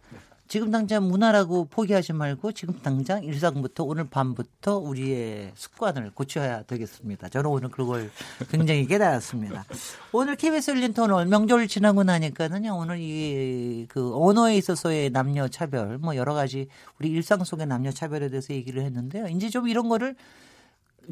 지금 0.47 0.69
당장 0.69 1.07
문화라고 1.07 1.65
포기하지 1.65 2.13
말고 2.13 2.51
지금 2.51 2.75
당장 2.83 3.23
일상부터 3.23 3.83
오늘 3.83 4.03
밤부터 4.07 4.77
우리의 4.77 5.51
습관을 5.55 6.11
고쳐야 6.13 6.61
되겠습니다. 6.61 7.29
저는 7.29 7.49
오늘 7.49 7.69
그걸 7.69 8.11
굉장히 8.51 8.85
깨달았습니다. 8.85 9.65
오늘 10.11 10.35
KBS 10.35 10.69
열린 10.69 10.93
토론 10.93 11.29
명절 11.29 11.67
지나고 11.67 12.03
나니까는요. 12.03 12.77
오늘 12.77 12.99
이 12.99 13.87
그 13.89 14.15
언어에 14.15 14.55
있어서의 14.57 15.09
남녀 15.09 15.47
차별 15.47 15.97
뭐 15.97 16.15
여러 16.15 16.35
가지 16.35 16.67
우리 16.99 17.09
일상 17.09 17.43
속의 17.43 17.65
남녀 17.65 17.91
차별에 17.91 18.29
대해서 18.29 18.53
얘기를 18.53 18.83
했는데요. 18.83 19.27
이제 19.29 19.49
좀 19.49 19.67
이런 19.67 19.89
거를 19.89 20.15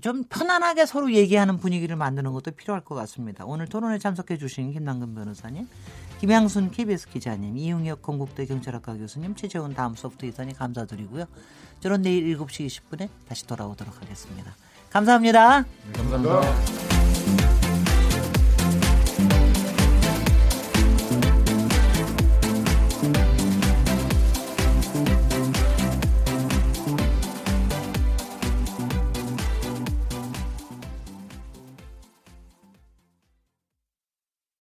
좀 0.02 0.24
편안하게 0.24 0.86
서로 0.86 1.12
얘기하는 1.14 1.58
분위기를 1.58 1.96
만드는 1.96 2.32
것도 2.34 2.52
필요할 2.52 2.84
것 2.84 2.96
같습니다. 2.96 3.46
오늘 3.46 3.68
토론에 3.68 4.00
참석해 4.00 4.38
주신 4.38 4.72
김남근 4.72 5.16
변호사님, 5.16 5.68
김양순 6.20 6.72
KBS 6.72 7.10
기자님, 7.10 7.58
이용혁 7.58 8.02
건국대 8.02 8.46
경찰학과 8.46 8.96
교수님, 8.96 9.36
최재훈 9.36 9.74
다음 9.74 9.96
소프트 9.96 10.26
이사님 10.26 10.56
감사드리고요. 10.56 11.26
저는 11.82 12.02
내일 12.02 12.38
7시 12.38 12.68
20분에 12.68 13.10
다시 13.28 13.46
돌아오도록 13.46 14.02
하겠습니다. 14.02 14.56
감사합니다. 14.90 15.66
감사합니다. 15.94 17.23